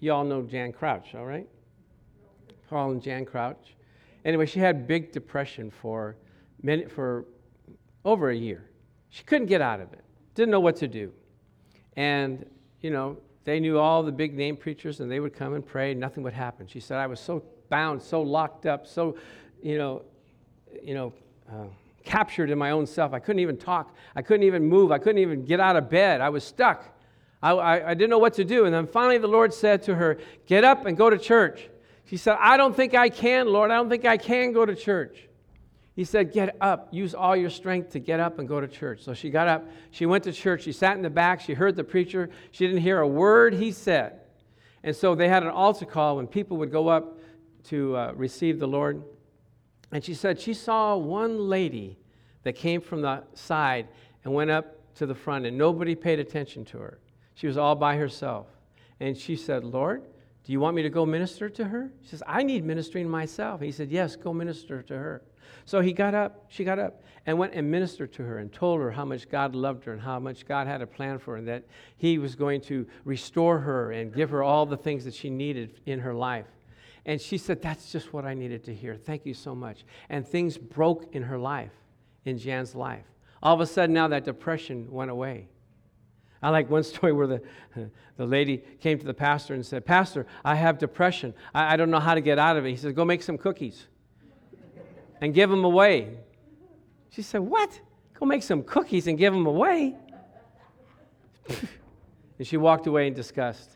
you 0.00 0.12
all 0.12 0.24
know 0.24 0.42
Jan 0.42 0.72
Crouch, 0.72 1.14
all 1.14 1.26
right? 1.26 1.46
Paul 2.68 2.90
and 2.90 3.02
Jan 3.02 3.24
Crouch. 3.24 3.76
Anyway, 4.24 4.46
she 4.46 4.58
had 4.58 4.88
big 4.88 5.12
depression 5.12 5.70
for, 5.70 6.16
many, 6.60 6.86
for 6.86 7.24
over 8.04 8.30
a 8.30 8.36
year. 8.36 8.67
She 9.10 9.24
couldn't 9.24 9.46
get 9.46 9.60
out 9.60 9.80
of 9.80 9.92
it, 9.92 10.04
didn't 10.34 10.50
know 10.50 10.60
what 10.60 10.76
to 10.76 10.88
do. 10.88 11.12
And, 11.96 12.44
you 12.80 12.90
know, 12.90 13.16
they 13.44 13.60
knew 13.60 13.78
all 13.78 14.02
the 14.02 14.12
big 14.12 14.34
name 14.34 14.56
preachers 14.56 15.00
and 15.00 15.10
they 15.10 15.20
would 15.20 15.34
come 15.34 15.54
and 15.54 15.64
pray, 15.64 15.92
and 15.92 16.00
nothing 16.00 16.22
would 16.22 16.34
happen. 16.34 16.66
She 16.66 16.80
said, 16.80 16.98
I 16.98 17.06
was 17.06 17.20
so 17.20 17.42
bound, 17.70 18.02
so 18.02 18.22
locked 18.22 18.66
up, 18.66 18.86
so, 18.86 19.16
you 19.62 19.78
know, 19.78 20.02
you 20.82 20.94
know, 20.94 21.12
uh, 21.50 21.64
captured 22.04 22.50
in 22.50 22.58
my 22.58 22.70
own 22.70 22.86
self. 22.86 23.12
I 23.12 23.18
couldn't 23.18 23.40
even 23.40 23.56
talk. 23.56 23.94
I 24.16 24.22
couldn't 24.22 24.44
even 24.44 24.64
move. 24.64 24.92
I 24.92 24.98
couldn't 24.98 25.20
even 25.20 25.44
get 25.44 25.60
out 25.60 25.76
of 25.76 25.90
bed. 25.90 26.20
I 26.20 26.28
was 26.30 26.44
stuck. 26.44 26.84
I, 27.42 27.52
I, 27.52 27.90
I 27.90 27.94
didn't 27.94 28.10
know 28.10 28.18
what 28.18 28.34
to 28.34 28.44
do. 28.44 28.64
And 28.64 28.74
then 28.74 28.86
finally, 28.86 29.18
the 29.18 29.28
Lord 29.28 29.52
said 29.52 29.82
to 29.84 29.94
her, 29.94 30.18
Get 30.46 30.64
up 30.64 30.86
and 30.86 30.96
go 30.96 31.10
to 31.10 31.18
church. 31.18 31.68
She 32.06 32.16
said, 32.16 32.36
I 32.40 32.56
don't 32.56 32.74
think 32.74 32.94
I 32.94 33.10
can, 33.10 33.48
Lord. 33.48 33.70
I 33.70 33.74
don't 33.74 33.90
think 33.90 34.06
I 34.06 34.16
can 34.16 34.52
go 34.52 34.64
to 34.64 34.74
church. 34.74 35.27
He 35.98 36.04
said, 36.04 36.32
Get 36.32 36.56
up. 36.60 36.86
Use 36.92 37.12
all 37.12 37.34
your 37.34 37.50
strength 37.50 37.90
to 37.90 37.98
get 37.98 38.20
up 38.20 38.38
and 38.38 38.46
go 38.46 38.60
to 38.60 38.68
church. 38.68 39.02
So 39.02 39.14
she 39.14 39.30
got 39.30 39.48
up. 39.48 39.66
She 39.90 40.06
went 40.06 40.22
to 40.24 40.32
church. 40.32 40.62
She 40.62 40.70
sat 40.70 40.96
in 40.96 41.02
the 41.02 41.10
back. 41.10 41.40
She 41.40 41.54
heard 41.54 41.74
the 41.74 41.82
preacher. 41.82 42.30
She 42.52 42.68
didn't 42.68 42.82
hear 42.82 43.00
a 43.00 43.08
word 43.08 43.52
he 43.52 43.72
said. 43.72 44.20
And 44.84 44.94
so 44.94 45.16
they 45.16 45.28
had 45.28 45.42
an 45.42 45.48
altar 45.48 45.86
call 45.86 46.18
when 46.18 46.28
people 46.28 46.56
would 46.58 46.70
go 46.70 46.86
up 46.86 47.18
to 47.70 47.96
uh, 47.96 48.12
receive 48.14 48.60
the 48.60 48.68
Lord. 48.68 49.02
And 49.90 50.04
she 50.04 50.14
said 50.14 50.40
she 50.40 50.54
saw 50.54 50.96
one 50.96 51.48
lady 51.48 51.98
that 52.44 52.52
came 52.52 52.80
from 52.80 53.02
the 53.02 53.24
side 53.34 53.88
and 54.22 54.32
went 54.32 54.52
up 54.52 54.94
to 54.98 55.06
the 55.06 55.16
front, 55.16 55.46
and 55.46 55.58
nobody 55.58 55.96
paid 55.96 56.20
attention 56.20 56.64
to 56.66 56.78
her. 56.78 57.00
She 57.34 57.48
was 57.48 57.58
all 57.58 57.74
by 57.74 57.96
herself. 57.96 58.46
And 59.00 59.16
she 59.16 59.34
said, 59.34 59.64
Lord, 59.64 60.04
do 60.44 60.52
you 60.52 60.60
want 60.60 60.76
me 60.76 60.82
to 60.82 60.90
go 60.90 61.04
minister 61.04 61.48
to 61.48 61.64
her? 61.64 61.90
She 62.02 62.10
says, 62.10 62.22
I 62.24 62.44
need 62.44 62.64
ministering 62.64 63.08
myself. 63.08 63.60
He 63.60 63.72
said, 63.72 63.90
Yes, 63.90 64.14
go 64.14 64.32
minister 64.32 64.80
to 64.82 64.96
her. 64.96 65.22
So 65.64 65.80
he 65.80 65.92
got 65.92 66.14
up, 66.14 66.46
she 66.48 66.64
got 66.64 66.78
up, 66.78 67.02
and 67.26 67.38
went 67.38 67.52
and 67.52 67.70
ministered 67.70 68.12
to 68.14 68.22
her 68.22 68.38
and 68.38 68.50
told 68.50 68.80
her 68.80 68.90
how 68.90 69.04
much 69.04 69.28
God 69.28 69.54
loved 69.54 69.84
her 69.84 69.92
and 69.92 70.00
how 70.00 70.18
much 70.18 70.46
God 70.46 70.66
had 70.66 70.80
a 70.80 70.86
plan 70.86 71.18
for 71.18 71.32
her, 71.32 71.36
and 71.36 71.48
that 71.48 71.64
he 71.96 72.18
was 72.18 72.34
going 72.34 72.62
to 72.62 72.86
restore 73.04 73.58
her 73.58 73.92
and 73.92 74.14
give 74.14 74.30
her 74.30 74.42
all 74.42 74.64
the 74.64 74.76
things 74.76 75.04
that 75.04 75.14
she 75.14 75.28
needed 75.28 75.80
in 75.84 76.00
her 76.00 76.14
life. 76.14 76.46
And 77.04 77.20
she 77.20 77.36
said, 77.36 77.60
That's 77.60 77.92
just 77.92 78.12
what 78.12 78.24
I 78.24 78.34
needed 78.34 78.64
to 78.64 78.74
hear. 78.74 78.96
Thank 78.96 79.26
you 79.26 79.34
so 79.34 79.54
much. 79.54 79.84
And 80.08 80.26
things 80.26 80.56
broke 80.56 81.14
in 81.14 81.22
her 81.22 81.38
life, 81.38 81.72
in 82.24 82.38
Jan's 82.38 82.74
life. 82.74 83.04
All 83.42 83.54
of 83.54 83.60
a 83.60 83.66
sudden, 83.66 83.94
now 83.94 84.08
that 84.08 84.24
depression 84.24 84.90
went 84.90 85.10
away. 85.10 85.48
I 86.42 86.50
like 86.50 86.70
one 86.70 86.82
story 86.94 87.12
where 87.12 87.26
the, 87.26 87.42
the 88.16 88.26
lady 88.26 88.62
came 88.80 88.98
to 88.98 89.06
the 89.06 89.14
pastor 89.14 89.54
and 89.54 89.64
said, 89.64 89.84
Pastor, 89.84 90.26
I 90.44 90.54
have 90.54 90.78
depression. 90.78 91.34
I, 91.54 91.74
I 91.74 91.76
don't 91.76 91.90
know 91.90 92.00
how 92.00 92.14
to 92.14 92.20
get 92.20 92.38
out 92.38 92.56
of 92.56 92.64
it. 92.64 92.70
He 92.70 92.76
said, 92.76 92.94
Go 92.94 93.04
make 93.04 93.22
some 93.22 93.36
cookies 93.36 93.86
and 95.20 95.34
give 95.34 95.50
them 95.50 95.64
away. 95.64 96.18
She 97.10 97.22
said, 97.22 97.40
What? 97.40 97.80
Go 98.18 98.26
make 98.26 98.42
some 98.42 98.62
cookies 98.62 99.06
and 99.06 99.16
give 99.16 99.32
them 99.32 99.46
away? 99.46 99.94
and 102.38 102.46
she 102.46 102.56
walked 102.56 102.86
away 102.86 103.06
in 103.06 103.14
disgust. 103.14 103.70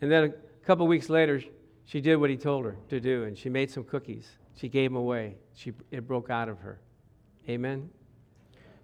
And 0.00 0.10
then 0.10 0.24
a 0.24 0.66
couple 0.66 0.86
weeks 0.86 1.08
later, 1.08 1.42
she 1.84 2.00
did 2.00 2.16
what 2.16 2.30
he 2.30 2.36
told 2.36 2.64
her 2.64 2.76
to 2.88 3.00
do, 3.00 3.24
and 3.24 3.36
she 3.36 3.48
made 3.48 3.70
some 3.70 3.84
cookies. 3.84 4.28
She 4.56 4.68
gave 4.68 4.90
them 4.90 4.96
away. 4.96 5.36
She, 5.54 5.72
it 5.90 6.06
broke 6.06 6.30
out 6.30 6.48
of 6.48 6.58
her. 6.60 6.80
Amen? 7.48 7.90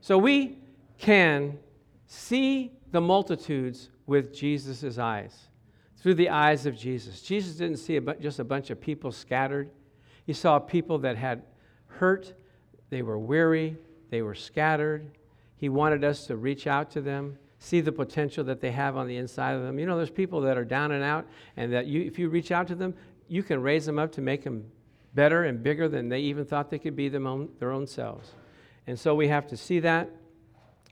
So 0.01 0.19
we 0.19 0.59
can 0.99 1.59
see 2.07 2.73
the 2.91 3.01
multitudes 3.01 3.91
with 4.07 4.35
Jesus' 4.35 4.99
eyes, 4.99 5.49
through 5.97 6.15
the 6.15 6.29
eyes 6.29 6.67
of 6.67 6.77
Jesus. 6.77 7.23
Jesus 7.23 7.55
didn't 7.57 7.77
see 7.77 7.99
just 8.21 8.39
a 8.39 8.45
bunch 8.45 8.71
of 8.71 8.81
people 8.81 9.13
scattered, 9.13 9.71
he 10.31 10.35
saw 10.35 10.61
people 10.61 10.99
that 10.99 11.17
had 11.17 11.43
hurt, 11.89 12.35
they 12.89 13.03
were 13.03 13.19
weary, 13.19 13.77
they 14.11 14.23
were 14.23 14.37
scattered. 14.37 15.11
He 15.57 15.69
wanted 15.69 16.05
us 16.05 16.25
to 16.27 16.37
reach 16.37 16.69
out 16.69 16.89
to 16.93 17.01
them, 17.01 17.37
see 17.59 17.81
the 17.81 17.91
potential 17.91 18.45
that 18.45 18.61
they 18.61 18.71
have 18.71 18.97
on 18.97 19.09
the 19.09 19.17
inside 19.17 19.55
of 19.55 19.63
them. 19.63 19.77
You 19.81 19.87
know, 19.87 19.97
there's 19.97 20.09
people 20.09 20.41
that 20.43 20.57
are 20.57 20.65
down 20.65 20.93
and 20.93 21.03
out, 21.03 21.27
and 21.57 21.73
that 21.73 21.87
you, 21.87 22.03
if 22.03 22.17
you 22.17 22.29
reach 22.29 22.53
out 22.53 22.69
to 22.69 22.77
them, 22.77 22.95
you 23.27 23.43
can 23.43 23.61
raise 23.61 23.85
them 23.85 23.99
up 23.99 24.13
to 24.13 24.21
make 24.21 24.45
them 24.45 24.71
better 25.15 25.47
and 25.47 25.65
bigger 25.65 25.89
than 25.89 26.09
they 26.09 26.21
even 26.21 26.45
thought 26.45 26.71
they 26.71 26.79
could 26.79 26.95
be 26.95 27.09
them 27.09 27.27
own, 27.27 27.49
their 27.59 27.73
own 27.73 27.89
selves. 27.89 28.31
And 28.87 28.97
so 28.97 29.17
we 29.17 29.27
have 29.27 29.49
to 29.49 29.57
see 29.57 29.81
that. 29.81 30.11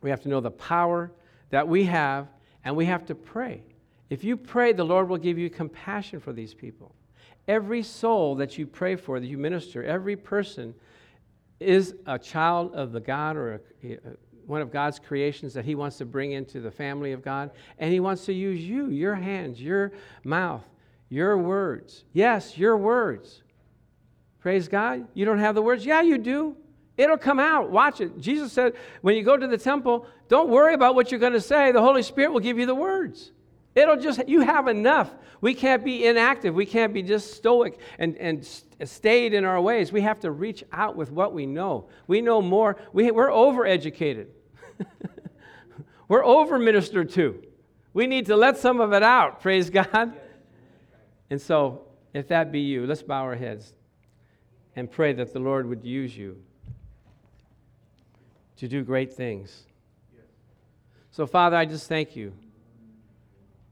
We 0.03 0.11
have 0.11 0.21
to 0.23 0.29
know 0.29 0.41
the 0.41 0.51
power 0.51 1.13
that 1.51 1.69
we 1.69 1.85
have, 1.85 2.27
and 2.65 2.75
we 2.75 2.87
have 2.87 3.07
to 3.07 3.15
pray. 3.15 3.63
If 4.11 4.25
you 4.25 4.37
pray, 4.37 4.73
the 4.73 4.83
Lord 4.83 5.09
will 5.09 5.17
give 5.17 5.39
you 5.39 5.49
compassion 5.49 6.19
for 6.19 6.33
these 6.33 6.55
people. 6.55 6.93
Every 7.49 7.83
soul 7.83 8.37
that 8.37 8.59
you 8.59 8.67
pray 8.67 8.95
for, 8.95 9.19
that 9.19 9.27
you 9.27 9.39
minister, 9.39 9.83
every 9.83 10.17
person 10.17 10.75
is 11.59 11.95
a 12.07 12.19
child 12.19 12.75
of 12.75 12.93
the 12.93 13.01
God 13.01 13.37
or 13.37 13.61
a, 13.83 13.93
a, 13.93 13.99
one 14.47 14.61
of 14.61 14.71
God's 14.71 14.99
creations 14.99 15.55
that 15.55 15.65
He 15.65 15.75
wants 15.75 15.99
to 15.99 16.05
bring 16.05 16.33
into 16.33 16.61
the 16.61 16.71
family 16.71 17.13
of 17.13 17.23
God. 17.23 17.51
And 17.79 17.93
He 17.93 18.01
wants 18.01 18.27
to 18.27 18.33
use 18.33 18.61
you, 18.61 18.91
your 18.91 19.15
hands, 19.15 19.61
your 19.61 19.93
mouth, 20.25 20.65
your 21.09 21.37
words. 21.39 22.05
Yes, 22.13 22.57
your 22.57 22.77
words. 22.77 23.43
Praise 24.41 24.69
God. 24.69 25.09
You 25.15 25.25
don't 25.25 25.39
have 25.39 25.55
the 25.55 25.63
words? 25.63 25.85
Yeah, 25.85 26.03
you 26.03 26.19
do. 26.19 26.57
It'll 26.97 27.17
come 27.17 27.39
out. 27.39 27.71
Watch 27.71 28.01
it. 28.01 28.19
Jesus 28.19 28.53
said, 28.53 28.75
when 29.03 29.17
you 29.17 29.23
go 29.23 29.37
to 29.37 29.47
the 29.47 29.59
temple, 29.59 30.07
don't 30.29 30.49
worry 30.49 30.75
about 30.75 30.95
what 30.95 31.11
you're 31.11 31.21
going 31.21 31.33
to 31.33 31.41
say. 31.41 31.73
The 31.73 31.81
Holy 31.81 32.03
Spirit 32.03 32.33
will 32.33 32.41
give 32.41 32.59
you 32.59 32.67
the 32.67 32.75
words. 32.75 33.33
It'll 33.79 33.97
just, 33.97 34.29
you 34.29 34.41
have 34.41 34.67
enough. 34.67 35.15
We 35.41 35.55
can't 35.55 35.85
be 35.85 36.05
inactive. 36.05 36.53
We 36.53 36.67
can't 36.67 36.93
be 36.93 37.01
just 37.01 37.35
stoic 37.35 37.79
and, 38.01 38.17
and 38.17 38.45
stayed 38.85 39.35
in 39.35 39.45
our 39.45 39.61
ways. 39.61 39.93
We 39.93 40.01
have 40.01 40.19
to 40.21 40.33
reach 40.33 40.65
out 40.73 40.97
with 40.97 41.13
what 41.13 41.33
we 41.33 41.47
know. 41.47 41.89
We 42.09 42.21
know 42.21 42.43
more. 42.43 42.77
We, 42.93 43.13
we're 43.13 43.29
overeducated, 43.29 44.27
we're 46.09 46.25
over 46.25 46.59
ministered 46.59 47.11
to. 47.11 47.41
We 47.95 48.09
need 48.09 48.27
to 48.27 48.37
let 48.37 48.59
some 48.59 48.81
of 48.81 48.93
it 48.93 49.05
out. 49.05 49.41
Praise 49.41 49.71
God. 49.71 50.13
And 51.31 51.41
so, 51.41 51.87
if 52.15 52.27
that 52.29 52.51
be 52.51 52.61
you, 52.61 52.85
let's 52.85 53.03
bow 53.03 53.23
our 53.23 53.37
heads 53.37 53.75
and 54.75 54.91
pray 54.91 55.13
that 55.13 55.33
the 55.33 55.39
Lord 55.39 55.67
would 55.67 55.85
use 55.85 56.17
you 56.17 56.37
to 58.57 58.67
do 58.67 58.83
great 58.83 59.13
things. 59.13 59.67
So, 61.13 61.27
Father, 61.27 61.57
I 61.57 61.65
just 61.65 61.89
thank 61.89 62.17
you. 62.17 62.33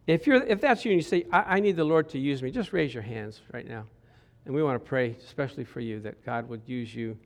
If, 0.07 0.27
you're, 0.27 0.43
if 0.43 0.61
that's 0.61 0.85
you 0.85 0.93
and 0.93 0.99
you 0.99 1.03
say, 1.03 1.27
I, 1.33 1.57
I 1.57 1.61
need 1.61 1.77
the 1.77 1.85
Lord 1.85 2.09
to 2.11 2.19
use 2.19 2.43
me, 2.43 2.51
just 2.51 2.73
raise 2.73 2.95
your 2.95 3.03
hands 3.03 3.41
right 3.53 3.67
now. 3.67 3.85
And 4.45 4.55
we 4.55 4.63
want 4.63 4.83
to 4.83 4.89
pray, 4.89 5.17
especially 5.25 5.65
for 5.65 5.81
you, 5.81 5.99
that 6.01 6.25
God 6.25 6.49
would 6.49 6.63
use 6.67 6.95
you 6.95 7.19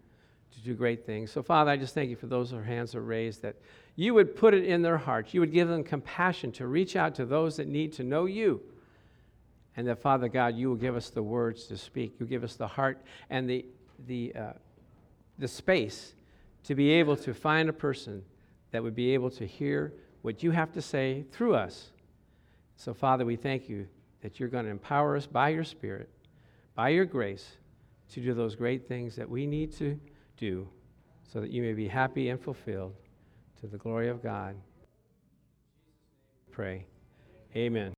to 0.53 0.61
do 0.61 0.75
great 0.75 1.05
things. 1.05 1.31
So, 1.31 1.43
Father, 1.43 1.71
I 1.71 1.77
just 1.77 1.95
thank 1.95 2.09
you 2.09 2.17
for 2.17 2.27
those 2.27 2.51
whose 2.51 2.65
hands 2.65 2.95
are 2.95 3.03
raised, 3.03 3.43
that 3.43 3.57
you 3.97 4.15
would 4.15 4.35
put 4.35 4.55
it 4.55 4.65
in 4.65 4.81
their 4.81 4.97
hearts. 4.97 5.35
You 5.35 5.41
would 5.41 5.53
give 5.53 5.69
them 5.69 5.85
compassion 5.85 6.53
to 6.53 6.67
reach 6.67 6.97
out 6.97 7.15
to 7.17 7.27
those 7.27 7.57
that 7.57 7.69
need 7.69 7.93
to 7.95 8.03
know 8.03 8.25
you. 8.25 8.63
And 9.77 9.87
that, 9.87 10.01
Father 10.01 10.29
God, 10.29 10.57
you 10.57 10.69
will 10.69 10.77
give 10.77 10.97
us 10.97 11.11
the 11.11 11.23
words 11.23 11.65
to 11.67 11.77
speak. 11.77 12.15
You 12.19 12.27
give 12.27 12.43
us 12.43 12.57
the 12.57 12.67
heart 12.67 12.99
and 13.29 13.49
the, 13.49 13.65
the, 14.07 14.33
uh, 14.35 14.53
the 15.39 15.49
space 15.49 16.15
to 16.65 16.75
be 16.75 16.91
able 16.93 17.17
to 17.17 17.35
find 17.35 17.69
a 17.69 17.73
person 17.73 18.25
that 18.73 18.83
would 18.83 18.95
be 18.95 19.15
able 19.15 19.31
to 19.31 19.47
hear 19.47 19.93
what 20.23 20.43
you 20.43 20.51
have 20.51 20.73
to 20.73 20.83
say 20.83 21.25
through 21.33 21.55
us. 21.55 21.91
So, 22.81 22.95
Father, 22.95 23.27
we 23.27 23.37
thank 23.37 23.69
you 23.69 23.87
that 24.23 24.41
you're 24.41 24.49
going 24.49 24.65
to 24.65 24.71
empower 24.71 25.15
us 25.15 25.27
by 25.27 25.51
your 25.51 25.65
Spirit, 25.65 26.09
by 26.75 26.89
your 26.89 27.05
grace, 27.05 27.59
to 28.15 28.21
do 28.23 28.33
those 28.33 28.57
great 28.57 28.89
things 28.89 29.15
that 29.17 29.29
we 29.29 29.47
need 29.47 29.71
to 29.77 30.01
do 30.39 30.67
so 31.31 31.43
that 31.43 31.51
you 31.51 31.61
may 31.61 31.75
be 31.75 31.87
happy 31.87 32.31
and 32.31 32.41
fulfilled 32.41 32.95
to 33.61 33.67
the 33.67 33.77
glory 33.77 34.09
of 34.09 34.23
God. 34.23 34.57
Pray. 36.51 36.87
Amen. 37.55 37.93